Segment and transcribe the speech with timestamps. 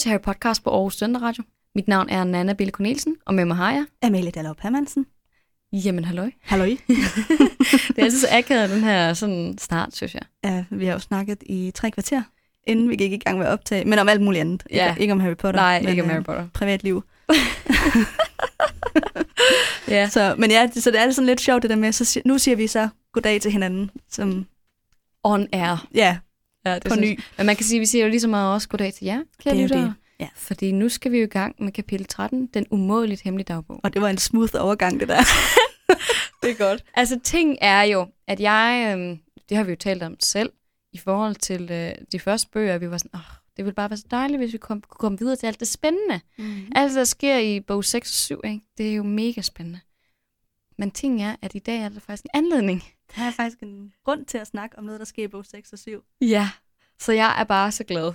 [0.00, 1.42] Til Harry Podcast på Aarhus Søndag Radio.
[1.74, 3.86] Mit navn er Nana Bille Cornelsen, og med mig har jeg...
[4.02, 5.06] Amalie Dallov Hermansen.
[5.72, 6.30] Jamen, halløj.
[6.42, 6.66] Halløj.
[7.88, 10.22] det er altid så akavet, den her sådan start, synes jeg.
[10.44, 12.22] Ja, vi har jo snakket i tre kvarter,
[12.66, 13.84] inden vi gik i gang med at optage.
[13.84, 14.62] Men om alt muligt andet.
[14.70, 14.90] Ja.
[14.90, 15.60] Ikke, ikke om Harry Potter.
[15.60, 16.48] Nej, men, ikke om øh, Harry Potter.
[16.54, 17.04] Privatliv.
[19.88, 20.08] Ja.
[20.08, 22.56] Så, men ja, så det er sådan lidt sjovt det der med, så nu siger
[22.56, 23.90] vi så goddag til hinanden.
[24.10, 24.46] Som,
[25.24, 25.86] On air.
[25.94, 26.18] ja,
[26.66, 27.20] Ja, det på synes- ny.
[27.36, 29.22] Men man kan sige, at vi siger jo lige så meget også goddag til jer,
[29.42, 29.80] kære Det er lyttere.
[29.82, 29.94] det.
[30.20, 30.28] Ja.
[30.34, 33.80] Fordi nu skal vi jo i gang med kapitel 13, den umådeligt hemmelige dagbog.
[33.82, 35.20] Og det var en smooth overgang, det der.
[36.42, 36.84] Det er godt.
[36.94, 39.18] Altså, ting er jo, at jeg, øhm,
[39.48, 40.50] det har vi jo talt om selv,
[40.92, 43.20] i forhold til øh, de første bøger, vi var sådan, åh,
[43.56, 45.68] det ville bare være så dejligt, hvis vi kom, kunne komme videre til alt det
[45.68, 46.20] spændende.
[46.38, 46.72] Mm.
[46.74, 48.60] Alt, der sker i bog 6 og 7, ikke?
[48.78, 49.80] det er jo mega spændende.
[50.78, 52.84] Men ting er, at i dag er der faktisk en anledning.
[53.16, 55.72] Der er faktisk en grund til at snakke om noget, der sker i bog 6
[55.72, 56.04] og 7.
[56.20, 56.50] Ja.
[56.98, 58.12] Så jeg er bare så glad.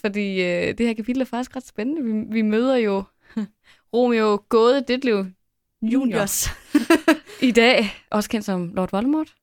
[0.00, 2.02] Fordi øh, det her kapitel er faktisk ret spændende.
[2.02, 3.04] Vi, vi møder jo
[3.94, 5.26] Romeo Gåde Ditlev
[5.82, 6.48] Juniors.
[7.42, 9.34] i dag, også kendt som Lord Voldemort.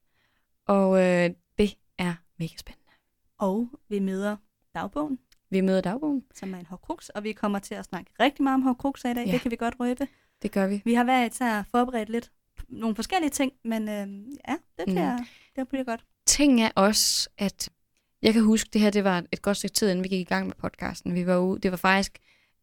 [0.68, 2.92] Og øh, det er mega spændende.
[3.38, 4.36] Og vi møder
[4.76, 6.24] dagbogen, Vi møder dagbogen.
[6.36, 9.14] som er en hårdkruks, og vi kommer til at snakke rigtig meget om hårdkrukser i
[9.14, 9.26] dag.
[9.26, 9.32] Ja.
[9.32, 10.08] Det kan vi godt røbe.
[10.42, 10.82] Det gør vi.
[10.86, 12.32] Vi har hver især forberedt lidt
[12.80, 14.08] nogle forskellige ting, men øh,
[14.48, 14.94] ja, det Mm.
[14.94, 15.18] bliver,
[15.56, 16.06] det bliver godt.
[16.26, 17.70] ting er også, at
[18.22, 20.24] jeg kan huske, det her det var et godt stykke tid, inden vi gik i
[20.34, 21.16] gang med podcasten.
[21.16, 22.20] Vi var ude, det var faktisk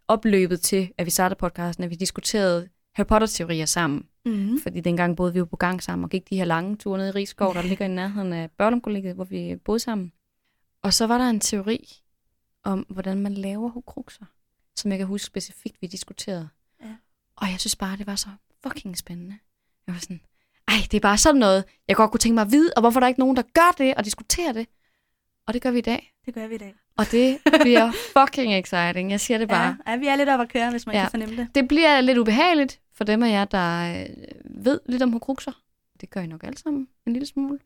[0.08, 4.06] opløbet til, at vi startede podcasten, at vi diskuterede Harry Potter-teorier sammen.
[4.24, 4.60] Mm-hmm.
[4.62, 7.08] Fordi dengang boede vi jo på gang sammen og gik de her lange ture ned
[7.08, 8.78] i Rigskov, der ligger i nærheden af Børlum
[9.14, 10.12] hvor vi boede sammen.
[10.82, 11.88] Og så var der en teori
[12.64, 14.24] om, hvordan man laver hukrukser,
[14.76, 16.48] som jeg kan huske specifikt, vi diskuterede.
[16.82, 16.96] Ja.
[17.36, 18.28] Og jeg synes bare, det var så
[18.62, 19.38] fucking spændende.
[19.86, 20.20] Jeg var sådan,
[20.68, 22.98] ej, det er bare sådan noget, jeg godt kunne tænke mig at vide, og hvorfor
[22.98, 24.66] er der ikke nogen, der gør det og diskuterer det?
[25.46, 26.14] Og det gør vi i dag.
[26.26, 26.74] Det gør vi i dag.
[26.96, 29.10] Og det bliver fucking exciting.
[29.10, 29.76] Jeg siger det bare.
[29.86, 30.98] Ja, ja, vi er lidt oppe at køre, hvis man Ja.
[31.00, 31.04] ja.
[31.04, 31.54] kan fornemme det.
[31.54, 34.06] Det bliver lidt ubehageligt for dem af jer, der øh,
[34.64, 35.52] ved lidt om hukrukser.
[36.00, 37.58] Det gør I nok alle sammen en lille smule.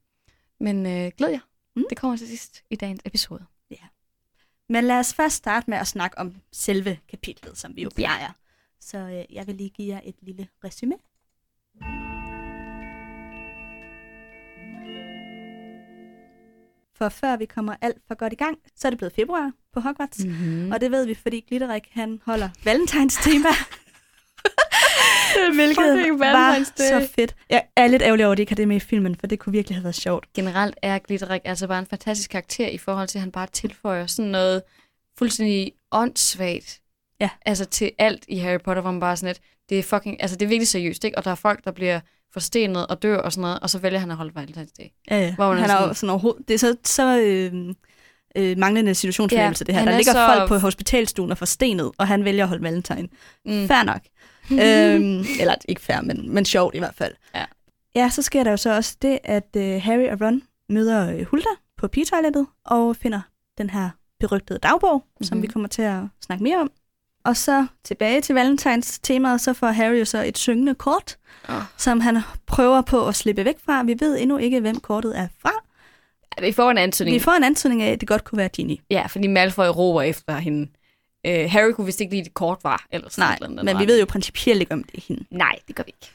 [0.61, 1.38] Men øh, glæd jer.
[1.77, 1.84] Mm.
[1.91, 3.44] Det kommer til sidst i dagens episode.
[4.69, 8.33] Men lad os først starte med at snakke om selve kapitlet, som vi jo plejer.
[8.81, 10.94] Så øh, jeg vil lige give jer et lille resume.
[16.99, 19.81] For før vi kommer alt for godt i gang, så er det blevet februar på
[19.81, 20.25] Hogwarts.
[20.25, 20.31] Mm.
[20.31, 20.72] Mm-hmm.
[20.72, 23.49] Og det ved vi, fordi Glitterik han holder Valentines tema.
[25.55, 27.34] Hvilket var så fedt.
[27.50, 29.38] Jeg er lidt ærgerlig over, at det ikke har det med i filmen, for det
[29.38, 30.32] kunne virkelig have været sjovt.
[30.32, 34.06] Generelt er Glitterik altså bare en fantastisk karakter i forhold til, at han bare tilføjer
[34.06, 34.62] sådan noget
[35.19, 36.81] fuldstændig åndssvagt.
[37.21, 37.31] Ja.
[37.47, 40.37] Altså til alt i Harry Potter, hvor man bare sådan lidt, det er fucking, altså
[40.37, 41.19] det er virkelig seriøst, ikke?
[41.19, 42.00] Og der er folk, der bliver
[42.34, 44.84] forstenet og dør og sådan noget, og så vælger han at holde Valentine's Day.
[45.11, 45.34] Ja, ja.
[45.34, 47.75] Hvor man er han er sådan- jo sådan overhovedet, det er så, så øh,
[48.37, 49.84] øh, manglende situationsfornemmelse, Ja, det her.
[49.84, 53.09] Der er ligger så- folk på hospitalstuen og forstenet, og han vælger at holde valentine.
[53.44, 53.67] Mm.
[53.69, 54.00] Fair nok.
[54.53, 57.15] øhm, eller ikke fair, men, men sjovt i hvert fald.
[57.34, 57.44] Ja.
[57.97, 61.25] Ja, så sker der jo så også det, at øh, Harry og Ron møder øh,
[61.25, 63.21] Hulda på pigetoilettet og finder
[63.59, 63.91] den her
[64.21, 65.25] berygtede dagbog, mm-hmm.
[65.25, 65.43] som Mhm.
[65.43, 66.71] vi kommer til at snakke mere om.
[67.25, 71.17] Og så tilbage til Valentines temaet, så får Harry jo så et syngende kort,
[71.49, 71.62] Åh.
[71.77, 73.82] som han prøver på at slippe væk fra.
[73.82, 75.53] Vi ved endnu ikke, hvem kortet er fra.
[76.41, 77.15] Vi får en antydning.
[77.15, 78.77] Vi får en antydning af, at det godt kunne være Ginny.
[78.91, 80.71] Ja, fordi Malfoy råber efter hende.
[81.27, 82.87] Øh, Harry kunne vist ikke lide, det kort var.
[82.91, 85.25] Eller sådan Nej, eller andet, men vi ved jo principielt ikke, om det er hende.
[85.31, 86.12] Nej, det gør vi ikke.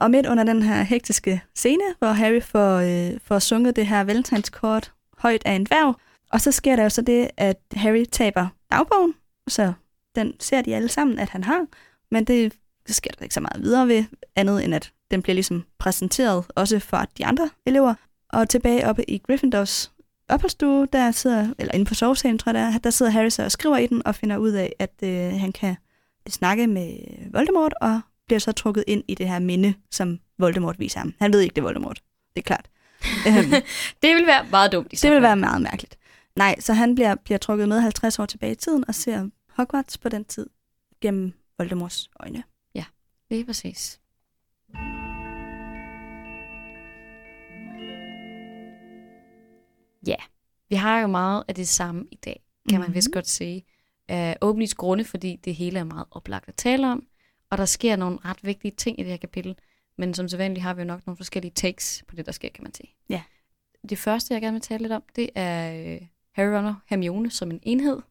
[0.00, 4.04] Og midt under den her hektiske scene, hvor Harry får, øh, får sunget det her
[4.04, 5.94] valentinskort højt af en dværg,
[6.32, 9.14] og så sker der jo så det, at Harry taber dagbogen,
[9.48, 9.72] så
[10.16, 11.66] den ser de alle sammen, at han har,
[12.10, 12.52] men det,
[12.86, 14.04] det sker der ikke så meget videre ved,
[14.36, 17.94] andet end at den bliver ligesom præsenteret også for de andre elever.
[18.30, 19.92] Og tilbage oppe i Gryffindors
[20.28, 23.44] opholdsstue, der sidder, eller inde på sovesalen, tror jeg det er, der sidder Harry så
[23.44, 25.76] og skriver i den og finder ud af, at øh, han kan
[26.28, 26.96] snakke med
[27.32, 31.14] Voldemort, og bliver så trukket ind i det her minde, som Voldemort viser ham.
[31.18, 32.00] Han ved ikke, det er Voldemort.
[32.36, 32.70] Det er klart.
[33.26, 33.50] øhm,
[34.02, 34.90] Det vil være meget dumt.
[35.02, 35.98] Det vil være meget mærkeligt.
[36.36, 39.98] Nej, så han bliver, bliver trukket med 50 år tilbage i tiden og ser Hogwarts
[39.98, 40.46] på den tid
[41.00, 42.42] gennem Voldemorts øjne.
[43.30, 44.00] Lige præcis.
[50.06, 50.16] Ja,
[50.68, 53.12] vi har jo meget af det samme i dag, kan man vist Mhm.
[53.12, 53.64] godt sige.
[54.08, 57.06] Af åbenlyst grunde, fordi det hele er meget oplagt at tale om,
[57.50, 59.56] og der sker nogle ret vigtige ting i det her kapitel,
[59.98, 62.62] men som sædvanligt har vi jo nok nogle forskellige takes på det, der sker, kan
[62.64, 62.94] man sige.
[63.08, 63.22] Ja.
[63.88, 66.00] Det første, jeg gerne vil tale lidt om, det er øh,
[66.32, 68.02] Harry og Hermione som en enhed,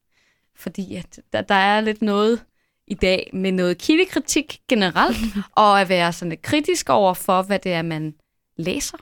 [0.56, 2.46] fordi at der, der er lidt noget
[2.88, 5.18] i dag med noget kildekritik generelt,
[5.52, 8.14] og at være sådan lidt kritisk over for, hvad det er, man
[8.58, 8.98] læser,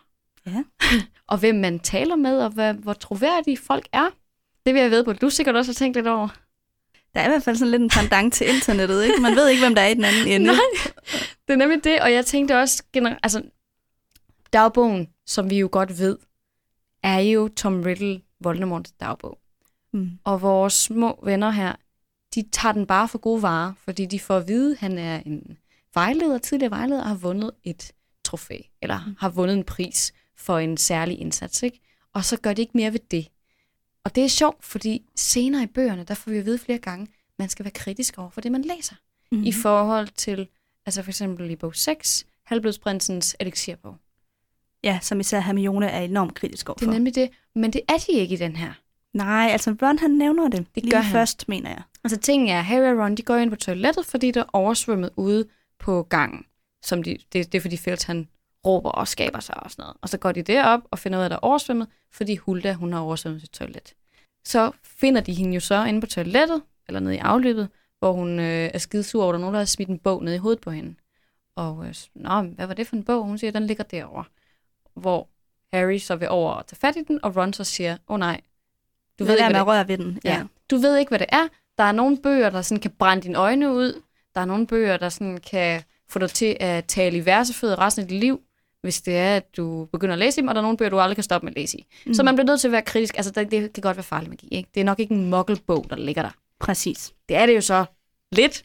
[0.46, 0.64] Ja.
[1.32, 4.10] og hvem man taler med, og hvad, hvor troværdige folk er.
[4.66, 5.14] Det vil jeg ved på.
[5.14, 6.28] Du sikkert også har tænkt lidt over.
[7.14, 9.22] Der er i hvert fald sådan lidt en pendant til internettet, ikke?
[9.22, 10.46] Man ved ikke, hvem der er i den anden ende.
[10.52, 10.56] Nej,
[11.48, 13.44] det er nemlig det, og jeg tænkte også generelt, altså
[14.54, 16.18] dagbogen, som vi jo godt ved,
[17.04, 19.40] er jo Tom Riddle Voldemorts dagbog.
[19.94, 20.10] Mm.
[20.24, 21.76] Og vores små venner her,
[22.36, 25.22] de tager den bare for gode varer, fordi de får at vide, at han er
[25.26, 25.58] en
[25.94, 27.92] vejleder, tidligere vejleder, og har vundet et
[28.24, 29.16] trofæ, eller Mm.
[29.20, 31.80] har vundet en pris for en særlig indsats, ikke?
[32.14, 33.28] Og så gør de ikke mere ved det.
[34.04, 37.08] Og det er sjovt, fordi senere i bøgerne, der får vi at vide flere gange,
[37.40, 38.96] man skal være kritisk over for det, man læser.
[39.32, 39.44] Mm.
[39.44, 40.48] I forhold til,
[40.86, 43.96] altså for eksempel i bog 6, Halvblodsprinsens elixirbog.
[44.84, 46.80] Ja, som især Hermione er enormt kritisk overfor.
[46.86, 48.74] Det er nemlig det, men det er de ikke i den her.
[49.14, 50.66] Nej, altså Ron han nævner det.
[50.76, 51.12] Det lige gør han.
[51.12, 51.82] først, mener jeg.
[52.04, 55.10] Altså tingen er, Harry og Ron, de går ind på toilettet, fordi der er oversvømmet
[55.16, 55.48] ude
[55.80, 56.46] på gangen.
[56.84, 58.28] Som de, det, det er fordi Felt, han
[58.66, 59.98] råber og skaber sig og sådan noget.
[60.02, 62.74] Og så går de derop og finder ud af, at der er oversvømmet, fordi Hulda,
[62.74, 63.94] hun har oversvømmet sit toilet.
[64.46, 67.70] Så finder de hende jo så inde på toilettet, eller nede i afløbet,
[68.00, 70.00] hvor hun øh, er skide sur over, at der er nogen, der har smidt en
[70.00, 70.96] bog ned i hovedet på hende.
[71.56, 73.26] Og øh, Nå, hvad var det for en bog?
[73.26, 74.24] Hun siger, den ligger derovre.
[74.94, 75.30] Hvor
[75.74, 78.20] Harry så vil over og tage fat i den, og Ron så siger, åh oh,
[78.20, 78.42] nej,
[79.20, 80.20] du ved ikke, med hvad at det røre ved den.
[80.24, 80.44] Ja.
[80.72, 81.48] Du ved ikke, hvad det er.
[81.78, 84.02] Der er nogle bøger, der sådan kan brænde dine øjne ud.
[84.36, 88.02] Der er nogle bøger, der sådan kan få dig til at tale i versefødder resten
[88.04, 88.42] af dit liv,
[88.82, 91.00] hvis det er, at du begynder at læse dem, og der er nogle bøger, du
[91.00, 91.86] aldrig kan stoppe med at læse i.
[92.06, 92.14] Mm.
[92.14, 93.18] Så man bliver nødt til at være kritisk.
[93.18, 94.70] Altså, det, det kan godt være farlig magi, ikke?
[94.74, 96.30] Det er nok ikke en muggelbog, der ligger der.
[96.60, 97.14] Præcis.
[97.30, 97.86] Det er det jo så
[98.32, 98.64] lidt,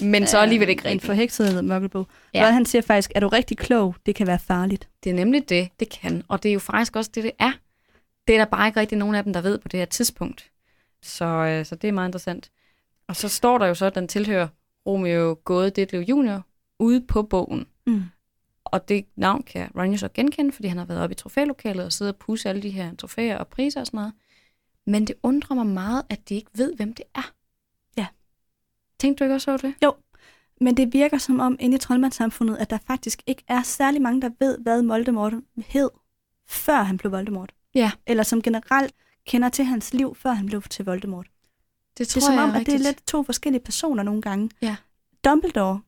[0.00, 1.04] men så alligevel ikke En rigtigt.
[1.06, 2.06] forhekset mørkelbog.
[2.34, 2.46] Ja.
[2.46, 4.88] Ron han siger faktisk, er du rigtig klog, det kan være farligt.
[5.04, 6.22] Det er nemlig det, det kan.
[6.28, 7.52] Og det er jo faktisk også det, det er.
[8.26, 10.50] Det er der bare ikke rigtig nogen af dem, der ved på det her tidspunkt.
[11.02, 12.50] Så, øh, så det er meget interessant.
[13.08, 14.48] Og så står der jo så, at den tilhører
[14.86, 16.46] Romeo Gåde Ditlev Junior
[16.78, 17.66] ude på bogen.
[17.86, 18.02] Mm.
[18.64, 21.84] Og det navn kan Ron jo så genkende, fordi han har været oppe i trofælokalet
[21.84, 24.12] og siddet og pusse alle de her trofæer og priser og sådan noget.
[24.86, 27.32] Men det undrer mig meget, at de ikke ved, hvem det er.
[27.96, 28.06] Ja.
[28.98, 29.74] Tænkte du ikke også over det?
[30.60, 34.22] Men det virker som om inde i troldmandssamfundet, at der faktisk ikke er særlig mange,
[34.22, 35.90] der ved, hvad Voldemort hed,
[36.48, 37.54] før han blev Voldemort.
[37.74, 37.90] Ja.
[38.06, 38.94] Eller som generelt
[39.26, 41.26] kender til hans liv, før han blev til Voldemort.
[41.98, 44.50] Det Det er som om, at det er lidt to forskellige personer nogle gange.
[44.62, 44.76] Ja.
[45.24, 45.80] Dumbledore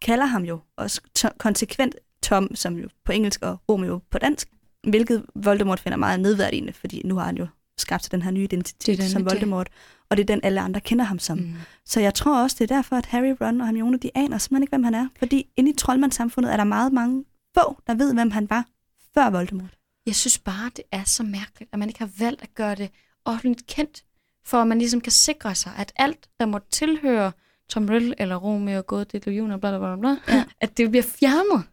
[0.00, 1.00] kalder ham jo også
[1.38, 4.48] konsekvent Tom, som jo på engelsk og Romeo på dansk,
[4.88, 7.46] hvilket Voldemort finder meget nedværdigende, fordi nu har han jo
[7.78, 9.30] skabt sig den her nye Det er identitet nemlig som det.
[9.32, 9.68] Voldemort,
[10.08, 11.38] og det er den, alle andre kender ham som.
[11.38, 11.54] Mm.
[11.84, 14.62] Så jeg tror også, det er derfor, at Harry, Ron og Hermione, de aner simpelthen
[14.62, 15.08] ikke, hvem han er.
[15.18, 17.24] Fordi inde i troldmandssamfundet er der meget mange
[17.54, 18.66] få, der ved, hvem han var
[19.14, 19.78] før Voldemort.
[20.06, 22.90] Jeg synes bare, det er så mærkeligt, at man ikke har valgt at gøre det
[23.24, 24.04] offentligt kendt,
[24.44, 27.32] for at man ligesom kan sikre sig, at alt, der må tilhøre
[27.68, 28.82] Tom Riddle eller Romeo,
[29.12, 30.44] Ditlev Junior, bla bla bla, bla Ja.
[30.60, 31.64] at det bliver fjernet.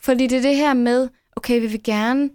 [0.00, 2.30] Fordi det er det her med, okay, vi vil gerne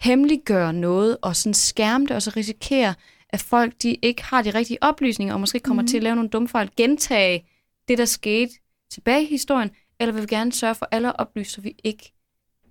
[0.00, 2.94] hemmeliggøre noget, og sådan skærme det, og så risikere,
[3.28, 5.86] at folk de ikke har de rigtige oplysninger, og måske kommer mm.
[5.86, 7.48] til at lave nogle dumme fejl, gentage
[7.88, 8.52] det, der skete
[8.90, 9.70] tilbage i historien,
[10.00, 12.12] eller vil vi gerne sørge for alle at oplyse, så vi ikke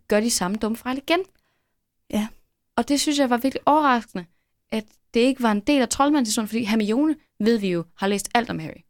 [0.07, 1.19] gør de samme dumme fejl igen.
[2.13, 2.27] Ja.
[2.75, 4.25] Og det synes jeg var virkelig overraskende,
[4.71, 8.29] at det ikke var en del af troldmandshistorien, fordi Hermione, ved vi jo, har læst
[8.35, 8.81] alt om Harry.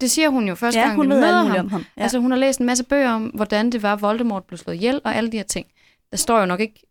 [0.00, 1.56] Det siger hun jo første Ja, gang, hun vi møder ham.
[1.60, 1.84] om ham.
[1.96, 2.02] Ja.
[2.02, 5.00] Altså, hun har læst en masse bøger om, hvordan det var, Voldemort blev slået ihjel,
[5.04, 5.66] og alle de her ting.
[6.10, 6.82] Der står jo nok ikke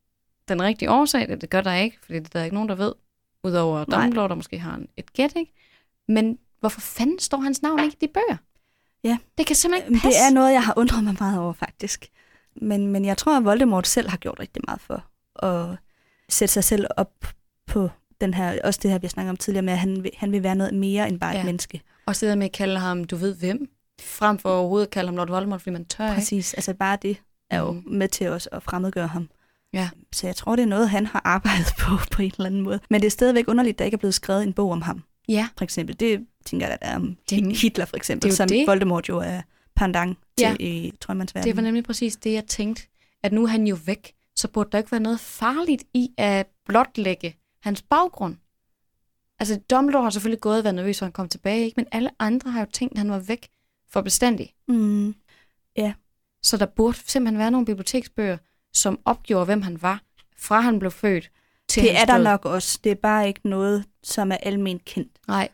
[0.48, 2.76] den rigtige årsag, det, det gør der ikke, fordi det er der ikke nogen, der
[2.76, 2.94] ved,
[3.44, 3.86] udover.
[3.86, 5.54] Dumbledore, der måske har en, et gæt, ikke?
[6.08, 8.38] Men hvorfor fanden står hans navn ikke i de bøger?
[9.04, 9.18] Ja.
[9.38, 10.20] Det kan simpelthen ikke passe.
[10.20, 12.08] Det er noget, jeg har undret mig meget over, faktisk.
[12.56, 15.04] Men, men jeg tror, at Voldemort selv har gjort rigtig meget for
[15.36, 15.66] at
[16.30, 17.26] sætte sig selv op
[17.68, 17.90] på
[18.22, 20.32] den her, også det her, vi har snakket om tidligere med, at han vil, han
[20.32, 21.40] vil være noget mere end bare ja.
[21.40, 21.82] Et menneske.
[22.06, 23.70] Og så det der med at kalde ham, du ved hvem,
[24.02, 26.16] frem for overhovedet at kalde ham Lord Voldemort, fordi man tør ikke.
[26.16, 26.54] Præcis.
[26.54, 27.18] Altså bare det
[27.50, 27.84] er jo Mhm.
[27.94, 29.30] med til os at fremmedgøre ham.
[29.74, 29.90] Ja.
[30.14, 32.80] Så jeg tror, det er noget, han har arbejdet på på en eller anden måde.
[32.90, 35.04] Men det er stadigvæk underligt, at der ikke er blevet skrevet en bog om ham.
[35.30, 38.38] Ja, For eksempel, det tænker jeg, at der er om Det- Hitler for eksempel, det
[38.38, 38.68] som det.
[38.68, 39.42] Voldemort jo er
[39.76, 40.56] pendant til Ja.
[40.60, 41.50] i Trøjmandsverdenen.
[41.50, 42.84] det var nemlig præcis det, jeg tænkte.
[43.24, 46.48] At nu er han jo væk, så burde der ikke være noget farligt i at
[46.66, 48.36] blotlægge hans baggrund.
[49.40, 51.76] Altså, Dumbledore har selvfølgelig gået og været nervøs, for han kom tilbage, ikke?
[51.78, 53.50] men alle andre har jo tænkt, at han var væk
[53.90, 54.54] for bestandig.
[54.68, 55.16] Mm.
[56.44, 58.38] Så der burde simpelthen være nogle biblioteksbøger,
[58.74, 60.02] som opgjorde, hvem han var,
[60.38, 61.32] fra han blev født
[61.68, 62.80] til Det er der nok også.
[62.84, 65.12] Det er bare ikke noget, som er almindeligt kendt.
[65.28, 65.50] Nej,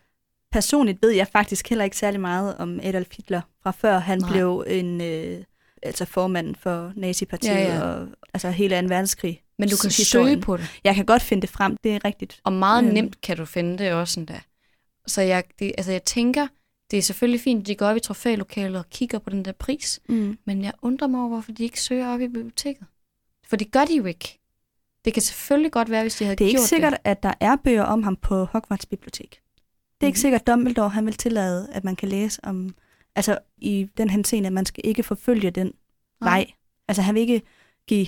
[0.51, 4.19] Personligt ved jeg faktisk heller ikke særlig meget om Adolf Hitler, fra før han.
[4.19, 4.31] Nej.
[4.31, 5.43] blev en, øh,
[5.83, 7.81] altså formanden for nazipartiet Ja, ja.
[7.81, 8.87] og altså hele 2.
[8.87, 9.41] verdenskrig.
[9.59, 10.27] men du kan Historien.
[10.27, 10.79] søge på det.
[10.83, 12.41] Jeg kan godt finde det frem, det er rigtigt.
[12.43, 12.93] Og meget Øhm.
[12.93, 14.41] nemt kan du finde det også endda.
[15.07, 16.47] Så jeg, det, altså jeg tænker,
[16.91, 19.51] det er selvfølgelig fint, at de går op i trofælokalet og kigger på den der
[19.51, 20.37] pris, Mm.
[20.45, 22.87] men jeg undrer mig over, hvorfor de ikke søger op i biblioteket.
[23.47, 24.39] For det gør de jo ikke.
[25.05, 27.33] Det kan selvfølgelig godt være, hvis de havde Det er ikke gjort sikkert, at der
[27.39, 29.29] er bøger om ham på Hogwarts bibliotek.
[29.29, 30.21] Det er ikke Mhm.
[30.21, 32.75] sikkert, at Dumbledore han vil tillade, at man kan læse om,
[33.17, 35.71] altså i den henseende, at man skal ikke forfølge den
[36.21, 36.29] Nej.
[36.31, 36.51] vej.
[36.87, 37.41] Altså han vil ikke
[37.87, 38.07] give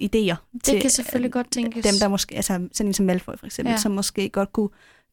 [0.00, 1.84] idéer Det til kan selvfølgelig godt tænkes.
[1.84, 3.74] dem, der måske, altså sådan en som Malfoy for eksempel, Ja.
[3.74, 3.78] ja.
[3.80, 4.68] som måske godt kunne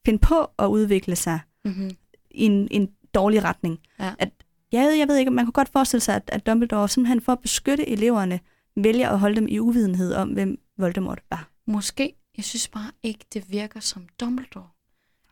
[0.06, 1.92] finde på at udvikle sig Mm-hmm.
[2.32, 3.80] i en, en dårlig retning.
[4.00, 4.14] Ja.
[4.20, 4.30] At,
[4.72, 7.40] jeg, jeg ved ikke, man kunne godt forestille sig, at, at Dumbledore simpelthen for at
[7.40, 8.40] beskytte eleverne,
[8.76, 11.50] vælger at holde dem i uvidenhed om, hvem Voldemort var.
[11.68, 12.14] Måske.
[12.38, 14.68] Jeg synes bare ikke, det virker som Dumbledore.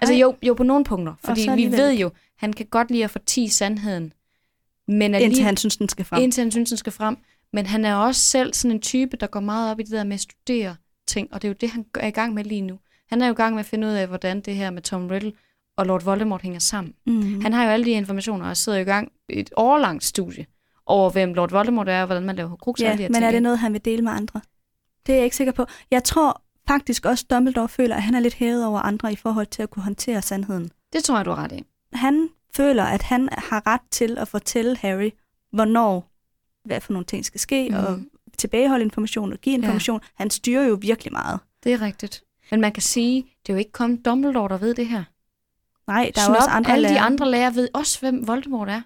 [0.01, 0.21] Altså Nej.
[0.21, 1.13] jo, jo på nogle punkter.
[1.23, 4.13] Fordi vi alligevel ved jo, han kan godt lide at fortige sandheden.
[4.87, 6.21] Men Indtil alligevel- han synes, den skal frem.
[6.23, 7.17] indtil han synes, den skal frem.
[7.53, 10.03] Men han er også selv sådan en type, der går meget op i det der
[10.03, 10.75] med at studere
[11.07, 12.79] ting, og det er jo det, han er i gang med lige nu.
[13.09, 15.07] Han er jo i gang med at finde ud af, hvordan det her med Tom
[15.07, 15.33] Riddle
[15.77, 16.93] og Lord Voldemort hænger sammen.
[17.07, 17.41] Mm.
[17.41, 20.45] Han har jo alle de informationer og sidder i gang et årlangt studie
[20.85, 23.59] over, hvem Lord Voldemort er, og hvordan man laver og ja, men er det noget,
[23.59, 24.41] han vil dele med andre?
[25.05, 25.65] Det er jeg ikke sikker på.
[25.91, 26.41] Jeg tror
[26.71, 29.69] faktisk også, Dumbledore føler, at han er lidt hævet over andre i forhold til at
[29.69, 30.71] kunne håndtere sandheden.
[30.93, 31.63] Det tror jeg, du har ret i.
[31.93, 35.09] Han føler, at han har ret til at fortælle Harry,
[35.51, 36.11] hvornår,
[36.65, 37.75] hvad for nogle ting skal ske, mm.
[37.75, 37.99] og
[38.37, 39.99] tilbageholde information og give information.
[40.03, 40.07] Ja.
[40.15, 41.39] Han styrer jo virkelig meget.
[41.63, 42.23] Det er rigtigt.
[42.51, 45.03] Men man kan sige, det er jo ikke kun Dumbledore, der ved det her.
[45.87, 47.05] Nej, der er Snop, jo også andre alle de lærere.
[47.05, 48.81] andre lærere ved også, hvem Voldemort er.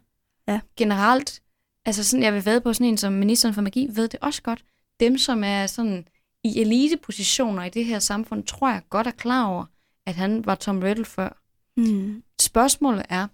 [0.47, 0.59] Ja.
[0.77, 1.41] Generelt,
[1.85, 4.41] altså sådan, jeg vil ved på sådan en som ministeren for magi, ved det også
[4.41, 4.63] godt.
[4.99, 6.07] Dem, som er sådan
[6.45, 9.65] i elitepositioner i det her samfund, tror jeg godt er klar over,
[10.05, 11.41] at han var Tom Riddle før.
[11.77, 12.23] Mm.
[12.41, 13.27] Spørgsmålet er,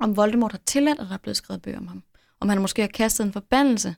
[0.00, 2.02] om Voldemort har tilladt, at der er blevet skrevet bøger om ham.
[2.40, 3.94] Om han måske har kastet en forbandelse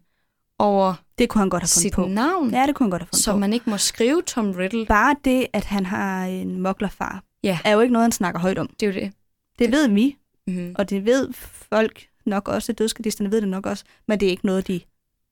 [0.58, 2.06] over Det kunne han godt have fundet sit på.
[2.06, 3.38] navn, Ja, det kunne han godt have fundet så på.
[3.38, 4.86] man ikke må skrive Tom Riddle.
[4.86, 7.58] Bare det, at han har en moklerfar, Ja.
[7.64, 8.66] er jo ikke noget, han snakker højt om.
[8.80, 9.12] Det er jo det.
[9.58, 10.16] Det ved vi,
[10.48, 10.74] Mm-hmm.
[10.78, 12.72] og det ved folk nok også.
[12.72, 14.80] Dødskadisterne ved det nok også, men det er ikke noget, de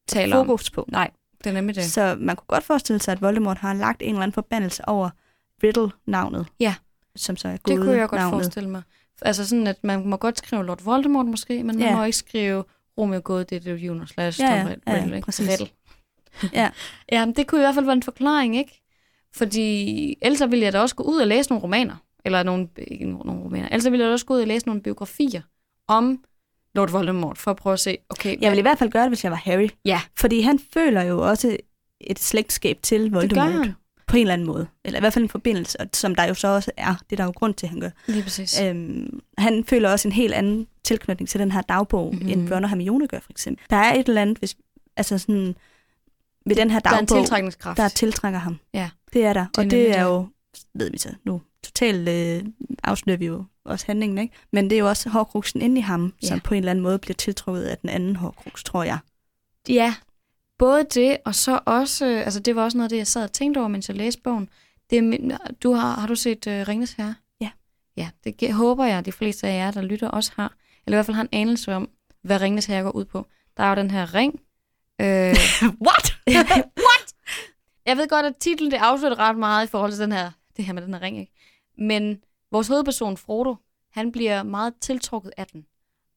[0.08, 0.46] Taler om.
[0.46, 0.88] fokus på.
[0.92, 1.10] Nej,
[1.44, 1.84] det er nemlig det.
[1.84, 5.10] Så man kunne godt forestille sig, at Voldemort har lagt en eller anden forbandelse over
[5.62, 6.46] Riddle-navnet.
[6.60, 6.74] Ja.
[7.16, 8.34] Som så er Det kunne jeg godt navnet.
[8.42, 8.82] forestille mig.
[9.22, 11.96] Altså sådan, at man må godt skrive Lord Voldemort måske, men man Ja.
[11.96, 12.64] må ikke skrive
[12.98, 15.24] Romeo God, det er Jonas slash Ja, Tom ja, Riddle, ja, ja, ikke?
[15.24, 15.48] præcis.
[15.50, 15.68] Riddle.
[16.52, 16.70] Ja.
[17.12, 18.82] ja, men det kunne i hvert fald være en forklaring, ikke?
[19.34, 21.96] Fordi ellers ville jeg da også gå ud og læse nogle romaner.
[22.24, 23.68] Eller nogle, ikke nogle romaner.
[23.68, 25.42] Ellers ville jeg da også gå ud og læse nogle biografier
[25.88, 26.24] om
[26.74, 29.10] Lord Voldemort, for at prøve at se, okay, Jeg ville i hvert fald gøre det,
[29.10, 29.68] hvis jeg var Harry.
[29.84, 30.00] Ja.
[30.16, 31.56] Fordi han føler jo også
[32.00, 33.52] et slægtskab til det gør Voldemort.
[33.66, 33.74] han.
[34.06, 34.66] På en eller anden måde.
[34.84, 36.94] Eller i hvert fald en forbindelse, som der jo så også er.
[37.10, 37.90] Det er der jo grund til, at han gør.
[38.06, 38.60] Lige præcis.
[38.60, 42.22] Øhm, han føler også en helt anden tilknytning til den her dagbog, Mhm.
[42.22, 42.40] mm-hmm.
[42.40, 43.64] end Ron og Hermione gør, for eksempel.
[43.70, 44.56] Der er et eller andet, hvis,
[44.96, 45.54] altså sådan,
[46.46, 47.76] ved den her der er en dagbog, tiltrækningskraft.
[47.76, 48.56] der tiltrækker ham.
[48.74, 48.90] Ja.
[49.12, 49.46] Det er der.
[49.54, 50.26] Det er og det er jo,
[50.74, 52.42] ved vi så nu, totalt øh,
[52.84, 54.34] afslører vi jo også handlingen, ikke?
[54.52, 56.28] Men det er jo også hårdkruksen inde i ham, Ja.
[56.28, 58.98] som på en eller anden måde bliver tiltrukket af den anden hårdkruks, tror jeg.
[59.68, 59.94] Ja,
[60.58, 63.24] både det, og så også, øh, altså det var også noget af det, jeg sad
[63.24, 64.48] og tænkte over, mens jeg læste bogen.
[64.90, 65.30] Det
[65.62, 67.14] du har, har du set uh, Ringnes Herre?
[67.40, 67.50] Ja.
[67.96, 70.54] Ja, det håber jeg, at de fleste af jer, der lytter, også har.
[70.86, 71.88] Eller i hvert fald har en anelse om,
[72.22, 73.26] hvad Ringnes Herre går ud på.
[73.56, 74.40] Der er jo den her ring.
[75.00, 75.06] Øh,
[75.86, 76.16] What?
[76.86, 77.14] What?
[77.86, 80.64] Jeg ved godt, at titlen det afslører ret meget i forhold til den her, det
[80.64, 81.32] her med den her ring, ikke?
[81.78, 82.20] Men
[82.54, 83.56] vores hovedperson, Frodo,
[83.90, 85.66] han bliver meget tiltrukket af den.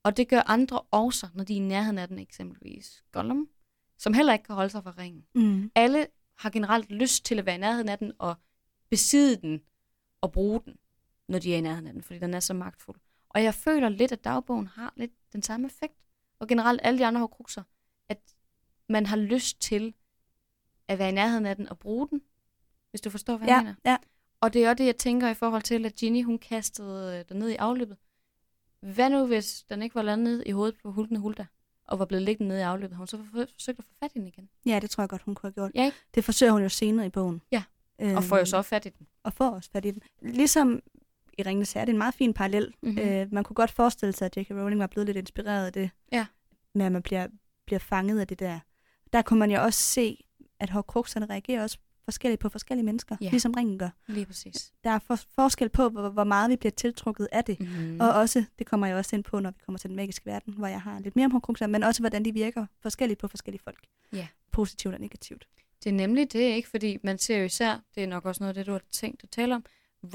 [0.04, 3.50] Og det gør andre også, når de er i nærheden af den, eksempelvis Gollum,
[3.98, 5.26] som heller ikke kan holde sig fra ringen.
[5.36, 5.72] Mm.
[5.76, 8.36] Alle har generelt lyst til at være i nærheden af den og
[8.90, 9.62] besidde den
[10.22, 10.76] og bruge den,
[11.28, 13.00] når de er i nærheden af den, fordi den er så magtfuld.
[13.30, 16.06] Og jeg føler lidt, at dagbogen har lidt den samme effekt.
[16.40, 17.64] Og generelt alle de andre hårdkrukser,
[18.10, 18.20] at
[18.90, 19.94] man har lyst til
[20.88, 22.22] at være i nærheden af den og bruge den,
[22.90, 23.76] hvis du forstår, hvad jeg Ja, mener.
[23.86, 23.98] ja.
[24.42, 27.26] Og det er også det, jeg tænker i forhold til, at Ginny, hun kastede øh,
[27.30, 27.98] den ned i afløbet.
[28.82, 31.46] Hvad nu, hvis den ikke var landet i hovedet på Hulten Hulda,
[31.88, 32.96] og var blevet liggende nede i afløbet?
[32.96, 34.50] Har hun så for- forsøgt at få fat i den igen?
[34.66, 35.72] Ja, det tror jeg godt, hun kunne have gjort.
[35.76, 35.98] Ja, ikke?
[36.16, 37.42] Det forsøger hun jo senere i bogen.
[37.52, 37.64] Ja.
[38.02, 39.08] Øhm, Og får jo så fat i den.
[39.24, 40.02] Og får også fat i den.
[40.22, 40.82] Ligesom
[41.38, 42.74] i Ringenes Herre, det er en meget fin parallel.
[42.82, 42.92] Mhm.
[42.96, 43.10] Mm-hmm.
[43.10, 44.52] Øh, man kunne godt forestille sig, at J.K.
[44.52, 45.90] Rowling var blevet lidt inspireret af det.
[46.12, 46.26] Ja.
[46.74, 47.28] Med at man bliver,
[47.66, 48.60] bliver fanget af det der.
[49.14, 50.24] Der kunne man jo også se,
[50.60, 51.78] at hårdkrukserne reagerer også
[52.08, 53.30] forskelligt på forskellige mennesker, Ja.
[53.30, 53.90] ligesom ringen gør.
[54.08, 54.74] Lige præcis.
[54.84, 57.60] Der er for, forskel på, hvor, hvor meget vi bliver tiltrukket af det.
[57.60, 57.98] Mm.
[58.00, 60.54] Og også, det kommer jeg også ind på, når vi kommer til den magiske verden,
[60.54, 63.62] hvor jeg har lidt mere om hårdkrukser, men også, hvordan de virker forskelligt på forskellige
[63.64, 63.80] folk.
[64.14, 64.28] Ja.
[64.52, 65.48] Positivt og negativt.
[65.84, 66.70] Det er nemlig det, ikke?
[66.70, 69.24] Fordi man ser jo især, det er nok også noget af det, du har tænkt
[69.24, 69.66] at tale om,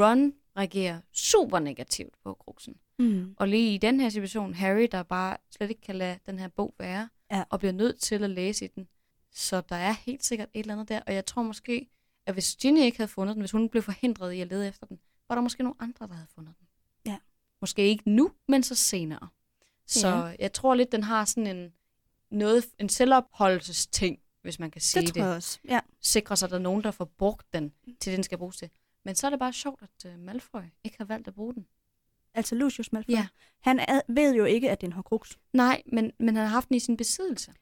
[0.00, 2.74] Ron reagerer super negativt på kruksen.
[2.98, 3.34] Mm.
[3.36, 6.48] Og lige i den her situation, Harry, der bare slet ikke kan lade den her
[6.48, 7.44] bog være, Ja.
[7.50, 8.88] og bliver nødt til at læse i den.
[9.32, 11.88] Så der er helt sikkert et eller andet der, og jeg tror måske,
[12.26, 14.86] at hvis Ginny ikke havde fundet den, hvis hun blev forhindret i at lede efter
[14.86, 14.98] den,
[15.28, 16.66] var der måske nogle andre, der havde fundet den.
[17.06, 17.18] Ja.
[17.60, 19.28] Måske ikke nu, men så senere.
[19.86, 20.34] Så Ja.
[20.38, 21.72] jeg tror lidt, den har sådan en,
[22.30, 25.20] noget, en selvopholdelsesting, hvis man kan sige Det det.
[25.20, 25.58] tror jeg også.
[25.68, 25.80] Ja.
[26.00, 28.70] Sikre sig, at der er nogen, der får brugt den til den skal bruges til.
[29.04, 31.66] Men så er det bare sjovt, at uh, Malfoy ikke har valgt at bruge den.
[32.34, 33.26] altså Lucius Malfoy, Ja.
[33.60, 35.36] han er, ved jo ikke, at det er en Horcrux.
[35.52, 37.52] Nej, men, men han har haft den i sin besiddelse.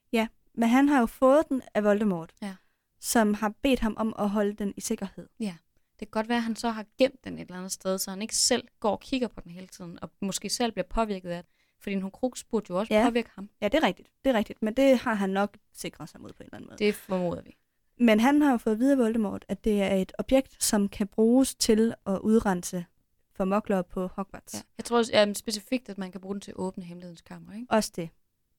[0.55, 2.55] Men han har jo fået den af Voldemort, Ja.
[3.01, 5.29] som har bedt ham om at holde den i sikkerhed.
[5.39, 8.11] Det kan godt være, at han så har gemt den et eller andet sted, så
[8.11, 11.31] han ikke selv går og kigger på den hele tiden, og måske selv bliver påvirket
[11.31, 11.53] af det.
[11.81, 13.01] Fordi en Horcrux burde jo også Ja.
[13.01, 13.07] ja.
[13.09, 13.51] påvirke ham.
[13.61, 14.09] Ja, det er rigtigt.
[14.25, 14.63] Det er rigtigt.
[14.63, 16.79] Men det har han nok sikret sig mod på en eller anden måde.
[16.79, 17.57] Det formoder vi.
[17.97, 21.55] Men han har jo fået videre Voldemort, at det er et objekt, som kan bruges
[21.55, 22.85] til at udrense
[23.33, 24.55] for mokler på Hogwarts.
[24.55, 24.61] Ja.
[24.79, 27.53] Jeg tror også ja, specifikt, at man kan bruge den til at åbne hemmelighedens kammer,
[27.55, 27.67] ikke?
[27.71, 28.11] Også det.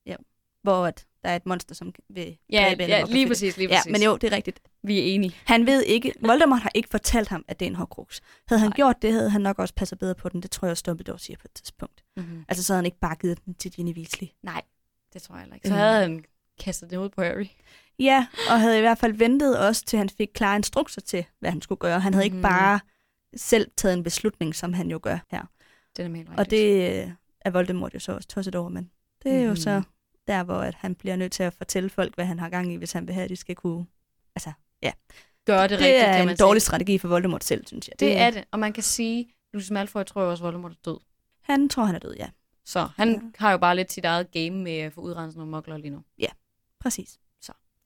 [0.05, 0.15] Ja.
[0.63, 3.75] Hvor at der er et monster, som vil Ja, dræbe ja lige præcis, lige Ja,
[3.77, 3.91] præcis.
[3.91, 4.59] men jo, det er rigtigt.
[4.83, 5.35] Vi er enige.
[5.45, 8.19] Han ved ikke, Voldemort har ikke fortalt ham, at det er en Horcrux.
[8.47, 8.75] Havde han Nej.
[8.75, 10.41] gjort det, havde han nok også passet bedre på den.
[10.41, 12.03] Det tror jeg også Dumbledore siger på et tidspunkt.
[12.17, 12.45] Mm-hmm.
[12.47, 14.27] Altså, så havde han ikke bare givet den til Ginny Weasley.
[14.43, 14.61] Nej,
[15.13, 15.67] det tror jeg ikke.
[15.67, 15.79] Så Øh.
[15.79, 16.23] havde han
[16.59, 17.45] kastet det ud på Harry.
[17.99, 21.51] Ja, og havde i hvert fald ventet også, til han fik klare instrukser til, hvad
[21.51, 21.99] han skulle gøre.
[21.99, 22.25] Han havde mm.
[22.25, 22.41] ikke Mhm.
[22.43, 22.79] bare
[23.35, 25.43] selv taget en beslutning, som han jo gør her.
[25.97, 28.89] Det er helt Og det øh, er Voldemort jo så også tosset over, men
[29.23, 29.43] det er mm.
[29.43, 29.55] jo Mhm.
[29.55, 29.81] så
[30.27, 32.75] der, hvor at han bliver nødt til at fortælle folk, hvad han har gang i,
[32.75, 33.85] hvis han vil have, at de skal kunne...
[34.35, 34.51] Altså,
[35.45, 36.67] gør det, det, rigtigt, er kan en man dårlig sige.
[36.67, 37.99] strategi for Voldemort selv, synes jeg.
[37.99, 40.97] Det er det, og man kan sige, Lucius Malfoy tror jeg også, Voldemort er død.
[41.41, 42.29] Han tror, han er død, ja.
[42.65, 43.19] Så han Ja.
[43.37, 46.03] har jo bare lidt sit eget game med at få udrenset nogle mokler lige nu.
[46.79, 47.19] Præcis.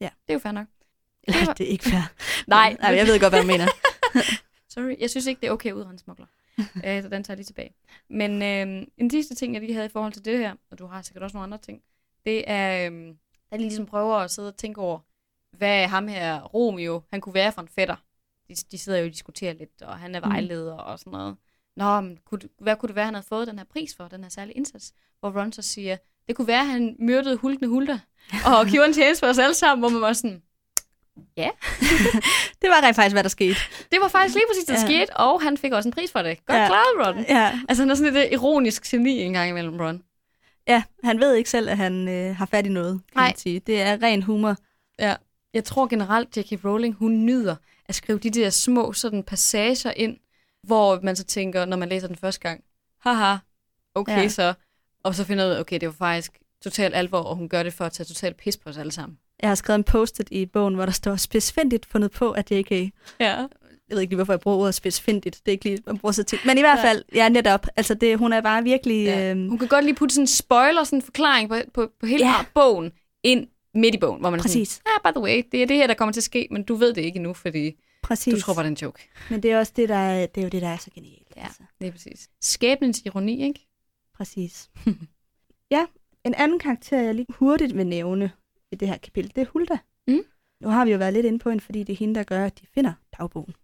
[0.00, 0.66] Det er jo fair nok.
[1.24, 2.12] Eller, Det var- det er ikke fair.
[2.46, 3.66] Nej, Nej, jeg ved godt, hvad du mener.
[4.74, 6.26] Sorry, jeg synes ikke, det er okay at udrense smugler.
[6.58, 7.74] øh, så den tager jeg lige tilbage.
[8.10, 10.86] Men øh, en sidste ting, jeg lige havde i forhold til det her, og du
[10.86, 11.82] har sikkert også nogle andre ting,
[12.26, 13.14] det er, øh,
[13.50, 14.98] der ligesom prøver at sidde og tænke over,
[15.56, 17.96] hvad ham her, Romeo, han kunne være for en fætter.
[18.48, 20.30] De, de sidder jo og diskuterer lidt, og han er Mm.
[20.30, 21.36] vejleder og sådan noget.
[21.76, 24.22] Nå, men kunne, hvad kunne det være, han havde fået den her pris for, den
[24.22, 24.92] her særlige indsats?
[25.20, 25.96] Hvor Ron så siger,
[26.28, 27.98] det kunne være, at han myrdede hultende hulter,
[28.58, 30.42] og gjorde en tjeneste for os alle sammen, hvor man var sådan,
[32.62, 33.56] Det var rent faktisk, hvad der skete.
[33.92, 34.86] det var faktisk lige præcis, det der Ja.
[34.86, 36.46] skete, og han fik også en pris for det.
[36.46, 36.66] Godt Ja.
[36.66, 37.24] klaret, Ron.
[37.28, 40.02] Ja, Altså, han er sådan lidt ironisk geni en gang imellem, Ron.
[40.68, 43.28] Ja han ved ikke selv, at han øh, har fat i noget, kan Nej.
[43.28, 43.60] man sige.
[43.60, 44.56] Det er ren humor.
[45.54, 46.64] Jeg tror generelt, J.K.
[46.64, 50.16] Rowling, hun nyder at skrive de der små sådan passager ind,
[50.62, 52.64] hvor man så tænker, når man læser den første gang,
[53.00, 53.36] haha,
[53.94, 54.28] okay Ja.
[54.28, 54.54] så.
[55.02, 57.72] Og så finder ud af, okay, det var faktisk totalt alvor, og hun gør det
[57.72, 59.18] for at tage totalt pis på os alle sammen.
[59.42, 62.92] Jeg har skrevet en post-it i bogen, hvor der står specifikt fundet på, at JK...
[63.88, 65.24] Jeg ved ikke lige, hvorfor jeg bruger ordet specifikt.
[65.24, 66.40] Det er ikke lige, man bruger så tit.
[66.46, 67.66] Men i hvert fald, ja, netop.
[67.76, 69.04] Altså, det, hun er bare virkelig...
[69.04, 69.30] ja.
[69.34, 72.06] Øh, Hun kan godt lige putte sådan en spoiler, sådan en forklaring på, på, på
[72.06, 72.34] hele Ja.
[72.54, 75.66] bogen, ind midt i bogen, hvor man præcis, sådan, ah, by the way, det er
[75.66, 77.72] det her, der kommer til at ske, men du ved det ikke endnu, fordi
[78.02, 78.34] præcis.
[78.34, 79.08] du tror bare, det er en joke.
[79.30, 81.32] Men det er også det, der er, det er jo det, der er så genialt.
[81.36, 81.42] Ja.
[81.42, 81.62] Altså.
[81.80, 82.28] Det er præcis.
[82.42, 83.66] Skæbnens ironi, ikke?
[84.16, 84.70] Præcis.
[85.70, 85.86] ja,
[86.24, 88.30] en anden karakter, jeg lige hurtigt vil nævne
[88.72, 89.78] i det her kapitel, det er Hulda.
[90.08, 90.20] Mm.
[90.62, 92.44] Nu har vi jo været lidt inde på hende, fordi det er hende, der gør,
[92.46, 93.54] at de finder dagbogen.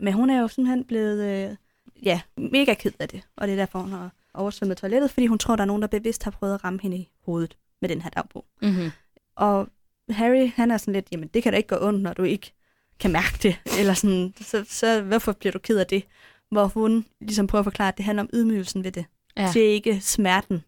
[0.00, 1.56] Men hun er jo simpelthen blevet øh,
[2.02, 5.38] ja, mega ked af det, og det er derfor, hun har oversvømmet toilettet, fordi hun
[5.38, 8.02] tror, der er nogen, der bevidst har prøvet at ramme hende i hovedet med den
[8.02, 8.44] her dagbog.
[8.62, 8.90] Mm-hmm.
[9.36, 9.68] Og
[10.10, 12.52] Harry, han er sådan lidt, jamen det kan da ikke gå ondt, når du ikke
[13.00, 16.04] kan mærke det, eller sådan, så, så hvorfor bliver du ked af det?
[16.50, 19.04] Hvor hun ligesom prøver at forklare, at det handler om ydmygelsen ved det.
[19.36, 19.50] Ja.
[19.54, 20.64] Det er ikke smerten.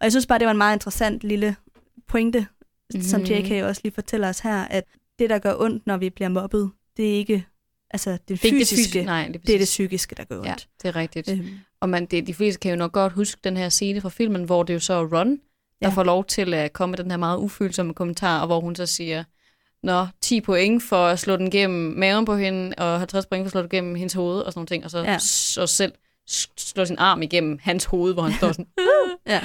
[0.00, 1.56] Og jeg synes bare, det var en meget interessant lille
[2.06, 3.02] pointe, mm-hmm.
[3.02, 3.20] som.
[3.20, 4.84] JK også lige fortæller os her, at
[5.18, 7.46] det, der gør ondt, når vi bliver mobbet, det er ikke
[7.94, 9.04] altså det Det er ikke det fysiske, fysiske.
[9.04, 10.46] Nej, det er, det er det psykiske, der gør ondt.
[10.48, 11.28] Ja, det er rigtigt.
[11.28, 11.46] Øhm,
[11.80, 14.44] Og man, det, de fleste kan jo nok godt huske den her scene fra filmen,
[14.44, 15.36] hvor det jo så er Ron, der
[15.82, 15.88] Ja.
[15.88, 18.86] får lov til at komme med den her meget ufølsomme kommentar, og hvor hun så
[18.86, 19.24] siger,
[19.82, 23.46] Nå, 10 point for at slå den gennem maven på hende, og 50 point for
[23.46, 25.18] at slå den gennem hendes hoved, og sådan nogle ting, og så, Ja.
[25.18, 25.92] så selv
[26.56, 28.66] slå sin arm igennem hans hoved, hvor han står sådan.
[29.26, 29.40] ja.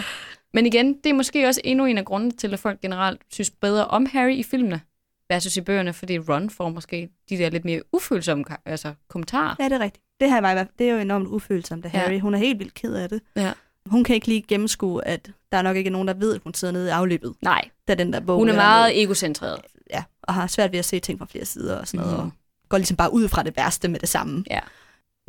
[0.53, 3.49] Men igen, det er måske også endnu en af grundene til, at folk generelt synes
[3.51, 4.81] bedre om Harry i filmene,
[5.29, 9.55] versus i bøgerne, fordi Ron får måske de der lidt mere ufølsomme altså, kommentarer.
[9.59, 10.03] ja, det er rigtigt.
[10.19, 11.99] Det her fald- det er jo enormt ufølsomt af Ja.
[11.99, 12.19] Harry.
[12.19, 13.21] Hun er helt vildt ked af det.
[13.35, 13.51] Ja.
[13.85, 16.53] Hun kan ikke lige gennemskue, at der er nok ikke nogen, der ved, at hun
[16.53, 19.61] sidder nede i afløbet, Nej, da den der bog hun er meget egocentreret.
[19.89, 22.27] ja, og har svært ved at se ting fra flere sider og sådan noget, Mhm.
[22.27, 22.31] og
[22.69, 24.43] går ligesom bare ud fra det værste med det samme.
[24.51, 24.59] Ja.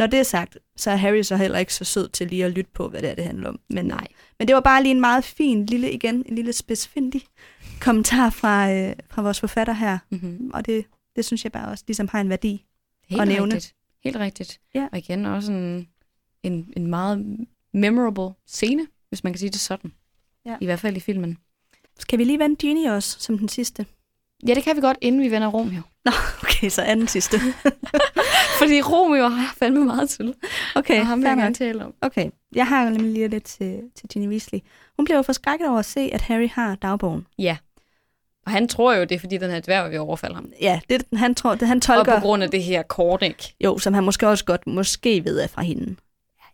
[0.00, 2.50] Når det er sagt, så er Harry så heller ikke så sød til lige at
[2.50, 3.60] lytte på, hvad det er, det handler om.
[3.70, 4.06] Men, Nej.
[4.38, 7.16] men det var bare lige en meget fin lille, igen, en lille specifikt
[7.80, 9.98] kommentar fra, øh, fra vores forfatter her.
[10.10, 10.50] Mm-hmm.
[10.54, 10.84] Og det,
[11.16, 12.64] det synes jeg bare også ligesom har en værdi.
[13.08, 13.54] Helt at nævne.
[13.54, 13.74] rigtigt.
[14.04, 14.60] Helt rigtigt.
[14.74, 14.88] Ja.
[14.92, 15.88] Og igen også en,
[16.42, 17.36] en, en meget
[17.72, 19.92] memorable scene, hvis man kan sige det sådan.
[20.46, 20.56] Ja.
[20.60, 21.38] I hvert fald i filmen.
[21.98, 23.86] Skal vi lige vende Ginny også, som den sidste?
[24.48, 25.80] Ja, det kan vi godt, inden vi vender Romeo.
[26.04, 27.36] Nå, okay, så anden sidste.
[28.60, 30.34] Fordi Romeo har jeg fandme meget til.
[30.74, 31.94] Okay, og ham vil jeg gerne tale om.
[32.00, 34.60] Okay, jeg har nemlig lige lidt til, til Ginny Weasley.
[34.96, 37.26] Hun bliver jo forskrækket over at se, at Harry har dagbogen.
[37.38, 37.56] Ja.
[38.46, 40.52] Og han tror jo, det er fordi, den her dværg vil overfalde ham.
[40.60, 42.14] Ja, det han tror, det han Og tolker.
[42.14, 43.54] på grund af det her kort, ikke?
[43.64, 45.96] Jo, som han måske også godt måske ved er fra hende.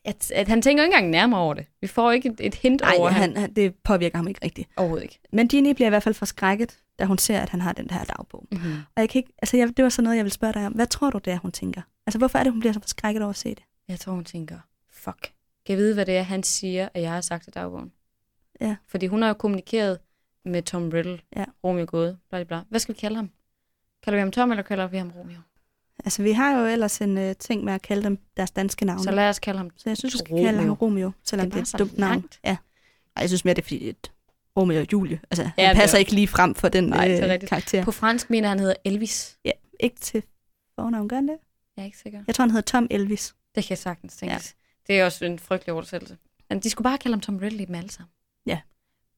[0.05, 1.67] at, at han tænker ikke engang nærmere over det.
[1.81, 4.69] Vi får ikke et, et hint Nej, over, han, han, det påvirker ham ikke rigtigt.
[4.77, 5.19] overhovedet ikke.
[5.33, 8.05] Men Ginny bliver i hvert fald forskrækket, da hun ser, at han har den her
[8.05, 8.47] dagbog.
[8.53, 8.75] Mm-hmm.
[8.95, 10.73] Og jeg kan ikke, altså jeg, det var sådan noget, jeg vil spørge dig om.
[10.73, 11.83] Hvad tror du, det er, hun tænker?
[12.07, 13.63] Altså, hvorfor er det, hun bliver så forskrækket over at se det?
[13.89, 14.59] Jeg tror, hun tænker,
[14.91, 15.33] fuck.
[15.67, 17.93] Kan jeg vide, hvad det er, han siger, at jeg har sagt til dagbogen?
[18.61, 18.77] Ja.
[18.89, 19.99] Fordi hun har jo kommunikeret
[20.45, 21.45] med Tom Riddle, Ja.
[21.65, 22.61] Romeo gået, bla, bla.
[22.69, 23.31] Hvad skal vi kalde ham?
[24.03, 25.39] Kalder vi ham Tom, eller kalder vi ham Romeo?
[26.05, 29.03] Altså, vi har jo ellers en uh, ting med at kalde dem deres danske navne.
[29.03, 31.59] Så lad os kalde ham Så jeg synes, vi skal kalde ham Romeo, selvom Det
[31.59, 32.25] var det er et dumt navn.
[32.45, 32.57] Ja.
[33.17, 34.13] Ej, jeg synes mere, det er fordi, det er et
[34.57, 35.21] Romeo og Julie.
[35.31, 37.85] Altså, Ja, han passer er- ikke lige frem for den Nej, det er øh, karakter.
[37.85, 39.39] På fransk mener han hedder Elvis.
[39.45, 40.23] Ja, ikke til
[40.75, 41.37] fornavn, gør han det?
[41.77, 42.23] Jeg er ikke sikker.
[42.27, 43.35] Jeg tror, han hedder Tom Elvis.
[43.55, 44.33] Det kan jeg sagtens tænke.
[44.35, 44.39] Ja.
[44.87, 46.17] Det er også en frygtelig oversættelse.
[46.49, 48.11] Men de skulle bare kalde ham Tom Riddle dem alle sammen.
[48.47, 48.59] Ja.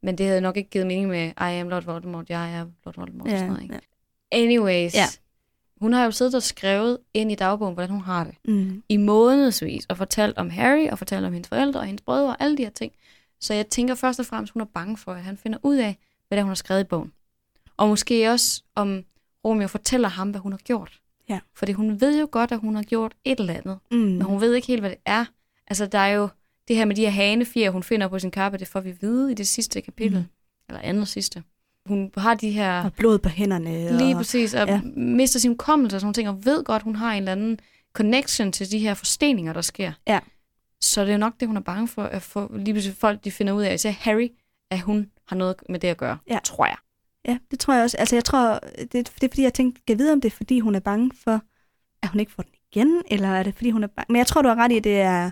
[0.02, 2.94] Men det havde nok ikke givet mening med, I am Lord Voldemort, jeg er Lord
[2.96, 3.26] Voldemort.
[3.26, 3.74] og Ja, sådan noget, ikke?
[4.32, 4.38] ja.
[4.38, 4.94] Anyways.
[4.94, 5.04] Ja.
[5.80, 8.34] Hun har jo siddet og skrevet ind i dagbogen, hvordan hun har det.
[8.44, 8.82] Mm.
[8.88, 12.36] I månedsvis, og fortalt om Harry, og fortalt om hendes forældre og hendes brødre, og
[12.40, 12.92] alle de her ting.
[13.40, 15.96] Så jeg tænker først og fremmest, hun er bange for, at han finder ud af,
[16.28, 17.12] hvad det er, hun har skrevet i bogen.
[17.76, 19.02] Og måske også, om
[19.44, 21.00] Romeo fortæller ham, hvad hun har gjort.
[21.28, 21.40] Ja.
[21.54, 23.78] Fordi hun ved jo godt, at hun har gjort et eller andet.
[23.90, 23.98] Mm.
[23.98, 25.24] Men hun ved ikke helt, hvad det er.
[25.66, 26.28] Altså, der er jo
[26.68, 29.32] det her med de her hanefjer, hun finder på sin kappe, det får vi vide
[29.32, 30.18] i det sidste kapitel.
[30.18, 30.24] Mm.
[30.68, 31.42] Eller andet sidste.
[31.86, 32.84] Hun har de her...
[32.84, 33.98] Og blod på hænderne.
[33.98, 34.16] Lige og...
[34.16, 34.80] præcis, og ja.
[34.96, 37.60] mister sin hukommelse og sådan nogle ting, og ved godt, hun har en eller anden
[37.92, 39.92] connection til de her forsteninger, der sker.
[40.06, 40.20] Ja.
[40.80, 43.24] Så det er jo nok det, hun er bange for, at få, lige pludselig folk
[43.24, 44.28] de finder ud af, især Harry,
[44.70, 46.38] at hun har noget med det at gøre, Ja.
[46.44, 46.76] tror jeg.
[47.28, 47.96] Ja, det tror jeg også.
[47.96, 50.36] Altså, jeg tror, det, det er fordi, jeg tænkte, kan jeg vide, om det er,
[50.36, 51.40] fordi hun er bange for,
[52.02, 54.12] at hun ikke får den igen, eller er det, fordi hun er bange?
[54.12, 55.30] Men jeg tror, du har ret i, det er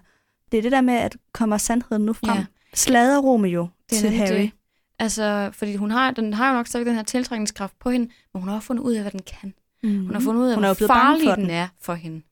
[0.53, 2.39] det, er det der med, at kommer sandheden nu frem.
[2.39, 2.45] Ja.
[2.75, 4.35] Slader Romeo Det til Harry.
[4.37, 4.51] det.
[4.99, 8.41] Altså, fordi hun har, den har jo nok stadig den her tiltrækningskraft på hende, men
[8.41, 9.55] hun har også fundet ud af, hvad den kan.
[9.83, 10.05] Mm.
[10.07, 11.41] Hun har fundet ud af, Hun hvor farlig den.
[11.45, 11.51] den.
[11.51, 12.23] er for hende.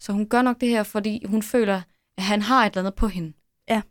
[0.00, 1.82] Så hun gør nok det her, fordi hun føler, at
[2.18, 3.32] han har et eller andet på hende.
[3.68, 3.82] Ja, Det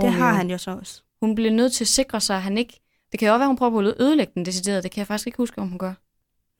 [0.00, 0.18] Romeo.
[0.18, 1.02] har han jo så også.
[1.20, 2.80] Hun bliver nødt til at sikre sig, at han ikke...
[3.12, 4.82] Det kan jo også være, hun prøver på at ødelægge den decideret.
[4.82, 5.92] Det kan jeg faktisk ikke huske, om hun gør.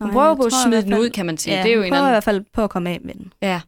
[0.01, 1.57] Hun Nej, prøver på at i smide hvert den fald- ud, kan man sige.
[1.57, 2.13] Ja, det er jo hun en prøver i anden...
[2.13, 3.33] hvert fald på at komme af med den.
[3.43, 3.61] Ja.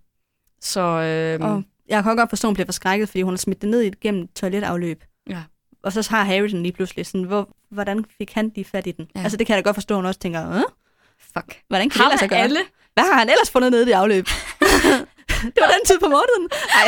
[0.61, 3.63] Så øhm, Og jeg kan godt forstå, at hun bliver forskrækket, fordi hun har smidt
[3.63, 5.05] den ned igennem et toiletafløb.
[5.29, 5.43] Ja.
[5.83, 8.93] Og så har Harry den lige pludselig sådan, hvor, hvordan fik han lige fat i
[8.93, 9.09] den?
[9.17, 9.23] Ja.
[9.23, 10.63] Altså det kan jeg da godt forstå, at hun også tænker, øh?
[11.19, 11.61] fuck.
[11.69, 12.39] hvordan kan det lade sig gøre?
[12.39, 12.59] alle?
[12.95, 14.27] Hvad har han ellers fundet nede i det afløb?
[15.55, 16.49] det var den tid på måneden.
[16.81, 16.87] Ej,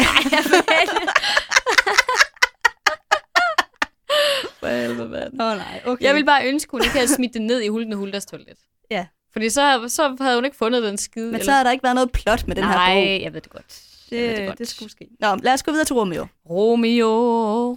[4.60, 5.32] For helvede, mand.
[5.32, 6.04] Oh, nej, okay.
[6.04, 8.58] Jeg vil bare ønske, hun ikke havde smidt det ned i Hulten og toilet.
[8.90, 9.06] Ja.
[9.32, 11.32] Fordi så, så havde hun ikke fundet den skide.
[11.32, 13.22] Men så har der ikke været noget plot med den Nej, her bog.
[13.22, 13.82] jeg ved det godt.
[14.10, 14.58] Jeg ved Det, godt.
[14.58, 15.08] det skulle ske.
[15.20, 16.26] Nå, lad os gå videre til Romeo.
[16.50, 17.08] Romeo,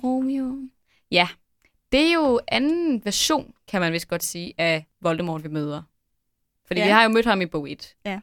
[0.03, 0.57] Romeo.
[1.11, 1.27] Ja,
[1.91, 5.81] det er jo anden version, kan man vist godt sige, af Voldemort, vi møder.
[6.67, 6.85] Fordi Ja.
[6.85, 7.95] vi har jo mødt ham i bog 1.
[8.05, 8.19] Ja.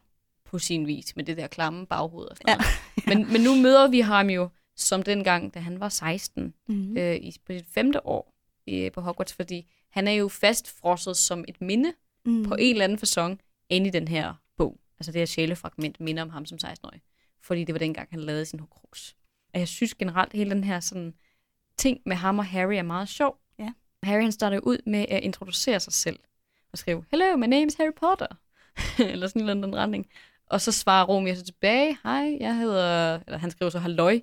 [0.53, 3.17] På sin vis, med det der klamme baghoved og sådan noget.
[3.19, 6.97] Men, men nu møder vi ham jo som dengang, da han var 16, Mm-hmm.
[6.97, 8.35] øh, i, på sit femte år
[8.67, 11.93] i, på Hogwarts, fordi han er jo fastfrosset som et minde
[12.25, 12.45] mm.
[12.45, 14.81] på en eller anden fasong inde i den her bog.
[15.01, 17.01] Altså det her sjælefragment minder om ham som 16-årig.
[17.43, 19.13] Fordi det var dengang, han lavede sin Horcrux.
[19.55, 21.15] Og jeg synes generelt, hele den her sådan,
[21.77, 23.39] ting med ham og Harry er meget sjov.
[23.59, 23.73] Ja.
[24.03, 26.19] Harry han starter ud med at introducere sig selv.
[26.73, 28.27] Og skrive, Hello, my name is Harry Potter.
[29.13, 30.07] eller sådan en eller anden retning.
[30.47, 33.21] Og så svarer Romeo så tilbage, Hej, jeg hedder...
[33.27, 34.21] Eller han skriver så halløj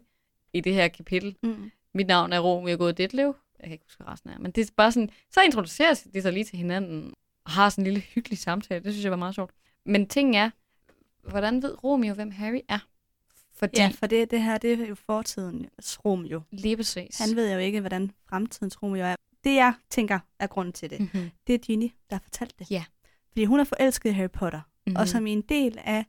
[0.54, 1.36] i det her kapitel.
[1.44, 1.72] Mm.
[1.94, 3.36] Mit navn er Romeo Gået Ditlev.
[3.60, 6.22] Jeg kan ikke huske hvad resten af, men det er bare sådan, så introducerer de
[6.22, 7.14] sig lige til hinanden
[7.46, 8.84] og har sådan en lille hyggelig samtale.
[8.84, 9.52] Det synes jeg var meget sjovt.
[9.86, 10.50] Men ting er,
[11.30, 12.80] hvordan ved Romeo, hvem Harry er?
[13.54, 16.42] Fordi, Ja, for det, det her, det er jo fortidens Romeo.
[16.52, 17.20] lige præcis.
[17.20, 19.16] Han ved jo ikke, hvordan fremtidens Romeo er.
[19.44, 21.00] Det, jeg tænker, er grunden til det.
[21.00, 21.30] mm-hmm.
[21.48, 22.72] Det er Ginny, der har fortalt det.
[22.72, 22.84] Ja.
[23.28, 24.62] Fordi hun er forelsket i Harry Potter.
[24.90, 25.02] Mm-hmm.
[25.02, 26.06] Og som en del af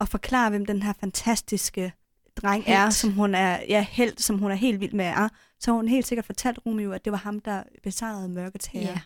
[0.00, 1.92] at forklare, hvem den her fantastiske
[2.36, 2.78] dreng Helt.
[2.78, 5.28] er, som hun er, ja, held, som hun er helt vild med er,
[5.60, 8.84] så har hun helt sikkert fortalt Romeo, at det var ham, der besejrede mørkets herre.
[8.84, 9.00] Ja,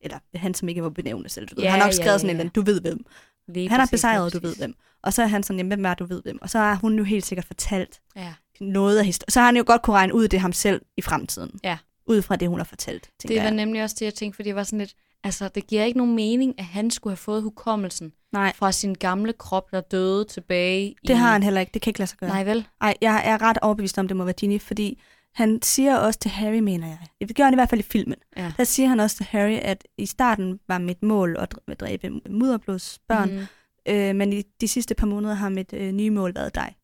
[0.00, 1.36] Eller han, som ikke må benævnes.
[1.36, 1.62] Eller, du ved.
[1.62, 3.04] Ja, han har nok skrevet ja, sådan en, eller anden, du ved hvem.
[3.48, 4.74] lige Han har besejret, du ved hvem.
[5.02, 6.38] Og så er han sådan, jamen, hvem er du ved hvem?
[6.42, 8.34] Og så har hun jo helt sikkert fortalt Ja.
[8.60, 9.30] noget af historien.
[9.30, 11.50] Så har han jo godt kunne regne ud det ham selv i fremtiden.
[11.64, 11.78] Ja.
[12.06, 13.50] Ud fra det, hun har fortalt, Det var jeg.
[13.50, 16.14] nemlig også det, jeg tænkte, fordi jeg var sådan lidt, altså det giver ikke nogen
[16.14, 20.86] mening, at han skulle have fået hukommelsen Nej, fra sin gamle krop, der døde tilbage
[20.90, 20.96] i...
[21.08, 21.70] det har han heller ikke.
[21.74, 22.30] Det kan ikke lade sig gøre.
[22.30, 22.66] Nej vel?
[22.80, 25.02] Nej, jeg er ret overbevist om, det må være Ginny, fordi
[25.34, 27.28] han siger også til Harry, mener jeg.
[27.28, 28.16] Det gør han i hvert fald i filmen.
[28.36, 28.52] Ja.
[28.56, 31.80] Der siger han også til Harry, at i starten var mit mål at dr- at
[31.80, 33.46] dræbe mudderblodsbørn, mm.
[33.92, 36.74] øh, men i de sidste par måneder har mit øh, nye mål været dig.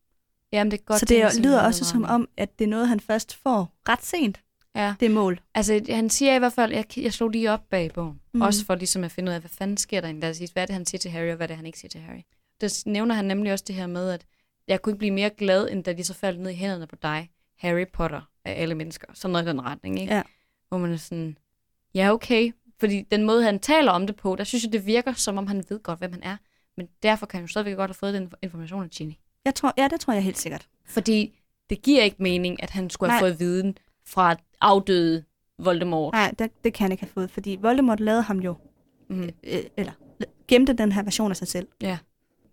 [0.53, 1.01] Jamen, det er godt.
[1.01, 4.05] så det sådan lyder også som om, at det er noget, han først får ret
[4.05, 4.41] sent,
[4.77, 4.95] Ja.
[5.01, 5.41] det mål.
[5.55, 8.21] Altså, han siger i hvert fald, jeg, jeg slog lige op bag bogen.
[8.33, 8.41] Mm.
[8.41, 10.37] Også for ligesom at finde ud af, hvad fanden sker der egentlig?
[10.37, 11.89] Sige, hvad er det, han siger til Harry, og hvad er det, han ikke siger
[11.89, 12.21] til Harry?
[12.61, 14.27] Der nævner han nemlig også det her med, at
[14.69, 16.97] jeg kunne ikke blive mere glad, end da de så faldt ned i hænderne på
[16.97, 17.31] dig.
[17.59, 19.07] Harry Potter af alle mennesker.
[19.15, 20.15] Sådan noget i den retning, ikke?
[20.15, 20.23] Ja.
[20.69, 21.39] Hvor man er sådan,
[21.95, 25.13] ja okay, fordi den måde, han taler om det på, der synes jeg, det virker,
[25.13, 26.37] som om han ved godt, hvem han er.
[26.77, 29.13] Men derfor kan han jo stadigvæk godt have fået den information af Ginny.
[29.45, 30.69] Jeg tror, ja, det tror jeg helt sikkert.
[30.87, 31.39] Fordi
[31.71, 33.31] det giver ikke mening, at han skulle have Nej.
[33.31, 35.25] fået viden fra afdøde
[35.59, 36.13] Voldemort.
[36.15, 38.55] Nej, det, det kan han ikke have fået, fordi Voldemort lavede ham jo,
[39.11, 39.23] Mm.
[39.23, 39.93] øh, eller
[40.49, 41.69] gemte den her version af sig selv.
[41.81, 41.99] Ja,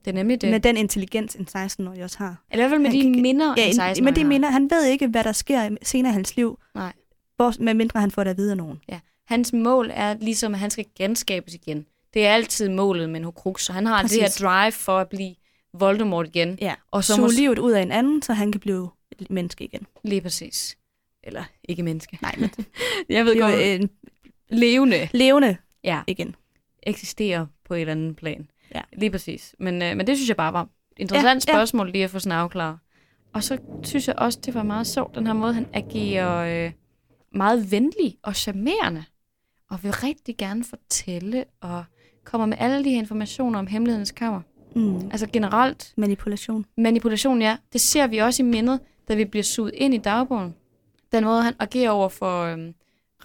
[0.06, 0.50] det er nemlig det.
[0.52, 2.43] Med den intelligens, en 16-årig også har.
[2.52, 4.26] Eller i hvert fald med Han de kan- minder, Ja, en en, 16 men det
[4.26, 6.93] mener, han ved ikke, hvad der sker senere i hans liv, Nej.
[7.36, 8.82] hvor, medmindre han får det at vide af nogen.
[9.26, 11.86] Hans mål er ligesom, at han skal genskabes igen.
[12.13, 14.17] Det er altid målet med en Horcrux, så han har Præcis.
[14.17, 15.36] det her drive for at blive
[15.74, 16.58] Voldemort igen.
[16.62, 18.89] Ja, Og så suge mås- livet ud af en anden, så han kan blive
[19.30, 19.86] menneske igen.
[20.04, 20.78] Lige præcis.
[21.28, 22.20] Eller ikke menneske.
[22.22, 22.50] Nej, men
[23.10, 23.90] Jeg ved godt, en
[24.50, 26.36] levende levende ja, igen.
[26.84, 28.48] eksisterer på et eller andet plan.
[28.76, 28.82] Ja.
[28.94, 29.56] Lige præcis.
[29.60, 31.58] Men, øh, men det synes jeg bare var et interessant Ja, ja.
[31.58, 32.78] spørgsmål lige at få sådan afklaret.
[33.34, 36.72] Og så synes jeg også, det var meget sjovt, den her måde, han agerer øh,
[37.32, 39.04] meget venlig og charmerende.
[39.70, 41.84] Og vil rigtig gerne fortælle og
[42.24, 44.42] kommer med alle de her informationer om hemmelighedens kammer.
[44.76, 44.96] Mm.
[45.12, 46.66] Altså generelt, Manipulation.
[46.78, 50.56] manipulation, ja, det ser vi også i mindet, da vi bliver suget ind i dagbogen.
[51.12, 52.76] Den måde, han agerer over for øhm,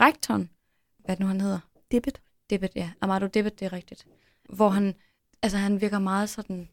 [0.00, 0.50] rektoren,
[0.98, 1.58] hvad nu han hedder,
[1.92, 2.20] Dibbet.
[2.50, 4.06] Dibbet, ja, Amado Dibbet, det er rigtigt.
[4.48, 4.94] Hvor han,
[5.42, 6.68] altså han virker meget sådan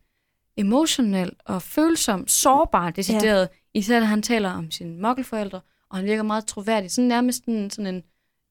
[0.58, 3.41] emotionel og følsom, sårbar, decideret.
[3.41, 3.80] Ja.
[3.80, 6.91] Især da han taler om sine mokkelforældre, og han virker meget troværdig.
[6.91, 8.04] Sådan nærmest en, sådan en,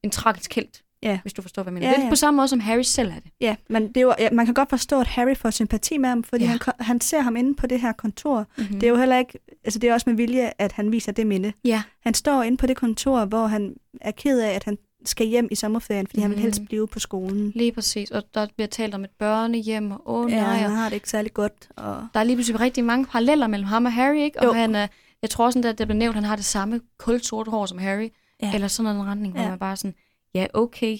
[0.02, 1.18] en tragisk helt, Ja.
[1.22, 1.98] hvis du forstår, hvad jeg mener.
[1.98, 2.08] Ja, ja.
[2.08, 3.30] på samme måde, som Harry selv er det.
[3.40, 6.08] Ja, men det er jo, ja, man kan godt forstå, at Harry får sympati med
[6.08, 6.50] ham, fordi Ja.
[6.50, 8.46] han, han ser ham inde på det her kontor.
[8.58, 8.74] Mm-hmm.
[8.80, 11.26] Det er jo heller ikke, altså det er også med vilje, at han viser det
[11.26, 11.52] minde.
[11.64, 15.26] Ja, Han står inde på det kontor, hvor han er ked af, at han skal
[15.26, 16.22] hjem i sommerferien, fordi mm.
[16.22, 16.42] han vil Mhm.
[16.42, 17.52] helst blive på skolen.
[17.54, 18.10] lige præcis.
[18.10, 20.94] Og der bliver talt om et børnehjem, og åh oh, Ja, nej, han har det
[20.96, 21.68] ikke særlig godt.
[21.76, 22.06] Og...
[22.14, 24.40] der er lige pludselig rigtig mange paralleller mellem ham og Harry, ikke?
[24.40, 24.52] Og Jo.
[24.52, 24.86] han er,
[25.22, 27.78] jeg tror også, at det blev nævnt, at han har det samme kulsort hår som
[27.78, 28.08] Harry.
[28.42, 28.54] Ja.
[28.54, 29.48] Eller sådan en retning, hvor Ja.
[29.48, 29.94] man bare sådan,
[30.40, 30.98] ja, okay.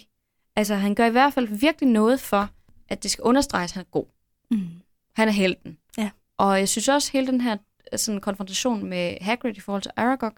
[0.57, 2.51] Altså, han gør i hvert fald virkelig noget for,
[2.89, 4.07] at det skal understreges, at han er god.
[4.51, 4.69] Mm.
[5.13, 5.79] Han er helten.
[5.99, 6.11] Ja.
[6.37, 7.57] Og jeg synes også, hele den her
[7.97, 10.33] sådan, konfrontation med Hagrid i forhold til Aragog,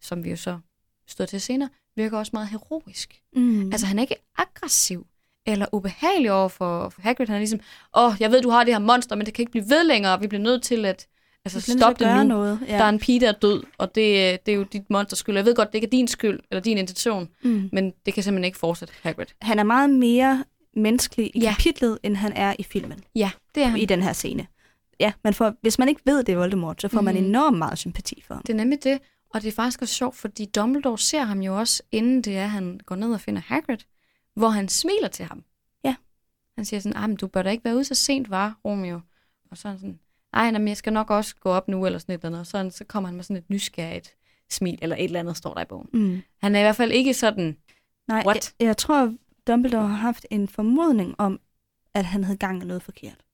[0.00, 0.58] som vi jo så
[1.06, 3.22] stod til senere, virker også meget heroisk.
[3.32, 3.72] Mm.
[3.72, 5.06] Altså, han er ikke aggressiv
[5.46, 7.26] eller ubehagelig over for, for Hagrid.
[7.26, 7.60] Han er ligesom,
[7.96, 9.84] åh, oh, jeg ved, du har det her monster, men det kan ikke blive ved
[9.84, 10.20] længere.
[10.20, 11.06] Vi bliver nødt til at
[11.54, 12.22] altså, at det nu.
[12.22, 12.60] noget.
[12.68, 12.76] Ja.
[12.76, 15.36] Der er en pige, der er død, og det, det er jo dit monsters skyld.
[15.36, 17.68] Jeg ved godt, det ikke er din skyld, eller din intention, mm.
[17.72, 19.26] men det kan simpelthen ikke fortsætte, Hagrid.
[19.42, 20.44] Han er meget mere
[20.76, 21.50] menneskelig i Ja.
[21.50, 23.78] kapitlet, end han er i filmen, Ja, det er han.
[23.80, 24.46] i den her scene.
[25.00, 27.04] Ja, man får, hvis man ikke ved, det er Voldemort, så får mm.
[27.04, 28.42] man enormt meget sympati for ham.
[28.42, 28.98] Det er nemlig det,
[29.34, 32.46] og det er faktisk også sjovt, fordi Dumbledore ser ham jo også, inden det er,
[32.46, 33.78] han går ned og finder Hagrid,
[34.36, 35.44] hvor han smiler til ham.
[35.84, 35.94] Ja.
[36.56, 39.00] Han siger sådan, ah, men du bør da ikke være ude så sent, var Romeo?
[39.50, 39.98] Og så er han sådan,
[40.36, 42.40] ej, nej, men jeg skal nok også gå op nu, eller sådan et eller andet.
[42.40, 44.14] Og så, så kommer han med sådan et nysgerrigt
[44.50, 45.88] smil, eller et eller andet, står der i bogen.
[45.92, 46.22] Mm.
[46.42, 47.56] Han er i hvert fald ikke sådan,
[48.08, 48.54] Nej, What?
[48.60, 49.14] Jeg, jeg tror,
[49.46, 51.40] Dumbledore har haft en formodning om,
[51.94, 53.24] at han havde gang i noget forkert.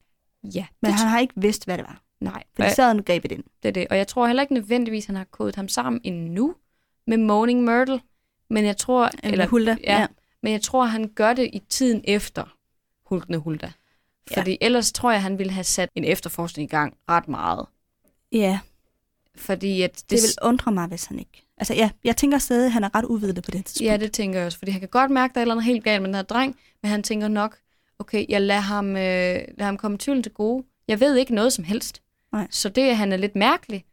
[0.55, 2.03] ja, Men han har ikke vidst, hvad det var.
[2.21, 3.45] nej, Fordi så havde han grebet ind.
[3.63, 3.87] det er det.
[3.91, 6.55] Og jeg tror heller ikke nødvendigvis, han har kodet ham sammen endnu
[7.07, 8.01] med Moaning Myrtle.
[8.51, 9.77] Men jeg tror, Eller, eller, Hulda.
[9.85, 10.07] ja.
[10.43, 12.57] Men jeg tror, han gør det i tiden efter
[13.07, 13.73] Hulkende Hulda.
[14.31, 14.41] Ja.
[14.41, 17.67] Fordi ellers tror jeg, han ville have sat en efterforskning i gang ret meget.
[18.33, 18.61] ja.
[19.37, 21.47] Fordi at Det vil undre mig, hvis han ikke...
[21.57, 23.91] Altså ja, jeg tænker stadig, at han er ret uvidende på det tidspunkt.
[23.91, 24.59] Ja, det tænker jeg også.
[24.59, 26.15] Fordi han kan godt mærke, at der er et eller andet helt galt med den
[26.15, 27.59] her dreng, men han tænker nok,
[27.99, 30.65] okay, jeg lader ham, øh, lader ham komme tvivlen til gode.
[30.89, 32.03] Jeg ved ikke noget som helst.
[32.33, 32.47] Nej.
[32.51, 33.85] Så det, at han er lidt mærkelig,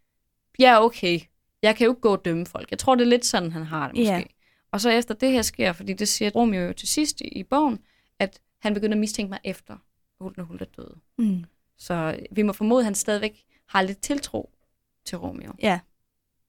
[0.60, 1.20] ja, okay.
[1.62, 2.72] Jeg kan jo ikke gå og dømme folk.
[2.72, 4.14] Jeg tror, det er lidt sådan, han har det måske.
[4.14, 4.24] Ja.
[4.72, 7.44] Og så efter det her sker, fordi det siger Romeo jo til sidst i, i
[7.44, 7.80] bogen,
[8.20, 9.76] at han begynder at mistænke mig efter
[10.22, 10.96] Hulda Hulda døde.
[11.18, 11.44] Mm.
[11.78, 14.50] Så vi må formode, at han stadigvæk har lidt tiltro
[15.06, 15.80] til Romeo, Ja,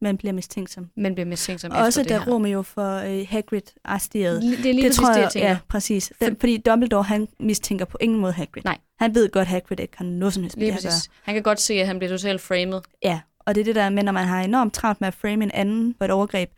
[0.01, 0.91] man bliver mistænksom.
[0.97, 2.33] men bliver mistænksom Også efter da her.
[2.33, 4.43] Romeo får øh, Hagrid arresteret.
[4.43, 5.49] Det er lige det tror det, jeg, jeg tænker.
[5.49, 6.13] ja, præcis.
[6.21, 8.63] Den, fordi Dumbledore, han mistænker på ingen måde Hagrid.
[8.65, 8.79] Nej.
[8.99, 11.11] Han ved godt, at Hagrid ikke har noget som helst Lige præcis.
[11.23, 12.81] Han kan godt se, at han bliver totalt framed.
[13.03, 15.45] Ja, og det er det der med, når man har enormt travlt med at frame
[15.45, 16.51] en anden for et overgreb,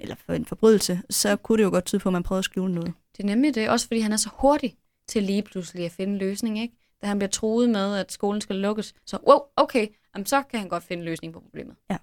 [0.00, 2.44] eller for en forbrydelse, så kunne det jo godt tyde på, at man prøver at
[2.44, 2.92] skjule noget.
[3.16, 6.12] Det er nemlig det, også fordi han er så hurtig til lige pludselig at finde
[6.12, 6.74] en løsning, ikke?
[7.02, 10.60] Da han bliver troet med, at skolen skal lukkes, så wow, okay, jamen, så kan
[10.60, 11.76] han godt finde en løsning på problemet.
[11.90, 11.96] Ja.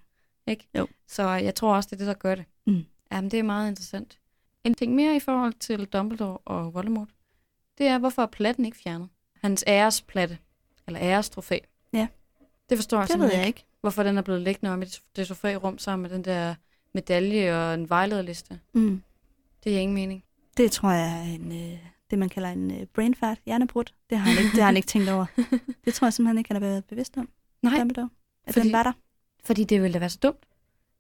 [0.48, 0.68] Ikke?
[0.78, 0.88] Jo.
[1.08, 2.46] Så jeg tror også, det er det, der gør det.
[2.68, 2.86] Mm.
[3.12, 4.20] Jamen, det er meget interessant.
[4.64, 7.10] En ting mere i forhold til Dumbledore og Voldemort,
[7.78, 9.10] det er, hvorfor er platten ikke fjernet?
[9.42, 10.38] Hans æresplatte,
[10.88, 11.58] eller ærestrofæ.
[11.94, 12.08] Ja.
[12.70, 13.66] Det forstår jeg Det ved jeg ikke.
[13.82, 16.56] Hvorfor den er blevet liggende om i det, det trofærum sammen med den der
[16.94, 18.60] medalje og en vejlederliste.
[18.74, 19.04] Mm.
[19.64, 20.24] Det er ingen mening.
[20.58, 21.80] Det tror jeg er en, øh,
[22.12, 23.84] det, man kalder en øh, brain fart, hjernebrud.
[24.10, 25.26] Det har han ikke, det har han ikke tænkt over.
[25.86, 27.30] Det tror jeg simpelthen ikke, han har været bevidst om.
[27.62, 28.10] Nej, Dumbledore.
[28.48, 28.92] At Fordi- den var der.
[29.44, 30.46] Fordi det ville da være så dumt.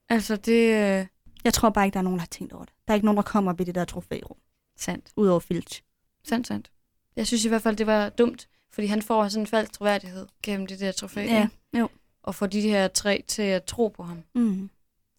[0.09, 1.05] Altså, det øh,
[1.43, 2.73] Jeg tror bare ikke, der er nogen, der har tænkt over det.
[2.87, 4.37] Der er ikke nogen, der kommer ved det der trofærum,
[4.77, 5.11] sandt.
[5.15, 5.81] udover Filch.
[6.23, 6.71] Sandt, sandt.
[7.15, 10.27] Jeg synes i hvert fald, det var dumt, fordi han får sådan en falsk troværdighed
[10.43, 11.21] gennem det der trofæ.
[11.21, 11.47] Ja,
[11.79, 11.89] jo.
[12.23, 14.23] Og får de her tre til at tro på ham.
[14.35, 14.69] Mm.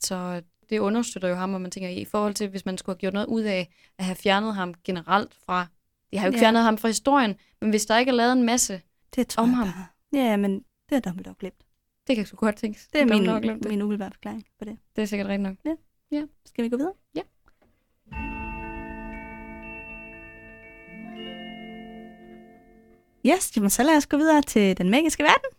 [0.00, 3.00] Så det understøtter jo ham, og man tænker, i forhold til, hvis man skulle have
[3.00, 5.66] gjort noget ud af at have fjernet ham generelt fra...
[6.12, 6.42] De har jo ikke Ja.
[6.42, 8.80] fjernet ham fra historien, men hvis der ikke er lavet en masse,
[9.16, 9.66] Det tror Om jeg ham.
[9.66, 9.86] bare.
[10.24, 11.64] Ja, men det er Dumbledore glemt.
[12.06, 12.88] det kan sgu godt tænkes.
[12.92, 13.70] Det er Dumbledore min, har glemt det.
[13.70, 14.78] min umiddelbare forklaring på det.
[14.96, 15.76] Det er sikkert rigtigt nok.
[16.46, 16.92] Skal vi gå videre?
[17.14, 17.20] Ja.
[23.26, 25.50] Yes, jamen så lad os gå videre til den magiske verden,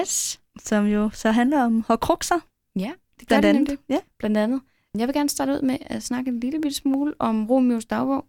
[0.00, 0.40] Yes.
[0.60, 2.38] som jo så handler om hårdkrukser.
[2.76, 3.68] Ja, det gør Blandt det andet.
[3.68, 3.78] nemlig.
[3.88, 3.98] Ja.
[4.18, 4.60] Blandt andet.
[4.98, 8.26] Jeg vil gerne starte ud med at snakke en lille bitte smule om Romeos dagbog.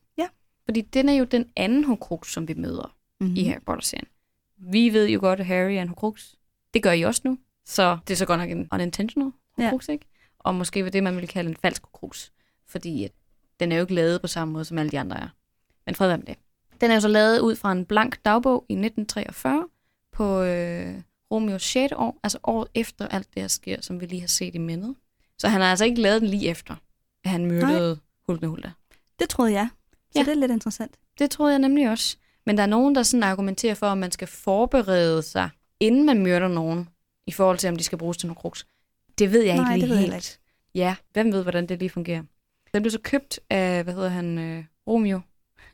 [0.66, 3.36] Fordi den er jo den anden Horcrux, som vi møder Mm-hmm.
[3.36, 4.08] i Harry Potter-serien.
[4.58, 6.34] Vi ved jo godt, at Harry er en Horcrux.
[6.74, 7.38] Det gør I også nu.
[7.66, 9.94] Så det er så godt nok en unintentional Horcrux, ja.
[9.94, 10.06] ikke?
[10.40, 12.30] Og måske vil det, man vil kalde en falsk Horcrux.
[12.68, 13.12] Fordi at
[13.60, 15.28] den er jo ikke lavet på samme måde, som alle de andre er.
[15.86, 16.36] Men fred være med det.
[16.82, 19.68] Den er jo så lavet ud fra en blank dagbog i 1943
[20.12, 20.96] på øh,
[21.32, 21.94] Romeos 6.
[21.98, 24.96] år, altså året efter alt det her sker, som vi lige har set i mindet.
[25.38, 26.76] Så han har altså ikke lavet den lige efter,
[27.24, 28.72] at han myrdede Hulda Hulda.
[29.20, 29.70] Det troede jeg.
[30.14, 30.24] Så Ja.
[30.26, 30.96] det er lidt interessant.
[31.20, 32.18] Det troede jeg nemlig også.
[32.46, 35.50] Men der er nogen, der sådan argumenterer for, at man skal forberede sig,
[35.80, 36.90] inden man myrder nogen,
[37.28, 38.66] i forhold til, om de skal bruges til nogle kruks.
[39.20, 40.40] Det ved jeg Nej, ikke lige det ved jeg heller helt.
[40.76, 42.24] Ja, hvem ved, hvordan det lige fungerer.
[42.74, 45.20] Den blev så købt af, hvad hedder han, øh, Romeo.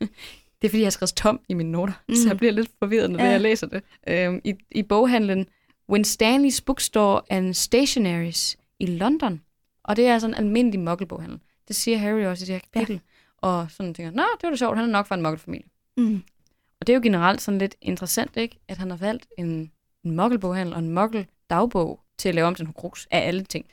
[0.00, 2.14] det er, fordi jeg har skrevet tom i mine noter, mm.
[2.14, 2.28] så Mm.
[2.28, 3.30] jeg bliver lidt forvirret, når Ja.
[3.30, 3.82] jeg læser det.
[4.08, 5.46] Øhm, i, I boghandlen
[5.92, 9.40] Winstanley's Bookstore and Stationaries i London.
[9.84, 11.40] Og det er sådan en almindelig muggelboghandel.
[11.68, 12.92] Det siger Harry også i det her kapitel.
[12.94, 13.00] Ja.
[13.40, 15.66] Og sådan tænker, nå, det var da sjovt, han er nok fra en muggelfamilie.
[15.96, 16.22] Mm.
[16.80, 18.58] Og det er jo generelt sådan lidt interessant, ikke?
[18.68, 19.70] At han har valgt en,
[20.04, 23.66] en muggelboghandel og en muggeldagbog til at lave om til en horcrux af alle ting.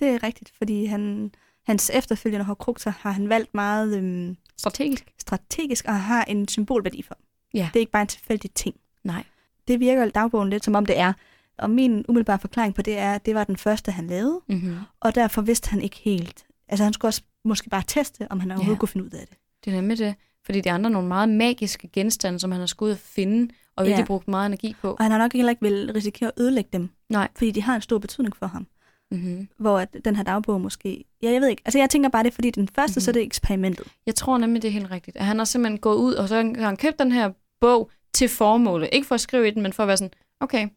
[0.00, 1.32] Det er rigtigt, fordi han,
[1.66, 5.12] hans efterfølgende hårdkrukser har han valgt meget øhm, Strategisk.
[5.18, 7.18] strategisk og har en symbolværdi for.
[7.54, 7.68] Ja.
[7.72, 8.76] Det er ikke bare en tilfældig ting.
[9.04, 9.24] Nej.
[9.68, 11.12] Det virker dagbogen lidt som om det er.
[11.58, 14.76] Og min umiddelbare forklaring på det er, at det var den første, han lavede, Mm-hmm.
[15.00, 16.46] og derfor vidste han ikke helt.
[16.68, 18.78] Altså han skulle også måske bare teste, om han overhovedet Ja.
[18.78, 19.36] kunne finde ud af det.
[19.64, 20.14] Det er nemlig det.
[20.44, 23.54] Fordi de andre er nogle meget magiske genstande, som han har skulle ud at finde,
[23.76, 24.06] og virkelig Ja.
[24.06, 24.90] brugt meget energi på.
[24.90, 27.28] Og han har nok heller ikke vil risikere at ødelægge dem, Nej.
[27.36, 28.66] fordi de har en stor betydning for ham.
[29.10, 29.48] Mm-hmm.
[29.58, 31.04] Hvor at den her dagbog måske...
[31.22, 31.62] Ja, jeg ved ikke.
[31.64, 32.92] Altså jeg tænker bare, det er fordi den første, Mhm.
[32.92, 33.00] mm-hmm.
[33.00, 33.86] så er det eksperimentet.
[34.06, 35.16] Jeg tror nemlig, det er helt rigtigt.
[35.16, 37.30] At han har simpelthen gået ud, og så har han købt den her
[37.60, 38.88] bog til formålet.
[38.92, 40.68] Ikke for at skrive i den, men for at være sådan, okay,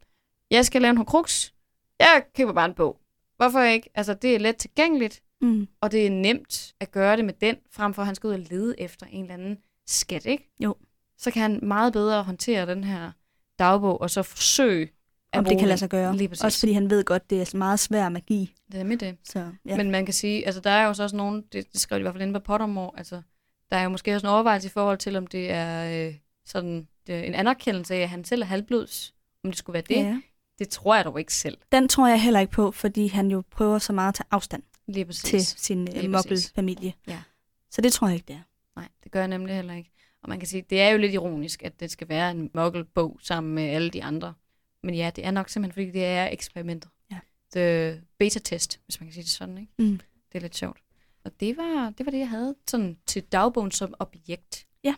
[0.51, 1.51] jeg skal lave en horcrux.
[1.99, 2.97] Jeg køber bare en bog.
[3.37, 3.89] Hvorfor ikke?
[3.95, 5.21] Altså, det er let tilgængeligt.
[5.41, 5.67] Mm.
[5.81, 8.33] Og det er nemt at gøre det med den, frem for at han skal ud
[8.33, 10.51] og lede efter en eller anden skat, ikke?
[10.59, 10.75] Jo.
[11.17, 13.11] Så kan han meget bedre håndtere den her
[13.59, 14.89] dagbog, og så forsøge
[15.33, 16.17] at Om det kan lade sig gøre.
[16.17, 16.43] Lige præcis.
[16.43, 18.55] Også fordi han ved godt, det er meget svær magi.
[18.71, 19.17] Det er med det.
[19.23, 19.77] Så, Ja.
[19.77, 21.99] Men man kan sige, altså der er jo så også nogen, det, det skrev de
[21.99, 23.21] i hvert fald inde på Pottermore, altså
[23.71, 26.87] der er jo måske også en overvejelse i forhold til, om det er øh, sådan
[27.07, 29.13] det er en anerkendelse af, at han selv er halvblods.
[29.43, 29.95] Om det skulle være det.
[29.95, 30.21] ja.
[30.59, 31.57] Det tror jeg dog ikke selv.
[31.71, 34.63] Den tror jeg heller ikke på, fordi han jo prøver så meget at tage afstand.
[35.13, 36.09] Til sin præcis.
[36.09, 36.93] muggle-familie.
[37.07, 37.21] Ja.
[37.71, 38.41] Så det tror jeg ikke, det er.
[38.75, 39.91] Nej, det gør jeg nemlig heller ikke.
[40.23, 43.19] Og man kan sige, det er jo lidt ironisk, at det skal være en muggle-bog
[43.21, 44.33] sammen med alle de andre.
[44.83, 46.91] Men ja, det er nok simpelthen, fordi det er eksperimentet.
[47.11, 47.19] Ja.
[47.53, 49.73] Det beta-test, hvis man kan sige det sådan, ikke?
[49.79, 49.99] Mm.
[50.31, 50.77] Det er lidt sjovt.
[51.23, 54.67] Og det var, det var det, jeg havde sådan til dagbogen som objekt.
[54.83, 54.95] Ja.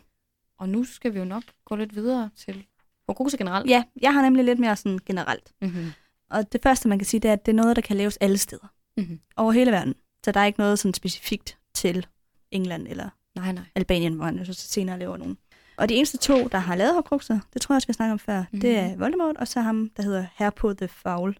[0.58, 2.66] Og nu skal vi jo nok gå lidt videre til
[3.06, 3.70] Horcruxer generelt.
[3.70, 5.52] Ja, jeg har nemlig lidt mere sådan generelt.
[5.60, 5.90] Mm-hmm.
[6.30, 8.16] Og det første, man kan sige, det er, at det er noget, der kan laves
[8.16, 8.72] alle steder.
[8.96, 9.20] Mm-hmm.
[9.36, 9.94] Over hele verden.
[10.24, 12.06] Så der er ikke noget sådan specifikt til
[12.50, 13.64] England eller Nej, nej.
[13.74, 15.38] Albanien, hvor han så senere laver nogen.
[15.76, 18.18] Og de eneste to, der har lavet Horcruxer, det tror jeg også, vi snakker om
[18.18, 18.46] før, Mhm.
[18.52, 18.60] mm.
[18.60, 21.38] det er Voldemort, og så ham, der hedder Herpo the Foul.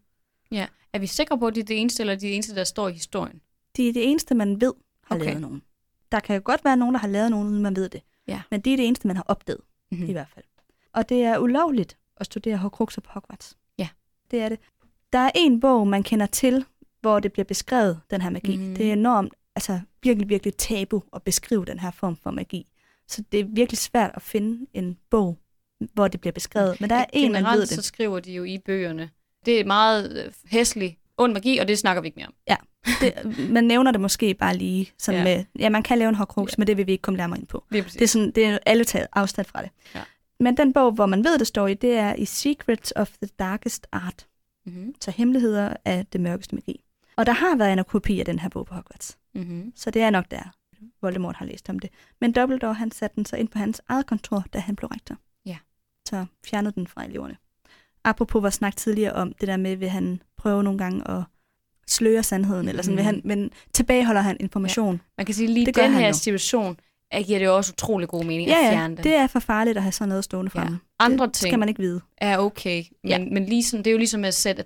[0.92, 2.92] Er vi sikre på, at det er det eneste, eller de eneste, der står i
[2.92, 3.40] historien?
[3.76, 4.72] De er det eneste, man ved
[5.04, 5.24] har okay.
[5.26, 5.62] lavet nogen.
[6.12, 8.02] Der kan jo godt være nogen, der har lavet nogen, uden man ved det.
[8.28, 8.42] Ja.
[8.50, 10.08] Men det er det eneste, man har opdaget, Mm-hmm.
[10.08, 10.44] i hvert fald.
[10.92, 13.56] Og det er ulovligt at studere Horcruxer på Hogwarts.
[13.78, 13.88] Ja.
[14.30, 14.58] Det er det.
[15.12, 16.64] Der er en bog, man kender til,
[17.04, 18.56] hvor det bliver beskrevet, den her magi.
[18.56, 18.74] Mm.
[18.74, 22.66] Det er enormt, altså virkelig, virkelig tabu at beskrive den her form for magi.
[23.08, 25.38] Så det er virkelig svært at finde en bog,
[25.94, 26.80] hvor det bliver beskrevet.
[26.80, 27.68] Men der er en, man ved det.
[27.68, 29.10] så skriver de jo i bøgerne.
[29.46, 32.34] Det er meget øh, hæslig, ond magi, og det snakker vi ikke mere om.
[33.00, 33.50] det.
[33.50, 35.30] Man nævner det måske bare lige sådan Ja.
[35.30, 35.36] ja.
[35.36, 36.52] med, ja, man kan lave en Horcrux, Ja.
[36.52, 36.54] ja.
[36.58, 37.64] men det vil vi ikke komme nærmere ind på.
[37.70, 37.96] Lige præcis.
[37.98, 39.70] Det er, sådan, det er alle taget afstand fra det.
[39.94, 40.00] Ja.
[40.40, 43.28] Men den bog, hvor man ved, det står i, det er i Secrets of the
[43.38, 44.26] Darkest Art.
[44.66, 44.94] Mm-hmm.
[45.00, 46.83] Så hemmeligheder af det mørkeste magi.
[47.16, 49.18] Og der har været en kopi af den her bog på Hogwarts.
[49.34, 49.72] Mm-hmm.
[49.76, 50.54] Så det er nok der,
[51.02, 51.90] Voldemort har læst om det.
[52.20, 55.16] Men Dumbledore, han satte den så ind på hans eget kontor, da han blev rektor.
[55.46, 55.56] Ja.
[56.08, 57.36] Så fjernede den fra eleverne.
[58.04, 61.22] Apropos vores snak tidligere om det der med, vil han prøve nogle gange at
[61.88, 65.00] sløre sandheden, eller sådan, vil han, men tilbageholder han information.
[65.16, 66.76] Man kan sige, lige Det den her situation,
[67.10, 69.04] er, giver det jo også utrolig god mening Ja, at ja, fjerne den.
[69.04, 70.60] det er for farligt at have sådan noget stående Ja.
[70.60, 70.78] fremme.
[70.98, 72.00] Andre det ting skal man ikke vide.
[72.18, 73.18] er okay, men, Ja.
[73.18, 74.62] men ligesom, det er jo ligesom at sætte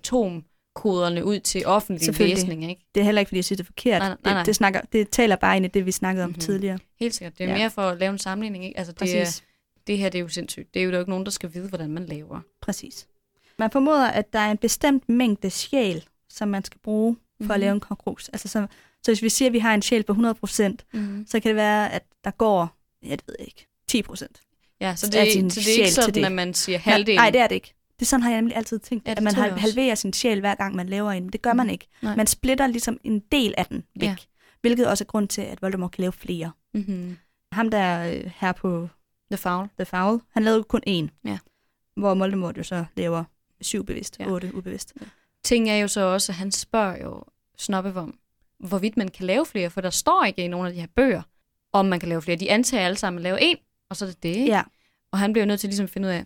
[0.78, 2.86] atomkoderne ud til offentlig læsning, ikke?
[2.94, 3.98] Det er heller ikke, fordi jeg siger, det er forkert.
[4.02, 4.36] Nej, nej, nej.
[4.38, 6.38] Det, det, snakker, det taler bare ind i det, vi snakkede om Mhm.
[6.38, 6.78] tidligere.
[7.00, 7.38] Helt sikkert.
[7.38, 7.56] Det er Ja.
[7.56, 8.78] mere for at lave en sammenligning, ikke?
[8.78, 9.44] Altså, det, er, Præcis.
[9.86, 10.74] det her det er jo sindssygt.
[10.74, 12.40] Det er jo der er ikke nogen, der skal vide, hvordan man laver.
[12.62, 13.06] Præcis.
[13.58, 17.50] Man formoder, at der er en bestemt mængde sjæl, som man skal bruge for Mhm.
[17.50, 18.28] at lave en konkurrens.
[18.28, 18.66] Altså, så,
[19.02, 21.26] så hvis vi siger, at vi har en sjæl på 100%, Mm-hmm.
[21.26, 24.26] så kan det være, at der går, jeg ved ikke, 10%.
[24.80, 26.24] Ja, så det, er, så det er ikke sådan, det.
[26.24, 27.18] at man siger halvdelen.
[27.18, 27.74] Nej, det er det ikke.
[27.98, 30.54] Det er sådan, har jeg nemlig altid tænkt, Ja, at man halverer sin sjæl, hver
[30.54, 31.22] gang man laver en.
[31.22, 31.72] Men det gør man Mhm.
[31.72, 31.88] ikke.
[32.02, 32.16] Nej.
[32.16, 34.08] Man splitter ligesom en del af den væk.
[34.08, 34.16] Ja.
[34.60, 36.52] Hvilket også er grund til, at Voldemort kan lave flere.
[36.74, 37.16] Mm-hmm.
[37.52, 38.88] Ham der øh, her på
[39.30, 39.68] The Foul.
[39.78, 41.08] The Foul, han lavede kun én.
[41.24, 41.38] Ja.
[41.96, 43.24] Hvor Voldemort jo så laver
[43.60, 44.26] syv bevidst, Ja.
[44.30, 44.94] otte ubevidst.
[45.44, 47.22] Ting er jo så også, at han spørger jo
[47.58, 48.18] Snobbevom,
[48.58, 51.22] hvorvidt man kan lave flere, for der står ikke i nogle af de her bøger,
[51.72, 52.36] om man kan lave flere.
[52.36, 53.56] De antager alle sammen at lave en,
[53.90, 54.28] og så er det det.
[54.28, 54.44] ikke?
[54.46, 54.62] Ja,
[55.12, 56.24] Og han bliver jo nødt til ligesom at finde ud af,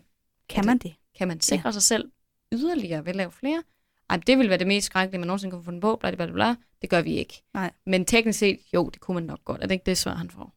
[0.49, 0.93] kan man det?
[1.17, 1.71] Kan man sikre ja.
[1.71, 2.11] sig selv
[2.53, 3.63] yderligere ved at lave flere?
[4.09, 6.25] Ej, det vil være det mest skrækkelige, man nogensinde kan få fundet på, bla, bla,
[6.25, 6.55] bla, bla.
[6.81, 7.43] Det gør vi ikke.
[7.53, 7.71] Nej.
[7.85, 9.61] Men teknisk set, jo, det kunne man nok godt.
[9.63, 10.53] Er det ikke det svar, han får?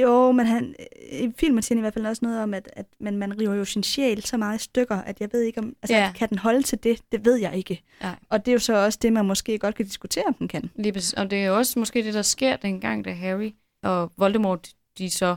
[0.00, 0.74] Jo, men han,
[1.12, 3.64] i filmen siger i hvert fald også noget om, at, at man, man river jo
[3.64, 6.12] sin sjæl så meget i stykker, at jeg ved ikke om, altså Ja.
[6.16, 7.00] kan den holde til det?
[7.12, 7.82] Det ved jeg ikke.
[8.00, 8.16] Nej.
[8.28, 10.70] Og det er jo så også det, man måske godt kan diskutere, om den kan.
[10.74, 11.02] Lige.
[11.16, 13.50] Og det er jo også måske det, der sker dengang, da Harry
[13.82, 15.36] og Voldemort, de så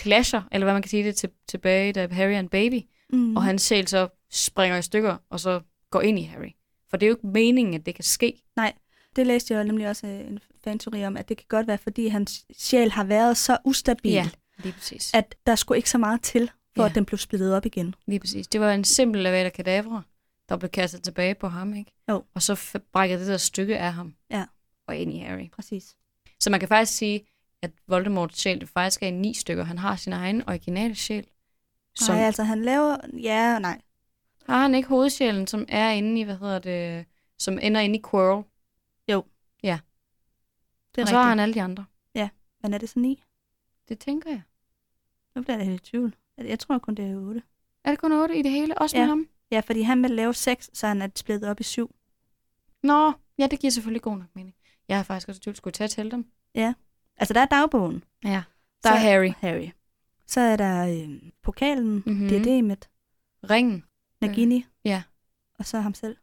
[0.00, 2.80] clasher, eller hvad man kan sige det til, tilbage, da Harry er en baby,
[3.12, 3.36] Mm.
[3.36, 5.60] og hans sjæl så springer i stykker, og så
[5.90, 6.50] går ind i Harry.
[6.90, 8.42] For det er jo ikke meningen, at det kan ske.
[9.16, 12.06] Det læste jeg nemlig også øh, en fanteori om, at det kan godt være, fordi
[12.06, 15.10] hans sjæl har været så ustabil, Ja, lige præcis.
[15.14, 16.88] at der skulle ikke så meget til, for Ja.
[16.88, 17.94] at den blev splittet op igen.
[18.06, 18.48] Lige præcis.
[18.48, 20.02] Det var en simpel Avada Kedavra,
[20.48, 21.92] der blev kastet tilbage på ham, ikke?
[22.10, 22.24] Jo.
[22.34, 24.14] Og så brækkede det der stykke af ham.
[24.30, 24.44] Ja.
[24.88, 25.50] Og ind i Harry.
[25.50, 25.96] Præcis.
[26.40, 27.26] Så man kan faktisk sige,
[27.62, 29.64] at Voldemorts sjæl faktisk er i ni stykker.
[29.64, 31.26] Han har sin egen originale sjæl.
[31.94, 32.14] Som...
[32.14, 32.96] Nej, altså han laver...
[33.22, 33.80] Ja og nej.
[34.48, 37.06] Har han ikke hovedsjælen, som er inde i, hvad hedder det,
[37.38, 38.42] som ender inde i Quirrell?
[40.94, 41.84] Det er og så har han alle de andre.
[42.62, 43.22] Men er det så ni?
[43.88, 44.42] Det tænker jeg.
[45.34, 46.14] Nu bliver jeg helt i tvivl.
[46.38, 47.42] Jeg tror kun, det er otte.
[47.84, 48.78] Er det kun otte i det hele?
[48.78, 49.08] Også med Ja.
[49.08, 49.28] ham?
[49.50, 51.94] Ja, fordi han vil lave seks, så han er splittet op i syv.
[52.82, 54.54] Nå, ja, det giver selvfølgelig god nok mening.
[54.88, 56.30] Jeg har faktisk også tvivl, skulle tage tælle dem?
[57.16, 58.04] Altså, der er dagbogen.
[58.24, 58.42] Ja.
[58.82, 59.30] Der er Så- Harry.
[59.38, 59.70] Harry.
[60.32, 62.02] Så er der øh, pokalen, Mhm.
[62.06, 62.28] mm-hmm.
[62.28, 62.88] diademet,
[63.50, 63.84] Ringen.
[64.20, 64.66] Nagini.
[64.84, 65.02] Ja.
[65.58, 66.16] Og så ham selv.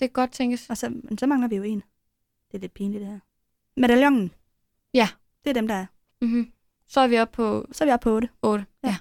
[0.00, 0.70] kan godt tænkes.
[0.70, 1.82] Og så, men så mangler vi jo en.
[2.50, 3.18] Det er lidt pinligt, det her.
[3.76, 4.30] Medaljongen.
[4.94, 5.08] Ja.
[5.44, 5.86] Det er dem, der er.
[6.20, 6.52] Mm-hmm.
[6.86, 8.28] Så er vi oppe på Så er vi oppe på otte.
[8.42, 8.66] 8.
[8.82, 8.88] Ja.
[8.88, 8.96] Ja.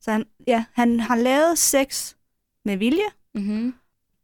[0.00, 2.16] Så han, ja, han har lavet seks
[2.64, 3.04] med vilje.
[3.34, 3.74] Mm-hmm.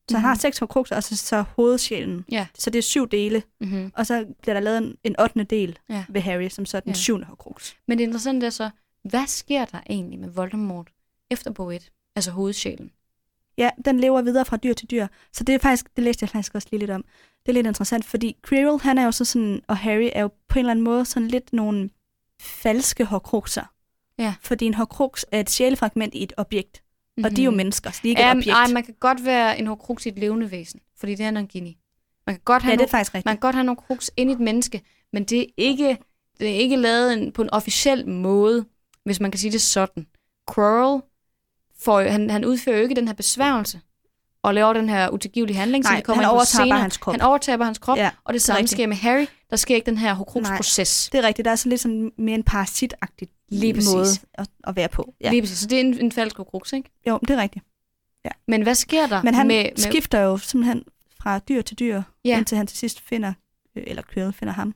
[0.09, 2.25] Så han har seks horcruxer, og så, så hovedsjælen.
[2.33, 2.47] Ja.
[2.59, 3.43] Så det er syv dele.
[3.61, 3.93] Mm-hmm.
[3.97, 5.45] Og så bliver der lavet en, en 8.
[5.45, 6.05] del Ja.
[6.09, 6.95] ved Harry, som så er den Ja.
[6.95, 7.75] syvende horcrux.
[7.89, 8.71] Men det interessante er så,
[9.05, 10.89] hvad sker der egentlig med Voldemort
[11.31, 11.91] efter bog 1?
[12.17, 12.91] Altså hovedsjælen.
[13.59, 15.07] Ja, den lever videre fra dyr til dyr.
[15.33, 17.05] Så det er faktisk, det læste jeg faktisk også lige lidt om.
[17.47, 20.29] Det er lidt interessant, fordi Quirrell, han er jo så sådan, og Harry er jo
[20.49, 21.91] på en eller anden måde sådan lidt nogle
[22.41, 23.65] falske horcruxer.
[24.19, 24.35] Ja.
[24.41, 26.83] Fordi en horcrux er et sjælefragment i et objekt,
[27.19, 27.25] mm-hmm.
[27.25, 28.57] og de er jo mennesker, så de er ikke ja, et objekt.
[28.57, 31.79] Ej, man kan godt være en horcrux i et levende væsen, fordi det er Nangini.
[32.27, 33.27] Man kan godt have, ja, det er nogle, faktisk rigtigt.
[33.27, 35.99] man kan godt have nogle horcrux ind i et menneske, men det er ikke,
[36.41, 38.65] det er ikke lavet en, på en officiel måde,
[39.05, 40.07] hvis man kan sige det sådan.
[40.55, 41.03] Quirrell,
[41.81, 43.81] får, han, han udfører jo ikke den her besværgelse,
[44.43, 46.69] og laver den her utilgivelige handling, Nej, vi kommer han overtager senere.
[46.71, 47.15] bare hans krop.
[47.15, 48.71] Han overtager bare hans krop, Ja, og det er samme rigtigt.
[48.71, 49.27] sker med Harry.
[49.51, 51.09] Der sker ikke den her horcrux-proces.
[51.13, 51.45] Det er rigtigt.
[51.45, 53.93] Der er så lidt sådan mere en parasitagtig Lige præcis.
[53.93, 55.15] måde at, at være på.
[55.21, 55.31] Ja.
[55.31, 55.59] Lige præcis.
[55.59, 56.91] Så det er en, en falsk horcrux, ikke?
[57.09, 57.65] Jo, det er rigtigt.
[58.49, 60.85] Men hvad sker der Men han med, skifter jo simpelthen
[61.21, 62.39] fra dyr til dyr, Ja.
[62.39, 63.33] indtil han til sidst finder,
[63.77, 64.75] øh, eller Quirrell finder ham.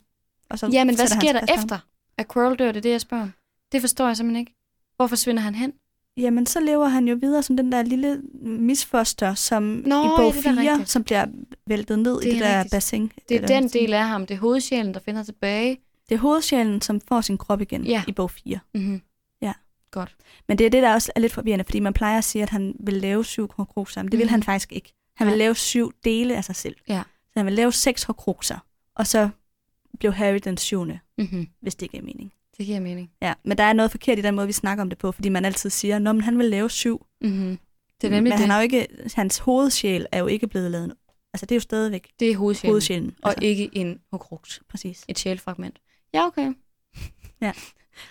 [0.50, 1.58] Og så Ja, men hvad sker der på ham.
[1.64, 1.78] efter,
[2.18, 2.66] at Quirrell dør?
[2.72, 3.32] Det er det, jeg spørger om.
[3.72, 4.54] Det forstår jeg simpelthen ikke.
[4.96, 5.72] Hvor forsvinder han hen?
[6.16, 10.16] Jamen, så lever han jo videre som den der lille misfoster, som Nå, i ja,
[10.16, 10.90] bog det er da 4, rigtigt.
[10.90, 11.26] som bliver
[11.66, 12.72] væltet ned Det i det der rigtigt.
[12.72, 13.12] bassin.
[13.28, 14.26] Det er den del af ham.
[14.26, 15.78] Det er hovedsjælen, der finder tilbage.
[16.12, 18.02] Det er hovedsjælen, som får sin krop igen Ja.
[18.08, 18.58] i bog 4.
[18.74, 19.02] Mm-hmm.
[19.42, 19.52] Ja.
[19.90, 20.16] Godt.
[20.48, 22.50] Men det er det, der også er lidt forvirrende, fordi man plejer at sige, at
[22.50, 24.30] han vil lave syv horcruxer, men det vil Mhm.
[24.30, 24.92] han faktisk ikke.
[25.16, 25.38] Han vil Nej.
[25.38, 26.76] lave syv dele af sig selv.
[26.88, 27.02] Ja.
[27.26, 28.58] Så han vil lave seks horcruxer,
[28.96, 29.28] og så
[29.98, 31.46] blev Harry den syvende, Mm-hmm.
[31.60, 32.32] hvis det giver mening.
[32.58, 33.10] Det giver mening.
[33.22, 35.28] Ja, men der er noget forkert i den måde, vi snakker om det på, fordi
[35.28, 37.06] man altid siger, at han vil lave syv.
[37.20, 37.58] Mm-hmm.
[38.00, 38.40] Det er nemlig men det.
[38.40, 40.94] han har jo ikke, hans hovedsjæl er jo ikke blevet lavet.
[41.34, 42.72] Altså, det er jo stadigvæk Det er hovedsjælen.
[42.72, 43.14] hovedsjælen.
[43.22, 44.60] Og Altså, ikke en horcrux.
[44.68, 45.04] præcis.
[45.08, 45.78] Et sjælfragment.
[46.14, 46.54] Ja, okay.
[47.40, 47.52] Ja.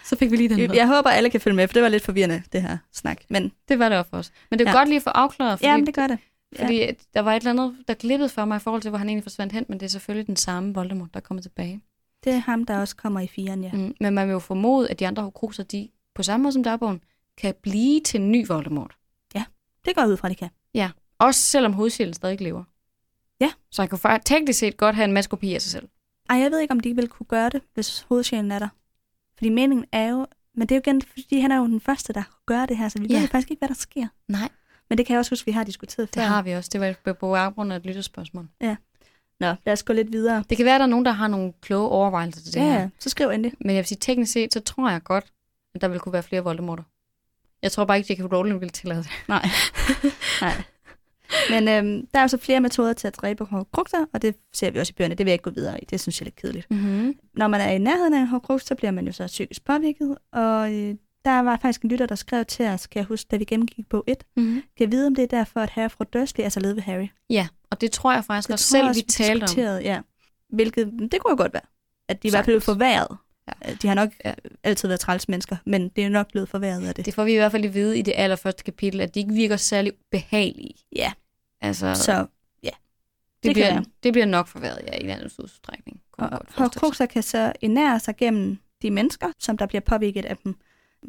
[0.06, 0.76] Så fik vi lige den Jeg, med.
[0.76, 3.22] jeg håber, alle kan følge med, for det var lidt forvirrende, det her snak.
[3.30, 4.32] Men Det var det også for os.
[4.50, 4.74] Men det er Ja.
[4.74, 4.80] ja.
[4.80, 6.18] godt lige at få afklaret, fordi ja, men det gør det.
[6.60, 6.64] Ja.
[6.64, 9.10] Fordi der var et eller andet, der glippede for mig i forhold til, hvor han
[9.10, 11.82] egentlig forsvandt hen, men det er selvfølgelig den samme Voldemort, der er kommet tilbage.
[12.24, 13.70] Det er ham, der også kommer i firen, ja.
[13.74, 13.78] Ja.
[13.78, 16.64] Mm, men man vil jo formode, at de andre Horcruxer, de på samme måde som
[16.64, 17.02] dagbogen,
[17.38, 18.96] kan blive til en ny Voldemort.
[19.86, 20.50] Det går ud fra, de kan.
[21.20, 22.64] Også selvom hovedsjælen stadig lever.
[23.42, 23.52] Ja.
[23.72, 25.88] Så han kunne faktisk teknisk set godt have en masse kopi af sig selv.
[26.32, 28.68] Ej, jeg ved ikke, om de vil kunne gøre det, hvis hovedsjælen er der.
[29.38, 30.28] Fordi meningen er jo...
[30.56, 32.90] Men det er jo igen, fordi han er jo den første, der gøre det her,
[32.90, 33.20] så vi Ja.
[33.20, 34.08] ved faktisk ikke, hvad der sker.
[34.28, 34.50] Nej,
[34.90, 36.28] Men det kan jeg også huske, vi har diskuteret det før.
[36.28, 36.70] har vi også.
[36.74, 38.48] Det var på- baggrund af et lytterspørgsmål.
[39.40, 40.44] Nå, lad os gå lidt videre.
[40.50, 42.64] Det kan være, at der er nogen, der har nogle kloge overvejelser til det Ja,
[42.66, 42.80] her.
[42.80, 43.54] ja, så skriv endelig.
[43.60, 45.26] Men jeg vil sige, teknisk set, så tror jeg godt,
[45.76, 46.84] at der vil kunne være flere Voldemorter.
[47.62, 48.34] Jeg tror bare ikke, J.K.
[48.34, 49.10] Rowling vil tillade det.
[49.28, 49.46] Nej.
[50.42, 50.64] Nej.
[51.50, 54.72] Men øhm, der er jo så flere metoder til at dræbe hårdkrukser, og det ser
[54.72, 55.16] vi også i bøgerne.
[55.16, 55.86] Det vil jeg ikke gå videre i.
[55.86, 56.72] Det synes jeg er lidt kedeligt.
[56.72, 57.16] Mm-hmm.
[57.34, 60.18] Når man er i nærheden af en hårdkruks, så bliver man jo så psykisk påvirket.
[60.34, 63.38] Og øh, der var faktisk en lytter, der skrev til os, kan jeg huske, da
[63.38, 64.24] vi gennemgik bog 1.
[64.38, 64.54] Mm-hmm.
[64.54, 66.82] Kan jeg vide, om det er derfor, at Harry fra Dursley er så led ved
[66.82, 67.08] Harry?
[67.30, 69.82] Ja, og det tror jeg faktisk Det også selv, også, vi talte om.
[69.82, 70.00] Ja.
[70.50, 71.62] Hvilket, det kunne jo godt være.
[72.10, 73.18] At de i hvert fald blev forværret.
[73.48, 73.74] Ja.
[73.82, 74.34] De har nok Ja.
[74.64, 77.06] altid været træls mennesker, men det er nok blevet forværret af det.
[77.06, 79.34] Det får vi i hvert fald at vide i det allerførste kapitel, at de ikke
[79.34, 80.74] virker særlig behagelige.
[80.96, 81.12] Ja,
[81.62, 82.26] Altså, så
[82.64, 82.72] det,
[83.44, 83.86] det det, bliver, være.
[84.04, 86.02] det bliver nok forværet, ja, i en anden udstrækning.
[86.14, 90.56] Og hårdkrukser kan så ernære sig gennem de mennesker, som der bliver påvirket af dem.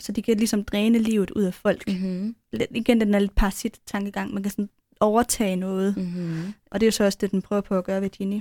[0.01, 1.89] Så de kan ligesom dræne livet ud af folk.
[1.89, 4.35] Mhm, Lidt- Igen den er lidt parasit-tankegang.
[4.35, 4.69] Man kan sådan
[5.01, 5.97] overtage noget.
[5.97, 6.55] mhm.
[6.71, 8.41] Og det er jo så også det, den prøver på at gøre ved Ginny.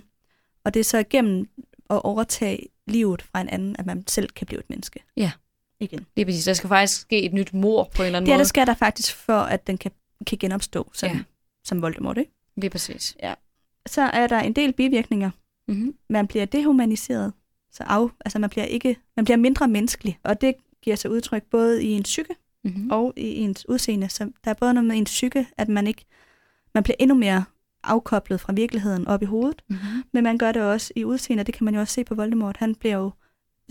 [0.64, 1.50] Og det er så igennem
[1.90, 5.04] at overtage livet fra en anden, at man selv kan blive et menneske.
[5.18, 5.32] Ja.
[5.80, 6.06] Igen.
[6.16, 6.46] Lige præcis.
[6.46, 8.40] Der skal faktisk ske et nyt mor på en eller anden Det er måde.
[8.44, 9.92] der skal der faktisk for, at den kan,
[10.28, 11.20] kan genopstå som, Ja.
[11.64, 11.68] Ja.
[11.68, 12.18] som Voldemort.
[12.18, 12.32] Ikke?
[12.56, 13.18] Lige præcis.
[13.86, 15.32] Så er der en del bivirkninger.
[15.68, 15.96] Mm-hmm.
[16.10, 17.34] Man bliver dehumaniseret.
[17.72, 20.20] Så af, altså man bliver, ikke, man bliver mindre menneskelig.
[20.24, 22.92] Og det giver sig udtryk både i ens psyke Mm-hmm.
[22.92, 24.10] og i ens udseende.
[24.10, 26.06] Så der er både noget med ens psyke, at man ikke
[26.74, 27.44] man bliver endnu mere
[27.84, 29.62] afkoblet fra virkeligheden op i hovedet.
[29.68, 30.04] Mm-hmm.
[30.14, 32.58] Men man gør det også i udseende, det kan man jo også se på Voldemort.
[32.58, 33.12] Han bliver jo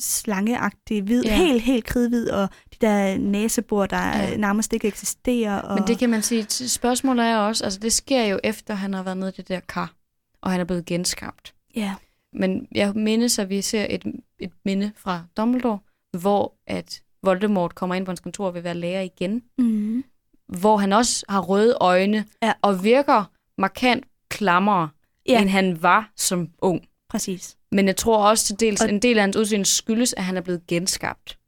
[0.01, 1.37] slangeagtig, hvid, Ja.
[1.37, 4.37] helt, helt kridhvid, og de der næsebor, der Ja.
[4.37, 5.57] nærmest ikke eksisterer.
[5.61, 5.75] Og...
[5.75, 9.03] Men det kan man sige, spørgsmålet er også, altså det sker jo efter, han har
[9.03, 9.93] været nede i det der kar,
[10.41, 11.55] og han er blevet genskabt.
[11.77, 11.95] Ja,
[12.33, 14.05] Men jeg mindes, at vi ser et,
[14.39, 15.79] et minde fra Dumbledore,
[16.21, 20.05] hvor at Voldemort kommer ind på hans kontor og vil være lærer igen, mm.
[20.49, 22.53] hvor han også har røde øjne Ja.
[22.63, 23.25] og virker
[23.59, 24.89] markant klammere.
[25.29, 25.41] Ja.
[25.41, 26.81] end han var som ung.
[27.09, 27.57] præcis.
[27.73, 30.37] Men jeg tror også til dels, Og- en del af hans udseende skyldes, at han
[30.37, 31.39] er blevet genskabt.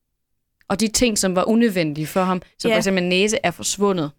[0.68, 2.74] Og de ting, som var unødvendige for ham, som Ja.
[2.74, 4.10] for eksempel en næse, er forsvundet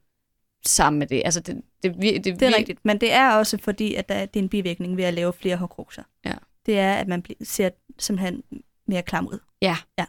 [0.65, 1.21] sammen med det.
[1.25, 4.25] Altså, det, det, det, det, Det er rigtigt, men det er også fordi, at der,
[4.25, 6.03] det er en bivirkning ved at lave flere hårdkrukser.
[6.25, 6.33] Ja.
[6.65, 8.43] Det er, at man ser simpelthen
[8.87, 9.39] mere klam ud.
[9.61, 9.77] Ja.
[9.99, 10.05] ja.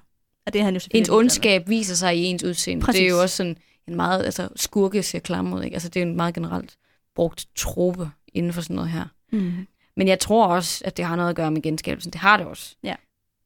[0.46, 2.84] Og det er han jo Ens ondskab viser sig i ens udseende.
[2.84, 2.98] Præcis.
[3.00, 3.56] Det er jo også sådan
[3.88, 5.74] en meget, altså skurke ser klam ud, ikke?
[5.74, 6.76] Altså det er jo en meget generelt
[7.14, 9.04] brugt trope inden for sådan noget her.
[9.32, 9.66] Mm.
[9.96, 12.12] Men jeg tror også, at det har noget at gøre med genskabelsen.
[12.12, 12.76] Det har det også.
[12.82, 12.94] Ja.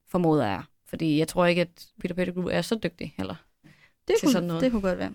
[0.09, 0.63] Formoder jeg.
[0.87, 3.35] Fordi jeg tror ikke, at Peter Pettigrew er så dygtig heller.
[4.09, 4.63] Det, til sådan kunne, noget.
[4.63, 5.11] det kunne godt være.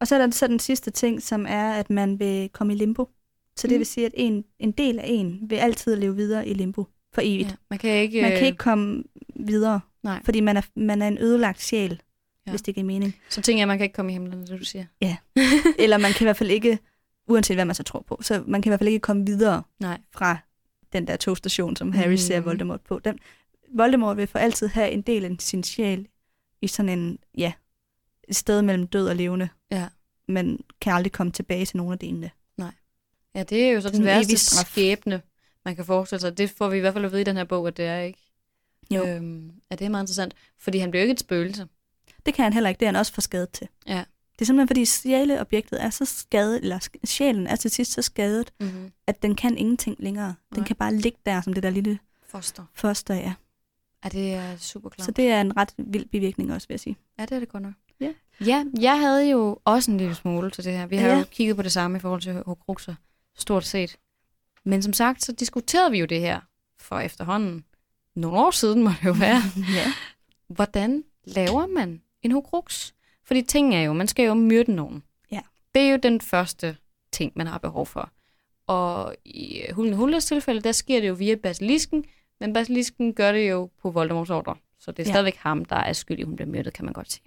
[0.00, 2.76] Og så er der så den sidste ting, som er, at man vil komme i
[2.76, 3.08] limbo.
[3.56, 3.78] Så det Mm.
[3.78, 7.20] vil sige, at en, en del af en vil altid leve videre i limbo for
[7.24, 7.48] evigt.
[7.50, 8.22] Ja, man kan ikke...
[8.22, 9.04] Man kan ikke komme
[9.36, 10.20] videre, Nej.
[10.24, 11.96] fordi man er, man er en ødelagt sjæl, Ja.
[12.46, 12.50] ja.
[12.52, 13.16] hvis det giver mening.
[13.28, 14.84] Så tænker jeg, at man kan ikke komme i himlen, det du siger.
[15.78, 16.78] Eller man kan i hvert fald ikke,
[17.28, 19.62] uanset hvad man så tror på, så man kan i hvert fald ikke komme videre
[19.80, 19.98] Nej.
[20.12, 20.38] fra
[20.92, 22.16] den der togstation, som Harry mm.
[22.16, 22.40] ser.
[22.40, 22.98] Voldemort på.
[22.98, 23.18] Den,
[23.74, 26.08] Voldemort vil for altid have en del af sin sjæl
[26.62, 27.52] i sådan en, ja,
[28.28, 29.88] et sted mellem død og levende, Ja.
[30.28, 32.30] men kan aldrig komme tilbage til nogen af delene.
[33.34, 35.22] Ja, det er jo så den Sådan en værste skæbne,
[35.64, 36.38] man kan forestille sig.
[36.38, 37.98] Det får vi i hvert fald at vide i den her bog, at det er
[38.00, 38.18] ikke.
[38.90, 39.06] Jo.
[39.06, 40.34] Øhm, ja, det er meget interessant.
[40.58, 41.68] Fordi han bliver jo ikke et spøgelse.
[42.26, 43.68] Det kan han heller ikke, det er han også for skadet til.
[43.86, 44.04] Ja.
[44.40, 48.52] Det er simpelthen fordi sjæleobjektet er så skadet, eller sjælen er til sidst så skadet,
[48.60, 48.92] Mm-hmm.
[49.06, 50.34] at den kan ingenting længere.
[50.54, 50.66] Den Nej.
[50.66, 52.64] kan bare ligge der som det der lille Foster.
[52.74, 53.32] foster, ja.
[54.04, 55.04] Ja, det er super klart.
[55.04, 56.96] Så det er en ret vild bivirkning også, vil jeg sige.
[57.18, 57.72] Ja, det er det godt nok.
[58.00, 58.12] Ja.
[58.46, 60.86] ja, jeg havde jo også en lille smule til det her.
[60.86, 61.18] Vi har Ja.
[61.18, 62.94] jo kigget på det samme i forhold til Horcruxer,
[63.38, 63.96] stort set.
[64.64, 66.40] Men som sagt, så diskuterede vi jo det her
[66.78, 67.64] for efterhånden
[68.14, 69.42] nogle år siden, må det jo være.
[69.78, 69.92] ja.
[70.48, 72.92] Hvordan laver man en Horcrux?
[73.30, 75.02] Fordi ting er jo, man skal jo myrde nogen.
[75.32, 75.40] Ja.
[75.74, 76.76] Det er jo den første
[77.12, 78.10] ting, man har behov for.
[78.66, 82.04] Og i Hulen Hulles tilfælde, der sker det jo via basilisken,
[82.40, 84.56] men basilisken gør det jo på Voldemorts ordre.
[84.78, 85.12] Så det er Ja.
[85.12, 87.24] stadigvæk ham, der er skyld i, at hun bliver myrdet, kan man godt sige.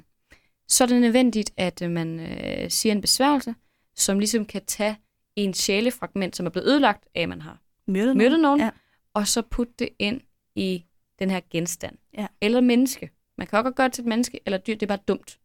[0.67, 3.55] Så er det nødvendigt, at øh, man øh, siger en besværgelse,
[3.95, 4.97] som ligesom kan tage
[5.35, 8.69] en sjælefragment, som er blevet ødelagt af, at man har Myrdet, myrdet nogen, Ja.
[9.13, 10.21] og så putte det ind
[10.55, 10.83] i
[11.19, 11.97] den her genstand.
[12.17, 12.27] Ja.
[12.41, 13.09] Eller menneske.
[13.37, 15.39] Man kan også godt gøre det til et menneske, eller dyr, det er bare dumt.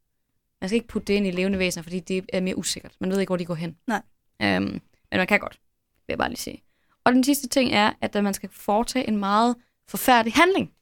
[0.61, 2.93] Man skal ikke putte det ind i levende væsener, fordi det er mere usikkert.
[3.01, 3.77] Man ved ikke, hvor de går hen.
[3.87, 4.03] Nej.
[4.43, 4.81] Øhm, Men
[5.13, 5.61] man kan godt,
[6.07, 6.63] vil jeg bare lige sige.
[7.05, 9.57] Og den sidste ting er, at man skal foretage en meget
[9.89, 10.73] forfærdelig handling.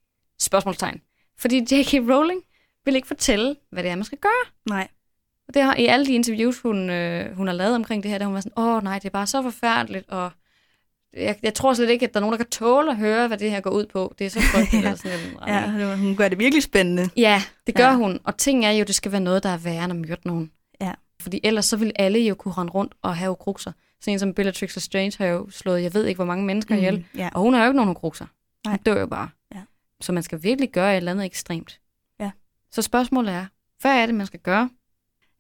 [0.41, 1.01] Spørgsmålstegn.
[1.39, 1.93] Fordi J.K.
[1.95, 2.43] Rowling
[2.85, 4.53] vil ikke fortælle, hvad det er, man skal gøre.
[4.69, 4.89] Nej.
[5.49, 8.19] Og det har, i alle de interviews, hun, øh, hun har lavet omkring det her,
[8.19, 10.31] der hun var sådan, åh nej, det er bare så forfærdeligt, og
[11.17, 13.39] jeg, jeg tror slet ikke, at der er nogen, der kan tåle at høre, hvad
[13.39, 14.15] det her går ud på.
[14.19, 14.85] Det er så frygteligt.
[14.87, 14.97] Ja.
[14.97, 15.81] sådan, lidt.
[15.81, 17.09] Ja, hun gør det virkelig spændende.
[17.17, 17.95] ja, det gør Ja.
[17.97, 18.19] hun.
[18.25, 20.51] Og ting er jo, det skal være noget, der er værre end at myrde nogen.
[20.81, 20.93] Ja.
[21.21, 23.73] Fordi ellers så vil alle jo kunne rende rundt og have krukser.
[24.01, 26.97] Sådan en som Bellatrix Lestrange har jo slået, jeg ved ikke, hvor mange mennesker ihjel.
[26.99, 27.29] Mm, ja.
[27.35, 28.27] Og hun har jo ikke nogen krukser.
[28.67, 28.73] Nej.
[28.73, 29.29] Hun dør jo bare.
[29.55, 29.61] Ja.
[30.01, 31.81] Så man skal virkelig gøre et eller andet ekstremt.
[32.21, 32.31] Ja.
[32.73, 33.47] Så spørgsmålet er,
[33.81, 34.71] hvad er det, man skal gøre?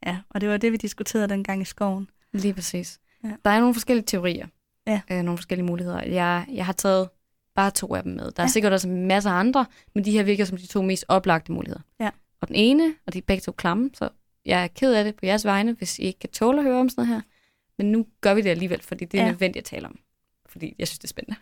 [0.06, 2.08] ja, og det var det, vi diskuterede dengang i skoven.
[2.32, 2.98] Lige præcis.
[3.24, 3.30] Ja.
[3.44, 4.46] Der er nogle forskellige teorier.
[4.86, 5.00] Ja.
[5.10, 6.02] Øh, nogle forskellige muligheder.
[6.02, 7.08] Jeg, jeg har taget
[7.54, 8.24] bare to af dem med.
[8.30, 8.48] Der er Ja.
[8.48, 11.80] sikkert også en masse andre, men de her virker som de to mest oplagte muligheder.
[12.00, 12.10] Ja.
[12.40, 14.08] Og den ene, og de er begge to klamme, så
[14.44, 16.80] jeg er ked af det på jeres vegne, hvis I ikke kan tåle at høre
[16.80, 17.22] om sådan noget her.
[17.78, 19.26] Men nu gør vi det alligevel, fordi det er Ja.
[19.26, 19.30] ja.
[19.32, 19.98] nødvendigt at tale om.
[20.46, 21.36] Fordi jeg synes, det er spændende.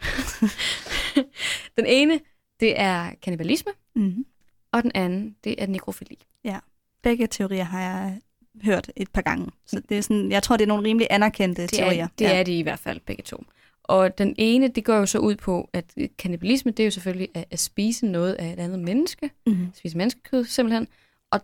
[1.77, 2.21] den ene,
[2.61, 4.25] det er kannibalisme, Mm.
[4.73, 6.19] og den anden, det er nekrofili.
[7.03, 8.21] Begge teorier har jeg
[8.63, 9.47] hørt et par gange.
[9.67, 12.05] Så det er sådan, jeg tror, det er nogle rimelig anerkendte Det teorier.
[12.05, 12.39] er, det ja.
[12.39, 13.45] er de i hvert fald begge to.
[13.83, 15.85] Og den ene, det går jo så ud på, at
[16.19, 19.31] kannibalisme, det er jo selvfølgelig at, at spise noget af et andet menneske.
[19.47, 19.69] Mm.
[19.75, 20.89] Spise menneskekød, simpelthen.
[21.31, 21.41] Og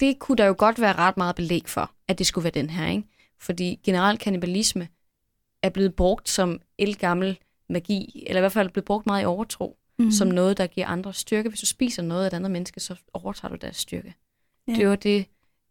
[0.00, 2.70] det kunne der jo godt være ret meget belæg for, at det skulle være den
[2.70, 3.04] her, ikke?
[3.40, 4.88] Fordi generelt kannibalisme
[5.62, 9.76] er blevet brugt som elgammel magi, eller i hvert fald blevet brugt meget i overtro,
[9.98, 10.04] Mm.
[10.04, 10.10] mm.
[10.10, 11.48] som noget, der giver andre styrke.
[11.48, 14.14] Hvis du spiser noget af et andet menneske, så overtager du deres styrke.
[14.68, 14.72] Ja.
[14.72, 15.26] Det var det,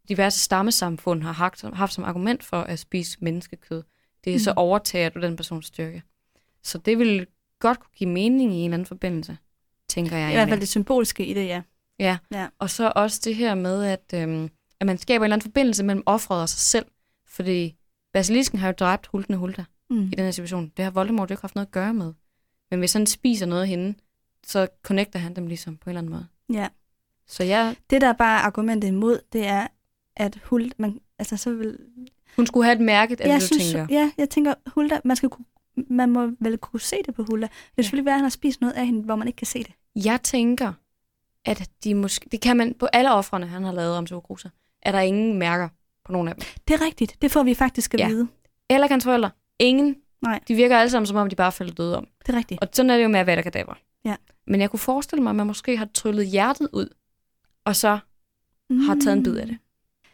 [0.08, 3.82] diverse stammesamfund har haft, haft som argument for at spise menneskekød.
[4.24, 4.38] Det er mm.
[4.38, 6.02] så overtager du den persons styrke.
[6.62, 7.26] Så det vil
[7.60, 9.38] godt kunne give mening i en eller anden forbindelse,
[9.88, 11.62] tænker jeg I hvert fald det symboliske i det, ja.
[11.98, 12.18] Ja.
[12.32, 12.48] Ja.
[12.58, 14.50] Og så også det her med, at, øhm,
[14.80, 16.86] at man skaber en eller anden forbindelse mellem offeret og sig selv.
[17.28, 17.76] Fordi
[18.12, 20.06] basilisken har jo dræbt Hulten og Hulda Mm.
[20.06, 20.72] i den her situation.
[20.76, 22.12] Det har Voldemort jo ikke haft noget at gøre med.
[22.70, 23.94] Men hvis han spiser noget af hende,
[24.46, 26.26] så connecter han dem ligesom på en eller anden måde.
[26.52, 26.68] Ja.
[27.26, 29.66] Så jeg, Det, der er bare argumentet imod, det er,
[30.16, 31.78] at Hulda, man, altså så vil...
[32.36, 33.86] hun skulle have et mærke, er det, jeg du synes, tænker.
[33.90, 35.44] ja, jeg tænker, Hulda, man, skal kunne,
[35.90, 37.46] man må vel kunne se det på Hulda.
[37.46, 37.82] Det vil Ja.
[37.82, 39.72] selvfølgelig være, at han har spist noget af hende, hvor man ikke kan se det.
[40.04, 40.72] Jeg tænker,
[41.44, 44.48] at de måske, det kan man på alle offrene, han har lavet om Sokruser,
[44.82, 45.68] er der ingen mærker
[46.04, 46.44] på nogen af dem.
[46.68, 47.16] Det er rigtigt.
[47.22, 48.08] Det får vi faktisk at Ja.
[48.08, 48.28] vide.
[48.70, 49.30] Eller hans forældre.
[49.58, 49.96] Ingen.
[50.22, 50.40] Nej.
[50.48, 52.06] De virker alle sammen, som om de bare falder døde om.
[52.26, 52.60] Det er rigtigt.
[52.62, 53.78] Og sådan er det jo med Avada Kedavra.
[54.04, 54.16] Ja.
[54.46, 56.88] Men jeg kunne forestille mig, at man måske har tryllet hjertet ud,
[57.64, 57.98] og så
[58.70, 59.58] har taget en bid af det.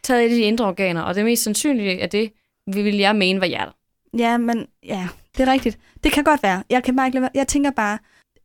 [0.03, 2.33] Taget et af de indre organer, og det mest sandsynlige af det,
[2.67, 3.75] vil jeg mene var hjertet.
[4.17, 5.79] Ja, men ja, det er rigtigt.
[6.03, 6.63] Det kan godt være.
[6.69, 7.99] Jeg, kan bare ikke lade jeg tænker bare,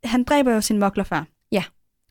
[0.04, 1.24] han dræber jo sin mokler før.
[1.52, 1.64] Ja.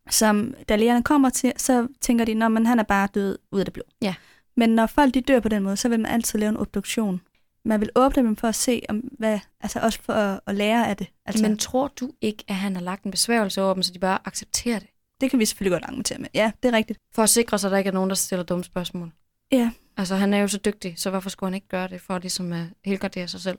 [0.09, 3.65] Som da lægerne kommer til, så tænker de, at han er bare død ud af
[3.65, 3.83] det blå.
[4.01, 4.15] Ja.
[4.57, 7.21] Men når folk de dør på den måde, så vil man altid lave en obduktion.
[7.65, 10.87] Man vil åbne dem for at se, om hvad, altså også for at, at lære
[10.87, 11.07] af det.
[11.25, 13.99] Altså, Men tror du ikke, at han har lagt en besværgelse over dem, så de
[13.99, 14.87] bare accepterer det?
[15.21, 16.27] det kan vi selvfølgelig godt argumentere med.
[16.33, 16.99] Ja, det er rigtigt.
[17.15, 19.11] For at sikre sig, at der ikke er nogen, der stiller dumme spørgsmål.
[19.51, 19.71] Ja.
[19.97, 22.53] Altså, han er jo så dygtig, så hvorfor skulle han ikke gøre det, for ligesom
[22.53, 23.57] at helgardere sig selv?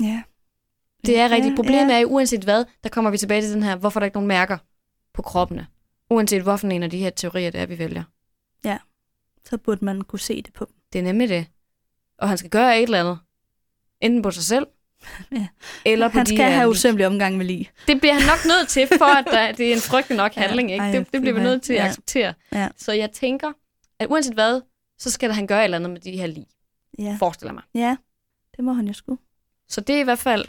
[0.00, 0.22] Ja.
[1.06, 1.56] Det er rigtigt.
[1.56, 1.94] Problemet ja.
[1.94, 4.16] er jo, uanset hvad, der kommer vi tilbage til den her, hvorfor er der ikke
[4.16, 4.58] nogen mærker
[5.14, 5.66] på kroppene?
[6.10, 8.02] Uanset hvorfor en af de her teorier, det er, vi vælger.
[9.44, 10.74] Så burde man kunne se det på dem.
[10.92, 11.46] Det er nemlig det.
[12.18, 13.18] Og han skal gøre et eller andet.
[14.00, 14.66] Enten på sig selv,
[15.32, 15.48] Ja.
[15.84, 16.70] eller på Han de skal her have lig.
[16.70, 17.70] usømmelig omgang med lige.
[17.86, 20.40] Det bliver han nok nødt til, for at der, det er en frygtelig nok Ja.
[20.40, 20.72] handling.
[20.72, 20.84] Ikke?
[20.84, 21.86] Ej, det, det bliver vi nødt til at Ja.
[21.86, 22.34] acceptere.
[22.52, 22.68] Ja.
[22.76, 23.52] Så jeg tænker,
[23.98, 24.60] at uanset hvad,
[24.98, 26.46] så skal han gøre et eller andet med de her lig.
[26.98, 27.16] Ja.
[27.20, 27.62] Forestiller mig.
[27.74, 27.96] ja,
[28.56, 29.18] det må han jo sgu.
[29.68, 30.44] Så det er i hvert fald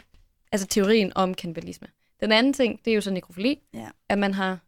[0.52, 1.88] altså teorien om kannibalisme.
[2.20, 3.88] Den anden ting, det er jo så nekrofili, Ja.
[4.08, 4.58] at man har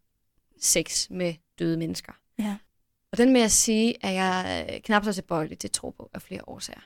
[0.59, 2.13] sex med døde mennesker.
[2.39, 2.57] Ja.
[3.11, 6.09] Og den med at sige, at jeg øh, knap så tilbøjelig til at tro på
[6.13, 6.81] af flere årsager.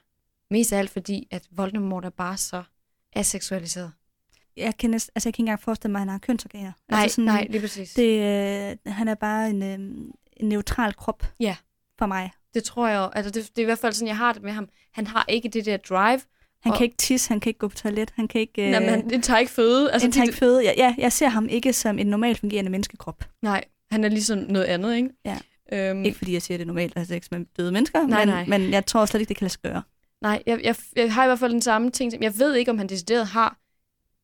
[0.52, 2.64] Mest af alt fordi, at Voldemort er bare så
[3.16, 3.92] aseksualiseret.
[4.58, 6.72] Jeg kan, næsten, altså, jeg kan ikke engang forestille mig, at han har kønsorganer.
[6.90, 7.94] Nej, altså nej, lige præcis.
[7.94, 9.80] Det, øh, han er bare en, øh,
[10.38, 11.56] en neutral krop Ja.
[12.00, 12.32] for mig.
[12.54, 13.10] Det tror jeg.
[13.16, 14.70] Altså, det, det er i hvert fald sådan, jeg har det med ham.
[14.94, 16.20] Han har ikke det der drive.
[16.64, 18.66] Han Og- kan ikke tisse, han kan ikke gå på toilet, han kan ikke...
[18.66, 19.92] Øh, Nej, men han, det tager ikke føde.
[19.92, 20.64] altså, han tager de- ikke føde.
[20.64, 23.24] Ja, ja, jeg ser ham ikke som en normalt fungerende menneskekrop.
[23.42, 25.10] Nej, han er ligesom noget andet, ikke?
[25.26, 25.38] Ja.
[25.74, 28.08] Øhm, Ikke fordi jeg siger, at det er normalt at have sex med døde mennesker,
[28.08, 28.46] Nej, men, nej.
[28.60, 29.82] men jeg tror slet ikke, det kan lade sig gøre.
[30.22, 32.12] Nej, jeg, jeg, jeg har i hvert fald den samme ting.
[32.12, 33.58] som- Jeg ved ikke, om han decideret har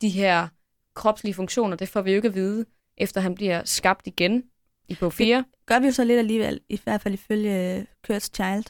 [0.01, 0.47] de her
[0.95, 1.77] kropslige funktioner.
[1.77, 2.65] Det får vi jo ikke at vide,
[2.97, 4.43] efter han bliver skabt igen
[4.87, 5.45] i bog 4.
[5.65, 8.63] Gør vi jo så lidt alligevel, i hvert fald ifølge øh, Kurt's Child.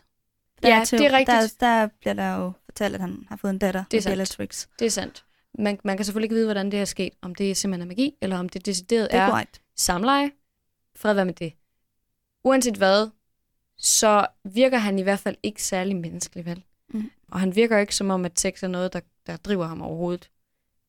[0.63, 1.59] Ja, til- det er rigtigt.
[1.59, 4.11] Der, der bliver der jo fortalt, at han har fået en datter Det er sandt.
[4.13, 4.67] Bellatrix.
[4.79, 5.25] Det er sandt.
[5.59, 7.13] Man, man kan selvfølgelig ikke vide, hvordan det er sket.
[7.21, 9.61] Om det simpelthen er magi, eller om det decideret Det er er korrekt.
[9.75, 10.31] samleje.
[10.95, 11.53] Fred være med det.
[12.43, 13.09] Uanset hvad,
[13.77, 16.63] så virker han i hvert fald ikke særlig menneskelig, vel?
[16.89, 17.11] Mm.
[17.31, 20.29] Og han virker ikke som om, at sex er noget, der, der driver ham overhovedet.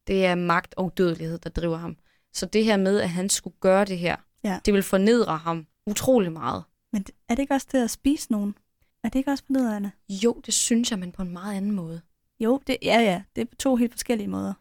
[0.06, 1.96] Det er magt og dødelighed, der driver ham.
[2.32, 4.58] Så det her med, at han skulle gøre det her, Ja.
[4.64, 6.64] det vil fornedre ham utrolig meget.
[6.92, 8.54] Men er det ikke også det at spise nogen?
[9.04, 9.90] Er det ikke også fornedrende?
[10.08, 12.00] Jo, det synes jeg, men på en meget anden måde.
[12.40, 13.22] Jo, det, ja, ja.
[13.36, 14.54] Det er på to helt forskellige måder.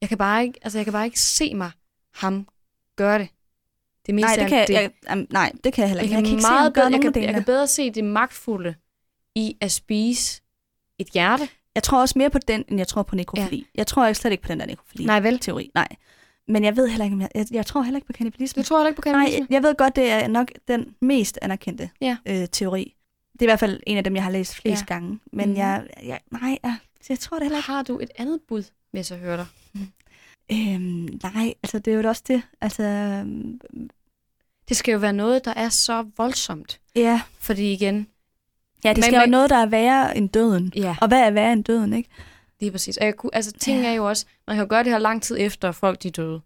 [0.00, 1.70] Jeg kan bare ikke, altså jeg kan bare ikke se mig
[2.14, 2.48] ham
[2.96, 3.28] gøre det.
[4.06, 6.14] Det meste Nej, det kan, det, jeg, jeg, nej, det kan jeg heller jeg ikke.
[6.14, 8.74] kan, Jeg kan ikke se meget bedre, jeg, kan, jeg kan bedre se det magtfulde
[9.34, 10.42] i at spise
[10.98, 11.48] et hjerte.
[11.74, 13.56] Jeg tror også mere på den, end jeg tror på nekrofili.
[13.58, 13.64] Ja.
[13.74, 15.04] Jeg tror slet ikke på den der nekrofili.
[15.04, 15.38] Nej, vel?
[15.38, 15.70] Teori.
[15.74, 15.88] Nej.
[16.48, 18.62] Men jeg ved heller ikke, om jeg, jeg, jeg tror heller ikke på kannibalisme.
[18.62, 19.46] Du tror heller ikke på Nej, kannibalisme?
[19.54, 22.16] jeg ved godt, det er nok den mest anerkendte Ja.
[22.26, 22.94] øh, teori.
[23.32, 24.94] Det er i hvert fald en af dem, jeg har læst flest Ja.
[24.94, 25.18] gange.
[25.32, 25.56] Men Mhm.
[25.58, 26.76] jeg, jeg, nej, jeg,
[27.08, 27.66] jeg tror det heller ikke.
[27.70, 29.46] Har du et andet bud, hvis jeg hører dig?
[30.52, 32.42] Øhm, nej, altså det er jo også det.
[32.60, 33.60] Altså, øhm,
[34.68, 36.80] Det skal jo være noget, der er så voldsomt.
[36.96, 37.20] ja.
[37.38, 38.06] Fordi igen,
[38.84, 40.72] ja, det Men- skal jo men- noget, der er værre end døden.
[40.76, 42.08] ja, Og hvad er værre end døden, ikke?
[42.60, 42.96] Lige præcis.
[42.96, 45.22] Og jeg kunne, altså, ting er jo også, man kan jo gøre det her lang
[45.22, 46.40] tid efter folk de er døde.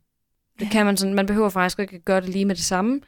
[0.58, 3.00] Det kan man sådan, man behøver faktisk ikke at gøre det lige med det samme.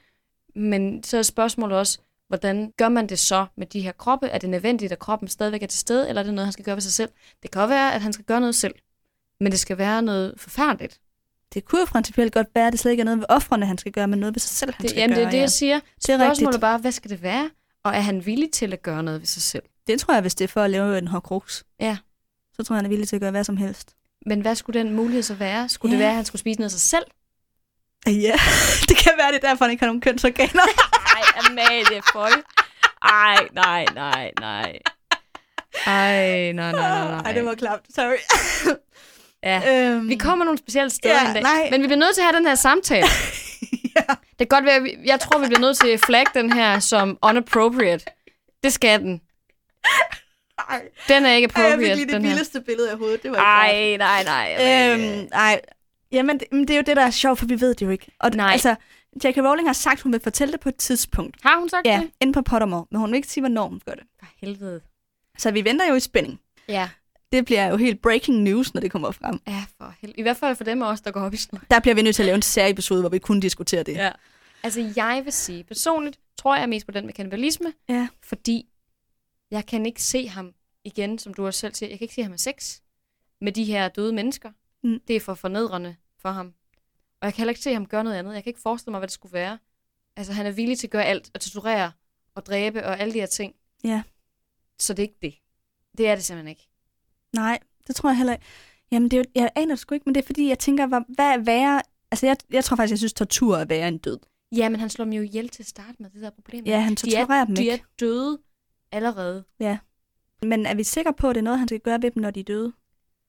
[0.55, 1.98] Men så er spørgsmålet også,
[2.28, 4.26] hvordan gør man det så med de her kroppe?
[4.26, 6.64] Er det nødvendigt, at kroppen stadigvæk er til stede, eller er det noget, han skal
[6.64, 7.11] gøre ved sig selv?
[7.42, 8.74] Det kan være, at han skal gøre noget selv,
[9.40, 11.00] men det skal være noget forfærdeligt.
[11.55, 13.78] Det kunne jo principielt godt være, at det slet ikke er noget ved offrene, han
[13.78, 15.20] skal gøre, men noget ved sig selv, han Det, skal jamen, gøre.
[15.24, 15.74] det er det, jeg siger.
[15.80, 16.61] Det er Spørgsmålet er rigtigt.
[16.61, 17.50] bare, hvad skal det være?
[17.84, 19.62] Og er han villig til at gøre noget ved sig selv?
[19.86, 21.62] Det tror jeg, hvis det er for at lave en horcrux.
[21.80, 21.96] Ja.
[22.57, 23.94] Så tror jeg, han er villig til at gøre hvad som helst.
[24.26, 25.68] Men hvad skulle den mulighed så være?
[25.68, 26.05] Skulle det Ja.
[26.05, 27.05] være, at han skulle spise noget af sig selv?
[28.07, 28.34] Ja,
[28.88, 30.62] det kan være, det er derfor, han ikke har nogen kønsorganer.
[31.16, 32.30] Ej, Amalie, føj.
[33.02, 34.78] Ej, nej, nej, nej.
[35.86, 37.20] Ej, nej, nej, nej, nej.
[37.24, 37.86] Ej, det var klapt.
[37.94, 38.16] Sorry.
[39.42, 39.62] Ja.
[39.90, 41.42] øhm, Vi kommer nogle specielle steder Ja, en dag.
[41.42, 41.68] nej.
[41.70, 43.07] Men vi bliver nødt til at have den her samtale.
[43.96, 44.14] ja.
[44.30, 46.78] Det kan godt være, vi- jeg tror, vi bliver nødt til at flag den her
[46.78, 48.05] som unappropriate.
[48.62, 49.20] Det skal den.
[50.59, 52.28] Ej, Den er ikke Ej, jeg fik appropriate, lige det den her.
[52.30, 53.22] vildeste billede af hovedet.
[53.22, 54.55] Det var ikke Ej, nej, nej.
[54.92, 55.18] Amalie.
[55.20, 55.61] Øhm, ej.
[56.12, 57.90] Jamen, det, men det er jo det, der er sjovt, for vi ved det jo
[57.90, 58.07] ikke.
[58.20, 58.52] Og Nej.
[58.52, 58.74] Altså,
[59.24, 59.36] J.K.
[59.36, 61.36] Rowling har sagt, hun vil fortælle det på et tidspunkt.
[61.42, 62.11] Har hun sagt Ja, det?
[62.20, 62.86] inde på Pottermore.
[62.90, 64.02] Men hun vil ikke sige, hvornår hun gør det.
[64.18, 64.80] For helvede.
[65.38, 66.40] Så vi venter jo i spænding.
[66.68, 66.88] Ja.
[67.32, 69.40] Det bliver jo helt breaking news, når det kommer frem.
[69.46, 70.18] Ja, for helvede.
[70.18, 71.70] I hvert fald for dem af os, der går op i sådan noget.
[71.70, 73.92] Der bliver vi nødt til at lave en særlig hvor vi kun diskuterer det.
[73.94, 74.11] Ja.
[74.62, 78.09] Altså, jeg vil sige, personligt tror jeg mest på den med kannibalisme, Ja.
[78.22, 78.66] fordi
[79.55, 82.22] jeg kan ikke se ham igen, som du også selv siger, jeg kan ikke se
[82.22, 82.80] ham med sex
[83.40, 84.52] med de her døde mennesker.
[84.82, 85.00] Mm.
[85.09, 86.55] Det er for fornedrende for ham.
[87.20, 88.34] Og jeg kan heller ikke se ham gøre noget andet.
[88.34, 89.59] Jeg kan ikke forestille mig, hvad det skulle være.
[90.16, 91.92] Altså, han er villig til at gøre alt, at torturere
[92.34, 93.55] og dræbe og alle de her ting.
[93.84, 94.02] Ja.
[94.78, 95.34] Så det er ikke det.
[95.98, 96.68] Det er det simpelthen ikke.
[97.32, 98.44] Nej, det tror jeg heller ikke.
[98.92, 100.86] Jamen, det er jo, jeg aner det sgu ikke, men det er fordi, jeg tænker,
[100.86, 101.82] hvad, hvad er værre...
[102.11, 104.18] Altså, jeg, jeg tror faktisk, jeg synes, tortur er værre end død.
[104.57, 106.64] Ja, men han slår dem jo ihjel til at starte med, det der problem.
[106.64, 107.74] Ja, han de er, torturerer dem de ikke.
[107.74, 108.38] er døde
[108.95, 109.45] allerede.
[110.42, 112.30] Men er vi sikre på, at det er noget, han skal gøre ved dem, når
[112.30, 112.72] de er døde?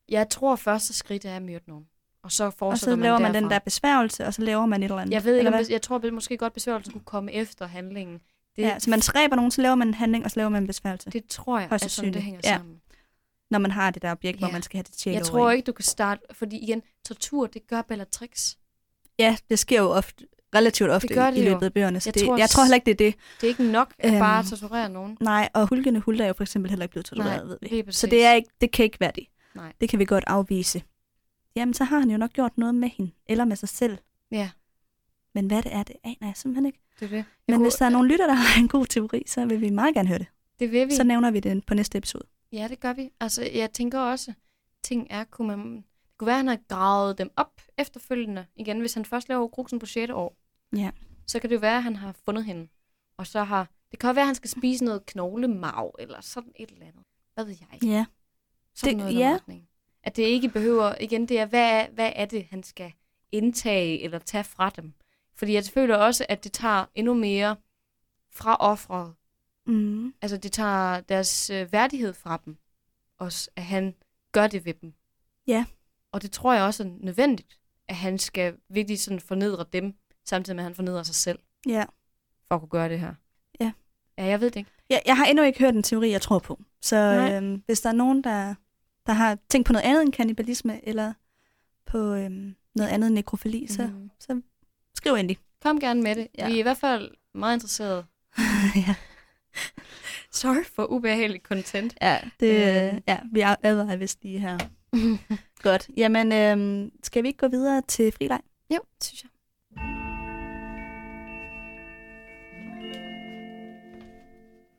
[0.09, 1.86] Jeg tror, første skridt er at myrde nogen.
[2.24, 3.39] Og så Og fortsætter så laver man derfra.
[3.41, 5.13] den der besværgelse, og så laver man et eller andet.
[5.13, 8.22] Jeg ved ikke, om jeg tror måske godt, besværgelsen kunne komme efter handlingen.
[8.55, 10.63] Det, Ja, så man stræber nogen, så laver man en handling, og så laver man
[10.63, 11.09] en besværgelse.
[11.09, 12.55] det tror jeg, at sådan, det hænger Ja.
[12.57, 12.82] sammen.
[13.51, 14.53] Når man har det der objekt, hvor Ja.
[14.53, 17.68] man skal have det tjekket Jeg tror ikke, du kan starte, fordi igen, tortur, det
[17.68, 18.55] gør Bellatrix.
[19.20, 20.26] Ja, det sker jo ofte,
[20.56, 21.99] relativt ofte gør det i løbet af bøgerne.
[21.99, 23.16] Så Jeg det, tror jeg tror heller ikke, det er det.
[23.41, 25.18] Det er ikke nok at Øhm, bare torturere nogen.
[25.22, 27.91] Nej, og hulkende hulda er jo for eksempel heller ikke blevet tortureret, Nej, ved vi.
[27.91, 29.26] Så det, er ikke, det kan ikke være det.
[29.56, 29.74] Nej.
[29.82, 30.82] Det kan vi godt afvise.
[31.56, 33.97] Jamen, så har han jo nok gjort noget med hende, eller med sig selv.
[34.32, 34.49] Ja,
[35.34, 36.80] Men hvad det er, det aner jeg simpelthen ikke.
[36.99, 37.16] det er det.
[37.16, 39.62] Jeg Men kunne- hvis der er nogle lytter, der har en god teori, så vil
[39.62, 40.28] vi meget gerne høre det.
[40.60, 40.95] Det vil vi.
[40.95, 42.24] Så nævner vi det på næste episode.
[42.51, 43.10] Ja, det gør vi.
[43.20, 44.34] Altså, jeg tænker også,
[44.84, 45.76] ting er, kunne man...
[45.76, 48.45] Det kunne være, at han har gravet dem op efterfølgende.
[48.56, 50.12] Igen, hvis han først laver kruksen på 6.
[50.12, 50.38] år,
[50.76, 50.91] Ja.
[51.28, 52.68] så kan det jo være, at han har fundet hende.
[53.18, 53.70] Og så har...
[53.91, 57.03] Det kan jo være, at han skal spise noget knoglemarv, eller sådan et eller andet.
[57.34, 57.84] Hvad ved jeg?
[57.84, 58.05] Ja.
[58.76, 59.34] Sådan Det- noget ja.
[59.36, 59.70] retning.
[60.03, 60.95] At det ikke behøver...
[60.99, 62.93] Igen, det er, hvad er, hvad er det, han skal
[63.32, 64.93] indtage eller tage fra dem?
[65.36, 67.55] Fordi jeg føler også, at det tager endnu mere
[68.32, 69.13] fra offeret.
[69.66, 70.13] Mm.
[70.22, 72.57] Altså, det tager deres øh, værdighed fra dem.
[73.18, 73.95] Også, at han
[74.32, 74.93] gør det ved dem.
[75.47, 75.66] Ja.
[76.11, 79.93] Og det tror jeg også er nødvendigt, at han skal virkelig sådan fornedre dem,
[80.26, 81.86] samtidig med, at han fornedrer sig selv, Ja.
[82.47, 83.13] for at kunne gøre det her.
[83.59, 83.71] Ja.
[84.17, 84.71] Ja, jeg ved det ikke.
[84.89, 86.59] Jeg, jeg har endnu ikke hørt en teori, jeg tror på.
[86.82, 87.36] Så Nej.
[87.38, 88.55] øhm, hvis der er nogen, der,
[89.05, 91.13] der har tænkt på noget andet end kannibalisme, eller
[91.86, 93.88] på øhm, noget andet end nekrofili, så
[94.30, 94.43] Mm.
[94.95, 95.38] skriv endelig.
[95.63, 96.28] Kom gerne med det.
[96.38, 96.47] Ja.
[96.47, 98.05] Vi er i hvert fald meget interesserede.
[98.88, 98.95] ja.
[100.32, 101.97] Sorry for ubehageligt content.
[102.01, 102.51] Ja, det,
[102.93, 103.01] Øh.
[103.07, 104.57] ja, vi advarer vist lige her.
[105.63, 105.89] Godt.
[105.97, 108.39] Jamen, øhm, skal vi ikke gå videre til frileg?
[108.71, 109.30] jo, synes jeg.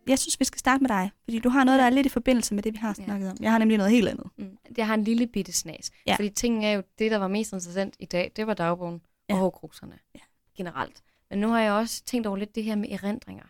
[0.09, 2.11] Jeg synes, vi skal starte med dig, fordi du har noget, der er lidt i
[2.11, 3.05] forbindelse med det, vi har Ja.
[3.05, 3.37] snakket om.
[3.41, 4.27] Jeg har nemlig noget helt andet.
[4.37, 4.59] Mm.
[4.77, 5.91] Jeg har en lille bitte snas.
[6.07, 6.11] Ja.
[6.13, 6.17] Ja.
[6.17, 9.35] Fordi tingen er jo, det, der var mest interessant i dag, det var dagbogen Ja.
[9.35, 10.21] og hårdkrukserne Ja.
[10.57, 11.03] generelt.
[11.31, 13.45] Men nu har jeg også tænkt over lidt det her med erindringer.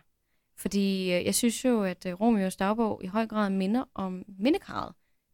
[0.55, 4.93] Fordi øh, jeg synes jo, at øh, Romeos dagbog i høj grad minder om mindekarret.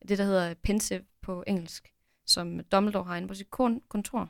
[0.09, 1.93] Det, der hedder pensive på engelsk,
[2.25, 4.29] som Dumbledore har inde på sit kon- kontor.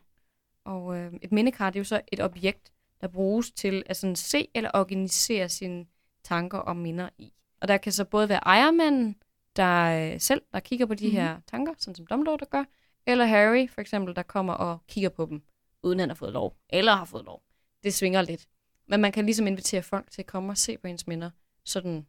[0.65, 2.71] Og øh, et mindekar, det er jo så et objekt,
[3.01, 5.85] der bruges til at sådan se eller organisere sine
[6.23, 7.33] tanker og minder i.
[7.61, 9.15] Og der kan så både være ejermanden,
[9.55, 11.13] der øh, selv der kigger på de Mhm.
[11.15, 11.27] mm-hmm.
[11.27, 12.63] her tanker, sådan som Dumbledore der gør,
[13.07, 15.41] eller Harry for eksempel, der kommer og kigger på dem,
[15.83, 17.43] uden han har fået lov, eller har fået lov.
[17.83, 18.47] Det svinger lidt.
[18.87, 21.29] Men man kan ligesom invitere folk til at komme og se på ens minder,
[21.65, 22.07] sådan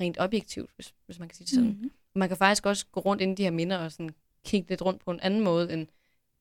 [0.00, 1.70] rent objektivt, hvis, hvis man kan sige det sådan.
[1.70, 1.78] Mm.
[1.82, 1.90] Mm.
[2.14, 4.82] Man kan faktisk også gå rundt ind i de her minder og sådan kigge lidt
[4.82, 5.86] rundt på en anden måde, end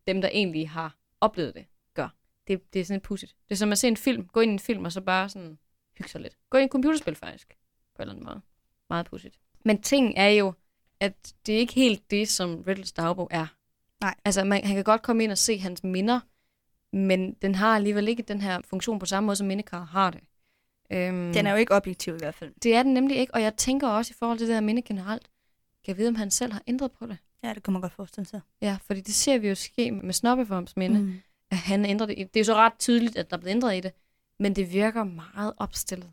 [0.08, 2.16] dem, der egentlig har oplevet det, gør.
[2.48, 3.36] Det, det er sådan lidt pudsigt.
[3.50, 5.30] Det er som at se en film, gå ind i en film, og så bare
[5.30, 5.58] sådan
[5.98, 6.38] hygge sig lidt.
[6.50, 7.48] Gå ind i et computerspil faktisk,
[7.96, 8.42] på en eller anden måde.
[8.90, 9.40] Meget pudsigt.
[9.66, 10.54] Men ting er jo,
[11.00, 13.48] at det er ikke helt det, som Riddles dagbog er.
[14.02, 14.16] Nej.
[14.26, 16.20] Altså, man, han kan godt komme ind og se hans minder,
[16.94, 20.20] men den har alligevel ikke den her funktion på samme måde, som mindekar har det.
[20.92, 22.54] Øhm, Den er jo ikke objektiv i hvert fald.
[22.64, 24.82] Det er den nemlig ikke, og jeg tænker også i forhold til det her minde
[24.82, 25.24] generelt,
[25.86, 27.18] kan jeg vide, om han selv har ændret på det.
[27.44, 28.42] Ja, det kunne man godt forestille sig.
[28.62, 31.00] Ja, fordi det ser vi jo ske med Snobbeforms minde.
[31.00, 31.22] Mm.
[31.52, 32.18] at han ændrer det.
[32.18, 33.92] Det er jo så ret tydeligt, at der er blevet ændret i det,
[34.42, 36.12] men det virker meget opstillet.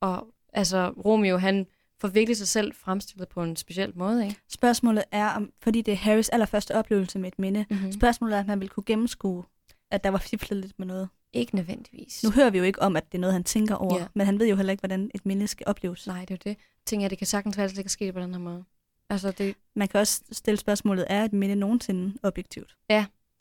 [0.00, 1.66] Og altså, Romeo, han
[2.00, 4.36] får virkelig sig selv fremstillet på en speciel måde, ikke?
[4.48, 7.92] Spørgsmålet er, om, fordi det er Harrys allerførste oplevelse med et minde, Mm-hmm.
[7.92, 9.44] spørgsmålet er, at man vil kunne gennemskue,
[9.90, 11.08] at der var fiflet lidt med noget.
[11.32, 12.24] Ikke nødvendigvis.
[12.24, 14.06] Nu hører vi jo ikke om, at det er noget, han tænker over, Ja.
[14.14, 16.06] men han ved jo heller ikke, hvordan et minde skal opleves.
[16.06, 16.58] Nej, det er jo det.
[16.86, 18.64] Tænker jeg, det kan sagtens være, at det kan ske på den her måde.
[19.10, 22.76] Altså, det, Man kan også stille spørgsmålet, er et minde nogensinde objektivt?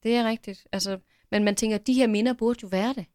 [0.04, 0.68] det er rigtigt.
[0.72, 1.00] Altså,
[1.32, 3.06] men man tænker, at de her minder burde jo være det.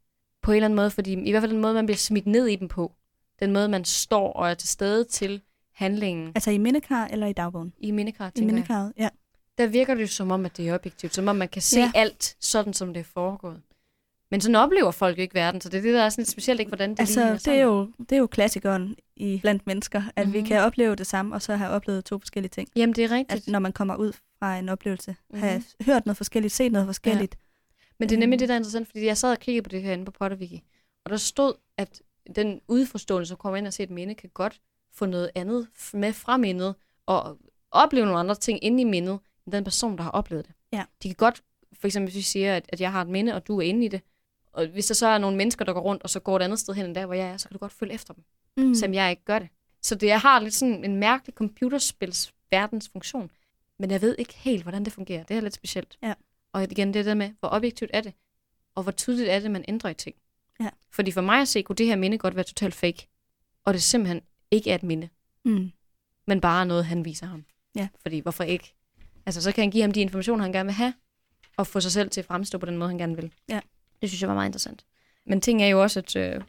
[0.42, 2.46] På en eller anden måde, fordi i hvert fald den måde, man bliver smidt ned
[2.46, 2.92] i dem på.
[3.40, 5.40] Den måde, man står og er til stede til
[5.74, 7.72] handlingen Altså i mindekar eller i dagbogen?
[7.78, 9.08] i mindekar, I mindekarret, ja.
[9.58, 11.14] der virker det jo som om, at det er objektivt.
[11.14, 11.90] Som om man kan se Ja.
[11.94, 13.60] alt, sådan som det er foregået.
[14.30, 16.28] Men sådan oplever folk jo ikke verden, så det er det, der er sådan lidt
[16.30, 20.02] specielt, ikke, hvordan det Altså, det er, jo, det er jo klassikeren i blandt mennesker,
[20.16, 20.32] at mm-hmm.
[20.32, 20.48] vi Mhm.
[20.48, 22.68] kan opleve det samme, og så have oplevet to forskellige ting.
[22.76, 23.46] Jamen, det er rigtigt.
[23.46, 25.40] At når man kommer ud fra en oplevelse, mm-hmm.
[25.48, 27.36] have hørt noget forskelligt, set noget forskelligt.
[28.02, 28.38] Men det er nemlig Øhm.
[28.38, 30.62] det, der er interessant, fordi jeg sad og kiggede på det her inde på Potterwiki,
[31.04, 32.02] og der stod, at
[32.36, 34.60] den udforståelse, som kommer ind og ser et minde, kan godt
[34.94, 36.74] få noget andet med fra mindet,
[37.06, 37.38] og
[37.70, 40.54] opleve nogle andre ting inde i mindet, end den person, der har oplevet det.
[40.72, 40.84] Ja.
[41.02, 41.42] De kan godt,
[41.80, 43.84] for eksempel hvis vi siger, at, at jeg har et minde, og du er inde
[43.84, 44.00] i det,
[44.52, 46.58] og hvis der så er nogle mennesker, der går rundt, og så går et andet
[46.58, 48.24] sted hen end der, hvor jeg er, så kan du godt følge efter dem.
[48.56, 48.74] Mm.
[48.74, 49.48] som jeg ikke gør det.
[49.82, 53.30] Så det jeg har lidt sådan en mærkelig computerspils verdens funktion.
[53.78, 55.22] Men jeg ved ikke helt, hvordan det fungerer.
[55.22, 55.98] Det er lidt specielt.
[56.02, 56.14] Ja.
[56.52, 58.12] Og igen, det der med, hvor objektivt er det,
[58.74, 60.16] og hvor tydeligt er det, man ændrer i ting.
[60.60, 60.68] Ja.
[60.90, 63.08] Fordi for mig at se, kunne det her minde godt være totalt fake.
[63.64, 65.08] Og det simpelthen ikke er et minde,
[65.44, 65.70] Mm.
[66.26, 67.44] men bare noget, han viser ham.
[67.76, 67.88] Ja.
[68.02, 68.74] Fordi hvorfor ikke?
[69.26, 70.94] Altså, så kan han give ham de informationer, han gerne vil have,
[71.56, 73.32] og få sig selv til at fremstå på den måde, han gerne vil.
[73.48, 73.60] Ja.
[74.00, 74.84] Det synes jeg var meget interessant.
[75.26, 76.40] Men ting er jo også, at øh,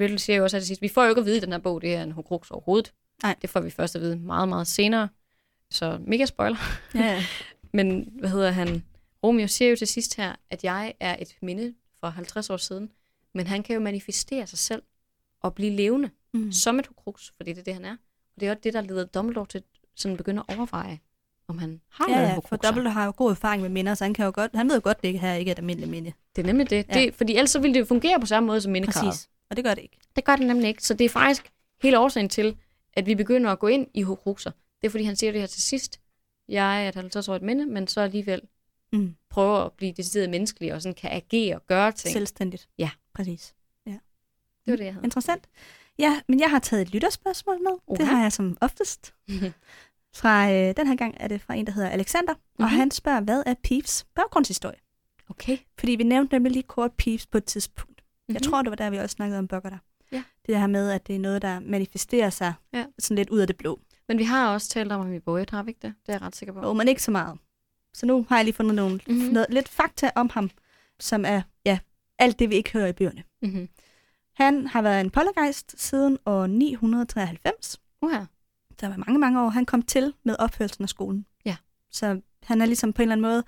[0.00, 1.52] Riddle siger jo også, at det sidste, vi får jo ikke at vide i den
[1.52, 2.92] her bog, det er en Horcrux overhovedet.
[3.22, 3.36] Nej.
[3.42, 5.08] Det får vi først at vide meget, meget senere.
[5.70, 6.56] Så mega spoiler.
[6.94, 7.24] Ja.
[7.72, 8.84] Men hvad hedder han?
[9.24, 12.92] Romeo siger jo til sidst her, at jeg er et minde fra 50 år siden,
[13.34, 14.82] men han kan jo manifestere sig selv
[15.40, 16.52] og blive levende Mm.
[16.52, 17.92] som et Horcrux, fordi det er det, han er.
[18.34, 19.62] Og det er også det, der leder Dumbledore til
[19.96, 20.98] sådan at begynde at overveje,
[21.48, 22.56] om han har Ja, ja, for.
[22.56, 24.80] Dumbledore har jo god erfaring med minder, så han, kan jo godt, han ved jo
[24.84, 26.12] godt, det her ikke er et almindeligt minde.
[26.36, 26.86] Det er nemlig det.
[26.88, 26.94] Ja.
[27.00, 27.14] det.
[27.14, 29.04] Fordi ellers så ville det jo fungere på samme måde som mindekarret.
[29.08, 29.28] Præcis.
[29.50, 29.96] Og det gør det ikke.
[30.16, 30.82] Det gør det nemlig ikke.
[30.84, 31.50] Så det er faktisk
[31.82, 32.56] hele årsagen til,
[32.92, 34.50] at vi begynder at gå ind i Horcruxer.
[34.80, 36.00] Det er, fordi han siger det her til sidst.
[36.48, 38.42] Jeg er et 50-årigt minde, men så alligevel
[38.92, 39.14] Mm.
[39.30, 42.12] prøver at blive decideret menneskelig, og sådan kan agere og gøre ting.
[42.12, 42.68] Selvstændigt.
[42.78, 42.90] Ja.
[43.14, 43.54] Præcis.
[44.64, 45.04] Det var det, jeg havde.
[45.04, 45.48] Interessant.
[45.98, 47.72] Ja, men jeg har taget et lytterspørgsmål med.
[47.86, 47.96] Oha.
[47.98, 49.14] Det har jeg som oftest.
[50.16, 52.64] Fra, øh, den her gang er det fra en, der hedder Alexander, mm-hmm.
[52.64, 52.78] og Mhm.
[52.78, 54.76] han spørger, hvad er Peeves baggrundshistorie?
[55.30, 55.58] Okay.
[55.78, 57.90] Fordi vi nævnte nemlig lige kort Peeves på et tidspunkt.
[58.02, 58.34] Mm-hmm.
[58.34, 58.50] Jeg Mhm.
[58.50, 59.78] tror, det var der, vi også snakkede om Bugger der.
[60.12, 60.22] Ja.
[60.46, 62.84] Det her med, at det er noget, der manifesterer sig Ja.
[62.98, 63.80] sådan lidt ud af det blå.
[64.08, 65.94] Men vi har også talt om ham i Boyd, har vi ikke det?
[66.06, 66.60] Det er jeg ret sikker på.
[66.60, 67.38] Jo, men ikke så meget.
[67.94, 69.16] Så nu har jeg lige fundet nogle, Mhm.
[69.16, 69.32] mm-hmm.
[69.32, 70.50] noget, lidt fakta om ham,
[71.00, 71.78] som er ja,
[72.18, 73.22] alt det, vi ikke hører i bøgerne.
[73.42, 73.68] Mm-hmm.
[74.34, 77.80] Han har været en poltergeist siden år 993.
[78.02, 78.20] Uha.
[78.80, 79.48] Der var mange, mange år.
[79.48, 81.26] Han kom til med opførelsen af skolen.
[81.44, 81.56] Ja.
[81.90, 83.44] Så han er ligesom på en eller anden måde,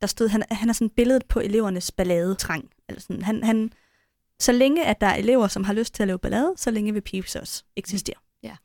[0.00, 2.70] der stod, han, han er sådan billedet på elevernes balladetrang.
[2.88, 3.22] Eller sådan.
[3.22, 3.72] Han, han,
[4.40, 6.92] så længe at der er elever, som har lyst til at lave ballade, så længe
[6.92, 8.16] vil Peeves også eksistere.
[8.42, 8.56] Ja.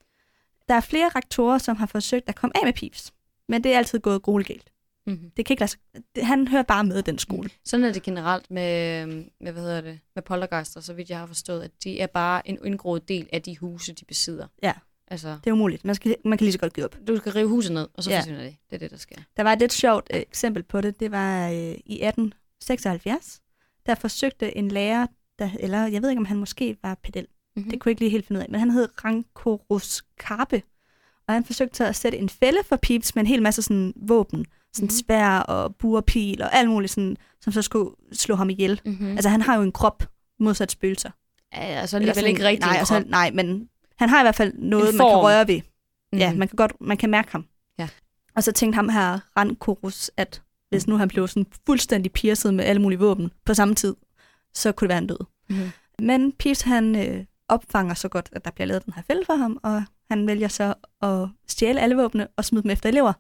[0.67, 3.13] Der er flere rektorer, som har forsøgt at komme af med Peeves.
[3.49, 4.71] Men det er altid gået grueligt galt.
[5.07, 5.31] Mm-hmm.
[5.37, 5.79] Det kan ikke lade sig,
[6.25, 7.49] han hører bare med den skole.
[7.65, 9.05] Sådan er det generelt med,
[9.41, 12.47] med, hvad hedder det, med poltergeister, så vidt jeg har forstået, at de er bare
[12.49, 14.47] en indgroet del af de huse, de besidder.
[14.63, 14.73] Ja.
[15.07, 15.85] Altså, Det er umuligt.
[15.85, 16.95] Man, skal, man kan lige så godt give op.
[17.07, 18.19] du skal rive huset ned, og så Ja.
[18.19, 18.55] forsvinder det.
[18.69, 19.15] Det er det, der sker.
[19.37, 20.99] Der var et lidt sjovt øh, eksempel på det.
[20.99, 23.41] Det var øh, i 1876.
[23.85, 25.07] Der forsøgte en lærer,
[25.39, 27.27] der, eller jeg ved ikke, om han måske var pedel.
[27.55, 27.71] Mm-hmm.
[27.71, 28.49] Det kunne jeg ikke lige helt finde ud af.
[28.49, 30.61] Men han hed Rankorus Karpe.
[31.27, 34.45] Og han forsøgte at sætte en fælde for Peeps med en hel masse sådan våben.
[34.73, 34.89] Sådan Mhm.
[35.07, 38.81] svær og burpil og alt muligt, sådan, som så skulle slå ham ihjel.
[38.85, 39.07] Mm-hmm.
[39.11, 40.03] Altså han har jo en krop
[40.39, 41.09] modsat spøgelser.
[41.53, 44.35] ja, altså alligevel sådan- ikke rigtig nej, en altså, nej, men han har i hvert
[44.35, 45.61] fald noget, man kan røre ved.
[46.13, 46.17] Mm.
[46.19, 46.39] Ja, Mhm.
[46.39, 47.45] man kan godt man kan mærke ham.
[47.79, 47.87] Ja.
[48.35, 52.65] Og så tænkte ham her Rankorus, at hvis nu han blev sådan fuldstændig pierced med
[52.65, 53.95] alle mulige våben på samme tid,
[54.53, 55.25] så kunne det være en død.
[55.49, 55.71] Mhm.
[55.99, 59.33] Men Peeves han øh, opfanger så godt, at der bliver lavet den her fælde for
[59.35, 63.13] ham, og han vælger så at stjæle alle våbne og smide dem efter elever.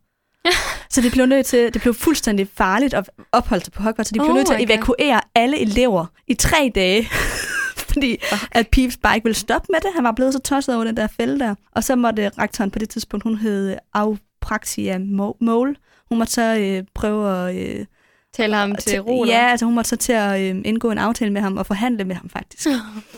[0.89, 4.13] så det blev nødt til, det blev fuldstændig farligt at opholde sig på Hogwarts, så
[4.13, 4.75] de blev Oh nødt til at God.
[4.75, 7.09] evakuere alle elever i tre dage.
[7.93, 8.17] Fordi
[8.51, 9.89] at Peeves bare ikke ville stoppe med det.
[9.95, 11.55] Han var blevet så tosset over den der fælde der.
[11.71, 15.75] Og så måtte rektoren på det tidspunkt, hun hed Aupraxia Mo- Mole.
[16.09, 17.55] Hun måtte så øh, prøve at...
[17.55, 17.85] Øh,
[18.33, 21.31] Tale ham til ro, Ja, altså hun måtte så til at øh, indgå en aftale
[21.33, 22.67] med ham og forhandle med ham faktisk.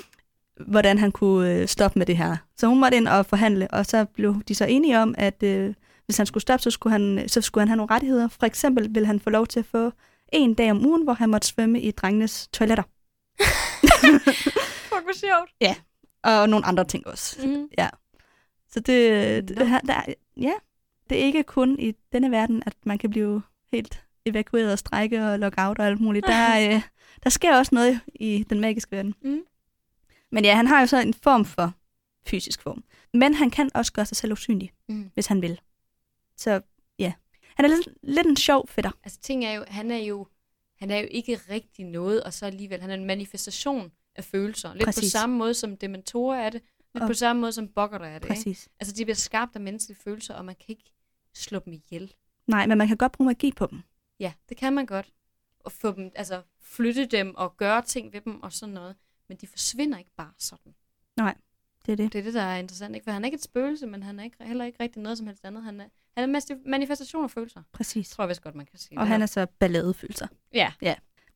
[0.67, 2.36] hvordan han kunne øh, stoppe med det her.
[2.57, 5.73] Så hun måtte ind og forhandle, og så blev de så enige om, at øh,
[6.06, 8.28] hvis han skulle stoppe, så skulle, han, så skulle han have nogle rettigheder.
[8.28, 9.91] For eksempel ville han få lov til at få
[10.34, 12.84] en dag om ugen, hvor han måtte svømme i drengenes toiletter.
[14.89, 15.51] Fuck, hvor sjovt.
[16.24, 17.47] Og nogle andre ting også.
[17.47, 17.70] Mm.
[18.70, 20.01] Så det, det, her, der,
[20.38, 20.51] ja,
[21.10, 23.41] det er ikke kun i denne verden, at man kan blive
[23.72, 26.28] helt evakueret og strække og lockout og alt muligt.
[26.28, 26.82] Der, er, øh,
[27.24, 29.16] der sker også noget i den magiske verden.
[29.22, 29.41] Mm.
[30.32, 31.74] Men ja, han har jo så en form for
[32.28, 32.84] fysisk form.
[33.14, 35.10] Men han kan også gøre sig selv usynlig, Mm.
[35.14, 35.60] hvis han vil.
[36.38, 36.61] Så
[36.99, 37.13] ja,
[37.55, 38.91] han er lidt, lidt en sjov fætter.
[39.03, 40.27] Altså, ting er jo, han er jo,
[40.79, 44.73] han er jo ikke rigtig noget, og så alligevel, han er en manifestation af følelser.
[44.73, 45.03] Lidt Præcis.
[45.03, 46.61] på samme måde som dementorer er det,
[46.93, 48.25] lidt Og- på samme måde som bokker er det.
[48.25, 48.27] Ikke?
[48.36, 48.69] Præcis.
[48.79, 50.91] Altså, de bliver skabt af menneskelige følelser, og man kan ikke
[51.33, 52.13] slå dem ihjel.
[52.47, 53.81] Nej, men man kan godt bruge magi på dem.
[54.19, 55.13] Ja, det kan man godt.
[55.59, 58.95] Og få dem, altså flytte dem og gøre ting ved dem og sådan noget.
[59.27, 60.75] Men de forsvinder ikke bare sådan.
[61.86, 62.13] Det er det.
[62.13, 62.95] Det er det, der er interessant.
[62.95, 63.03] Ikke?
[63.03, 65.27] For han er ikke et spøgelse, men han er ikke, heller ikke rigtig noget som
[65.27, 65.63] helst andet.
[65.63, 65.86] Han er,
[66.18, 67.61] han er manifestation af følelser.
[67.74, 68.09] Præcis.
[68.09, 68.97] Tror jeg vist godt, man kan sige.
[68.99, 70.28] Og han er så balladefølelser.
[70.53, 70.72] Ja.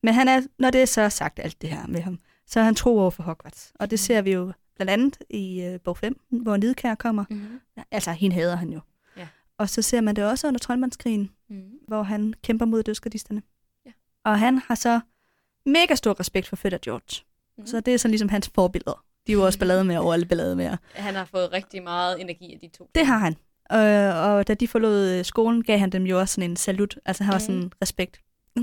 [0.02, 2.64] Men han er, når det er så sagt alt det her med ham, så er
[2.64, 3.72] han tro over for Hogwarts.
[3.74, 4.04] Og det Mm.
[4.04, 7.24] ser vi jo blandt andet i øh, bog 5, hvor Nidkær kommer.
[7.30, 7.60] Mm-hmm.
[7.90, 8.80] Altså, hende hader han jo.
[9.16, 9.28] Ja.
[9.58, 11.70] Og så ser man det også under troldmandskrigen, Mm-hmm.
[11.88, 13.42] hvor han kæmper mod dødsgardisterne.
[13.86, 13.90] Ja.
[14.24, 15.00] Og han har så
[15.66, 17.24] mega stor respekt for Fætter George.
[17.58, 17.66] Mhm.
[17.66, 19.04] Så det er så ligesom hans forbilleder.
[19.26, 20.76] De er jo også ballade med over alle ballade med.
[20.94, 22.90] Han har fået rigtig meget energi af de to.
[22.94, 23.36] Det har han.
[23.72, 26.98] Øh, og da de forlod øh, skolen, gav han dem jo også sådan en salut.
[27.04, 27.46] Altså han var Mhm.
[27.46, 28.20] sådan respekt.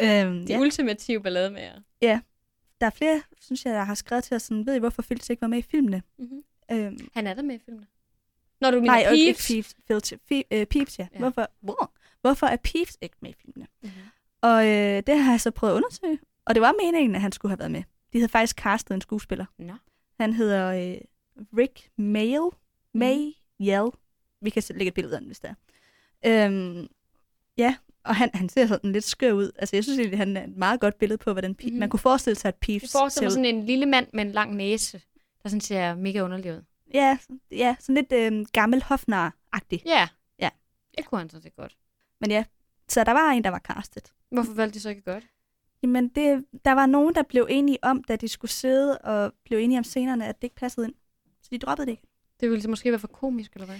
[0.00, 0.58] øhm, De ja.
[0.60, 1.72] ultimative ballademager.
[2.80, 5.30] Der er flere, synes jeg, der har skrevet til os sådan, ved I, hvorfor Filch
[5.30, 6.02] ikke var med i filmene?
[6.18, 6.42] Mm-hmm.
[6.72, 7.86] Øhm, Han er der med i filmene.
[8.60, 9.30] Når du mener nej, og ikke
[10.50, 11.06] øh, Peeves, ja.
[11.14, 11.18] Ja.
[11.18, 13.66] Hvorfor, hvor, hvorfor er Peeves ikke med i filmene?
[13.82, 14.00] Mm-hmm.
[14.42, 16.18] Og øh, det har jeg så prøvet at undersøge.
[16.46, 17.82] Og det var meningen, at han skulle have været med.
[18.12, 19.44] De havde faktisk castet en skuespiller.
[19.58, 19.72] Nå.
[20.20, 20.98] Han hedder øh,
[21.58, 22.44] Rick Mayall.
[22.94, 22.98] Mhm.
[23.58, 23.90] Mayall.
[24.40, 25.54] Vi kan lægge et billede af den, hvis det
[26.22, 26.46] er.
[26.46, 26.88] Øhm,
[27.56, 29.50] ja, og han, han ser sådan lidt skør ud.
[29.56, 31.72] Altså, jeg synes egentlig, han er et meget godt billede på, hvordan mm.
[31.72, 34.32] man kunne forestille sig, at Peeves Det forestiller mig sådan en lille mand med en
[34.32, 35.02] lang næse,
[35.42, 36.62] der sådan ser mega underlig ud.
[36.94, 37.18] Ja,
[37.50, 39.82] ja, sådan lidt øh, gammel hofnar-agtig.
[39.86, 40.08] Ja.
[40.38, 40.48] Ja.
[40.98, 41.76] Det kunne han så det godt.
[42.20, 42.44] Men ja,
[42.88, 44.12] så der var en, der var castet.
[44.30, 45.24] Hvorfor valgte de så ikke godt?
[45.82, 49.58] Jamen, det, der var nogen, der blev enige om, da de skulle sidde og blev
[49.58, 50.94] enige om scenerne, at det ikke passede ind.
[51.42, 52.07] Så de droppede det ikke.
[52.40, 53.76] Det ville måske være for komisk, eller hvad?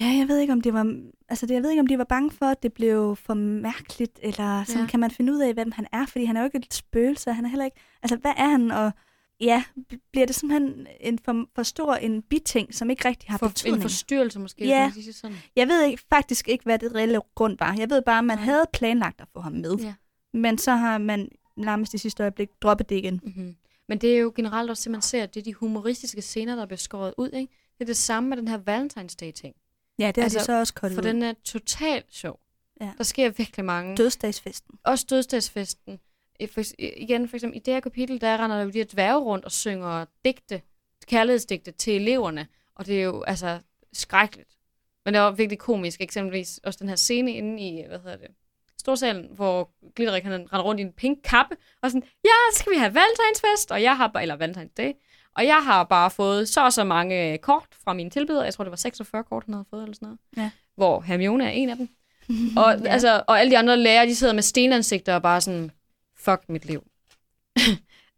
[0.00, 2.04] Ja, jeg ved ikke, om det var, altså det, jeg ved ikke, om de var
[2.04, 4.86] bange for, at det blev for mærkeligt, eller sådan Ja.
[4.86, 7.32] kan man finde ud af, hvem han er, fordi han er jo ikke et spøgelse,
[7.32, 8.92] han er heller ikke, altså hvad er han, og
[9.40, 13.38] ja, bl- bliver det simpelthen en for, for stor en biting, som ikke rigtig har
[13.38, 13.76] For, betydning?
[13.76, 14.92] en forstyrrelse måske, Ja.
[14.92, 15.36] hvis man sådan.
[15.56, 17.74] Jeg ved ikke, faktisk ikke, hvad det reelle grund var.
[17.78, 18.44] Jeg ved bare, at man Nej.
[18.44, 19.94] havde planlagt at få ham med, Ja.
[20.32, 23.20] men så har man nærmest i sidste øjeblik droppet det igen.
[23.24, 23.54] Mm-hmm.
[23.88, 26.66] Men det er jo generelt også det, man ser, det er de humoristiske scener, der
[26.66, 27.52] bliver skåret ud, ikke?
[27.78, 29.54] Det er det samme med den her Valentine's Day-ting.
[29.98, 31.08] Ja, det har Altså, de så også kottet For ud.
[31.08, 32.40] den er totalt sjov.
[32.80, 32.92] Ja.
[32.98, 33.96] Der sker virkelig mange.
[33.96, 34.78] Dødsdagsfesten.
[34.84, 36.00] Også dødsdagsfesten.
[36.50, 39.18] For, igen, for eksempel i det her kapitel, der render der jo de her dværge
[39.24, 40.62] rundt og synger digte,
[41.06, 42.46] kærlighedsdigte til eleverne.
[42.74, 43.60] Og det er jo altså
[43.92, 44.56] skrækkeligt.
[45.04, 46.00] Men det er jo virkelig komisk.
[46.00, 48.28] Eksempelvis også den her scene inde i, hvad hedder det,
[48.84, 52.72] Storsalen, hvor Glitterik han render rundt i en pink kappe, og sådan, ja, så skal
[52.72, 54.92] vi have valentinsfest, og jeg har bare, eller Valentine's Day,
[55.36, 58.42] og jeg har bare fået så og så mange kort fra mine tilbydere.
[58.42, 60.18] Jeg tror, det var 46 kort, han havde fået, eller sådan noget.
[60.36, 60.50] Ja.
[60.76, 61.88] Hvor Hermione er en af dem.
[62.56, 62.88] Og, Ja.
[62.88, 65.70] altså, og alle de andre lærere, de sidder med stenansigter og bare sådan,
[66.18, 66.82] fuck mit liv.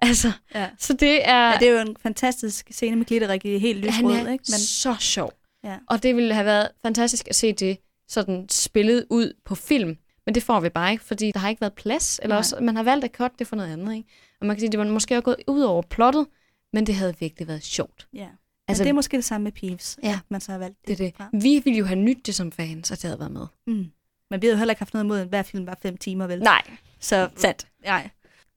[0.02, 0.70] altså, Ja.
[0.78, 1.50] så det er...
[1.50, 4.28] ja, det er jo en fantastisk scene med Glitterik i helt lysrød, ikke?
[4.28, 5.32] Men, så sjov.
[5.64, 5.76] Ja.
[5.88, 9.96] Og det ville have været fantastisk at se det sådan spillet ud på film.
[10.26, 12.18] Men det får vi bare ikke, fordi der har ikke været plads.
[12.22, 12.38] Eller Nej.
[12.38, 13.94] også, man har valgt at cutte det for noget andet.
[13.96, 14.08] Ikke?
[14.40, 16.26] Og man kan sige, det var måske også gået ud over plottet,
[16.72, 18.08] men det havde virkelig været sjovt.
[18.14, 18.28] ja.
[18.68, 20.08] Altså, men det er måske det samme med Peeves, Ja.
[20.12, 21.12] at man så har valgt det det.
[21.16, 21.28] fra.
[21.32, 23.46] Vi ville jo have nyt det som fans, at det havde været med.
[23.66, 23.86] Mm.
[24.30, 26.26] Men vi havde jo heller ikke haft noget imod, at hver film var fem timer,
[26.26, 26.40] vel?
[26.40, 26.62] Nej,
[27.00, 27.66] Så, sandt.
[27.84, 28.10] nej.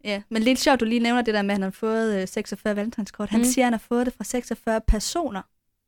[0.04, 2.28] Ja, men lidt sjovt, du lige nævner det der med, at han har fået øh,
[2.28, 3.30] 46 valentinskort.
[3.30, 3.44] Han Mm.
[3.46, 5.42] siger, at han har fået det fra 46 personer.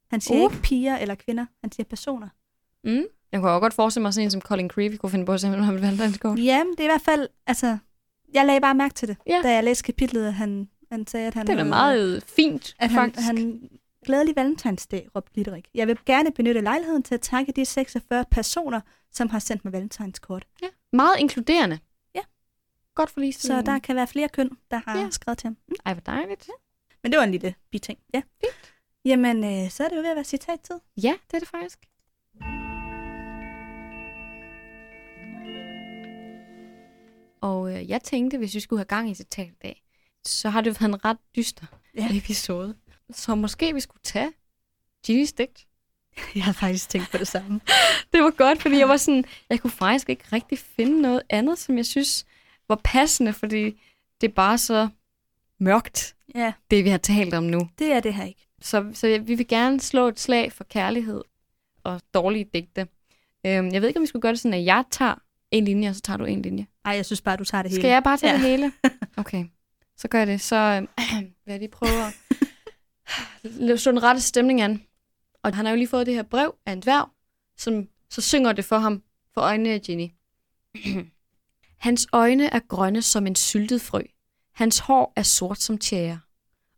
[0.09, 0.51] Han siger Uh.
[0.53, 2.27] ikke piger eller kvinder, han siger personer.
[2.83, 3.03] Mm.
[3.31, 5.41] Jeg kunne også godt forestille mig sådan en som Colin Creevy kunne finde på at
[5.41, 6.39] sende ham et valgdanskort.
[6.39, 7.77] Jamen, det er i hvert fald, altså,
[8.33, 9.39] jeg lagde bare mærke til det, Ja.
[9.43, 12.75] da jeg læste kapitlet, at han, han sagde, at han Det er da meget fint,
[12.79, 13.25] at han, faktisk.
[13.27, 13.69] han
[14.05, 15.67] glædelig valentinsdag, råbte Glitterik.
[15.73, 19.73] Jeg vil gerne benytte lejligheden til at takke de 46 personer, som har sendt mig
[19.73, 20.45] valentinskort.
[20.61, 20.67] Ja.
[20.93, 21.79] Meget inkluderende.
[22.15, 22.21] Ja.
[22.95, 25.03] Godt for lige Så der kan være flere køn, der har Ja.
[25.03, 25.09] ja.
[25.09, 25.57] skrevet til ham.
[25.67, 25.75] Mm.
[25.85, 26.49] Ej, hvor dejligt.
[27.03, 27.99] Men det var en lille biting.
[28.13, 28.21] Ja.
[28.41, 28.73] Fint.
[29.05, 30.75] Jamen, øh, så er det jo ved at være citattid.
[31.03, 31.79] Ja, det er det faktisk.
[37.41, 39.83] Og øh, jeg tænkte, hvis vi skulle have gang i citat i dag,
[40.25, 41.65] så har det været en ret dyster
[41.97, 42.17] Ja.
[42.17, 42.75] episode.
[43.11, 44.31] Så måske vi skulle tage
[45.07, 45.67] Ginny's digt.
[46.35, 47.61] Jeg har faktisk tænkt på det samme.
[48.13, 51.59] Det var godt, fordi jeg var sådan, jeg kunne faktisk ikke rigtig finde noget andet,
[51.59, 52.25] som jeg synes
[52.67, 53.81] var passende, fordi
[54.21, 54.89] det er bare så
[55.59, 57.69] mørkt, Ja, det vi har talt om nu.
[57.79, 58.47] det er det her ikke.
[58.61, 61.21] Så, så vi vil gerne slå et slag for kærlighed
[61.83, 62.81] og dårlige digte.
[63.45, 65.15] Øhm, jeg ved ikke, om vi skulle gøre det sådan, at jeg tager
[65.51, 66.67] en linje, og så tager du en linje.
[66.85, 67.81] Ej, jeg synes bare, du tager det hele.
[67.81, 68.37] Skal jeg bare tage Ja.
[68.39, 68.71] det hele?
[69.17, 69.45] Okay,
[69.97, 70.41] så gør jeg det.
[70.41, 70.81] Så øh,
[71.21, 72.03] vil jeg lige prøve
[73.73, 74.83] at slå den rette stemning an.
[75.43, 77.09] Og han har jo lige fået det her brev af en dværg,
[77.57, 79.03] som så synger det for ham
[79.33, 80.07] for øjnene af Ginny.
[81.77, 84.01] Hans øjne er grønne som en syltet frø.
[84.53, 86.19] Hans hår er sort som tjære.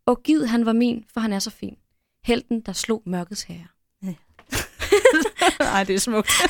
[0.06, 1.76] Og gid han var min, for han er så fin.
[2.24, 3.66] Helten, der slog mørkets herre.
[5.60, 6.30] Nej, det er smukt.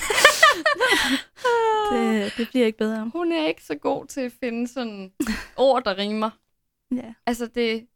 [1.93, 3.11] det, det bliver ikke bedre.
[3.14, 5.12] Hun er ikke så god til at finde sådan
[5.57, 6.30] ord, der rimer.
[6.95, 7.14] Ja.
[7.26, 7.87] Altså, det, det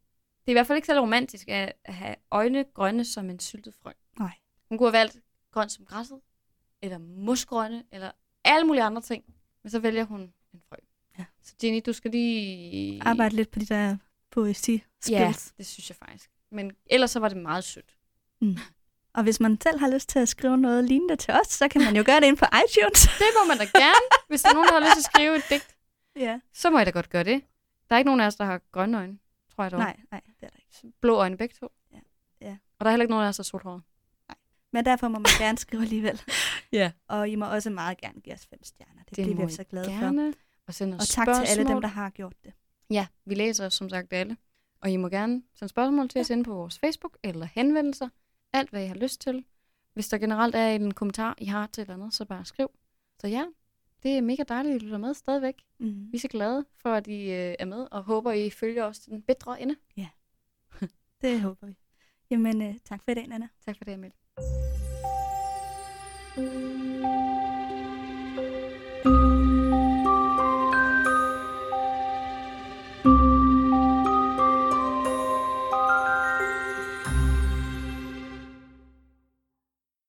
[0.47, 3.91] er i hvert fald ikke særlig romantisk at have øjne grønne som en syltet frø.
[4.19, 4.33] Nej.
[4.69, 5.17] Hun kunne have valgt
[5.53, 6.21] grønt som græsset,
[6.83, 8.11] eller musgrønne, eller
[8.45, 9.25] alle mulige andre ting.
[9.63, 10.21] Men så vælger hun
[10.55, 10.77] en frø.
[11.19, 11.25] Ja.
[11.43, 13.03] Så Jenny, du skal lige...
[13.03, 13.97] Arbejde lidt på de der
[14.31, 15.11] poesi skills.
[15.11, 16.31] Ja, det synes jeg faktisk.
[16.51, 17.97] Men ellers så var det meget sødt.
[19.15, 21.81] Og hvis man selv har lyst til at skrive noget lignende til os, så kan
[21.85, 23.03] man jo gøre det ind på iTunes.
[23.23, 24.05] Det må man da gerne.
[24.29, 25.77] Hvis der er nogen, der har lyst til at skrive et digt,
[26.17, 26.41] ja.
[26.53, 27.43] så må jeg da godt gøre det.
[27.89, 29.19] Der er ikke nogen af os, der har grønne øjne,
[29.55, 29.81] tror jeg dog.
[29.81, 30.97] Nej, nej, det er der ikke.
[31.01, 31.69] Blå øjne begge to.
[31.93, 31.99] Ja.
[32.41, 32.57] Ja.
[32.79, 33.81] Og der er heller ikke nogen af os, der er sort hår.
[34.73, 36.23] Men derfor må man gerne skrive alligevel.
[36.73, 36.91] Ja.
[37.09, 39.03] Og I må også meget gerne give os fem stjerner.
[39.09, 39.91] Det, det bliver vi I så glade for.
[40.01, 40.35] gerne.
[40.67, 41.83] Og sende os Og tak til alle dem, spørgsmål.
[41.83, 42.53] der har gjort det.
[42.91, 44.37] Ja, vi læser som sagt alle.
[44.81, 48.09] Og I må gerne sende spørgsmål til os inde på vores Facebook eller henvendelser.
[48.53, 49.45] Alt, hvad I har lyst til.
[49.95, 52.71] Hvis der generelt er en kommentar, I har til et eller andet, så bare skriv.
[53.21, 53.45] Så ja,
[54.03, 55.55] det er mega dejligt, at I lytter med stadigvæk.
[55.79, 56.13] Mm.
[56.13, 58.99] Vi er så glade for, at I øh, er med, og håber, I følger os
[58.99, 59.77] til den bedre ende.
[61.23, 61.75] Det håber vi.
[62.31, 63.49] Jamen, øh, tak for i dag, Nana.
[63.67, 64.13] Tak for det, Emil.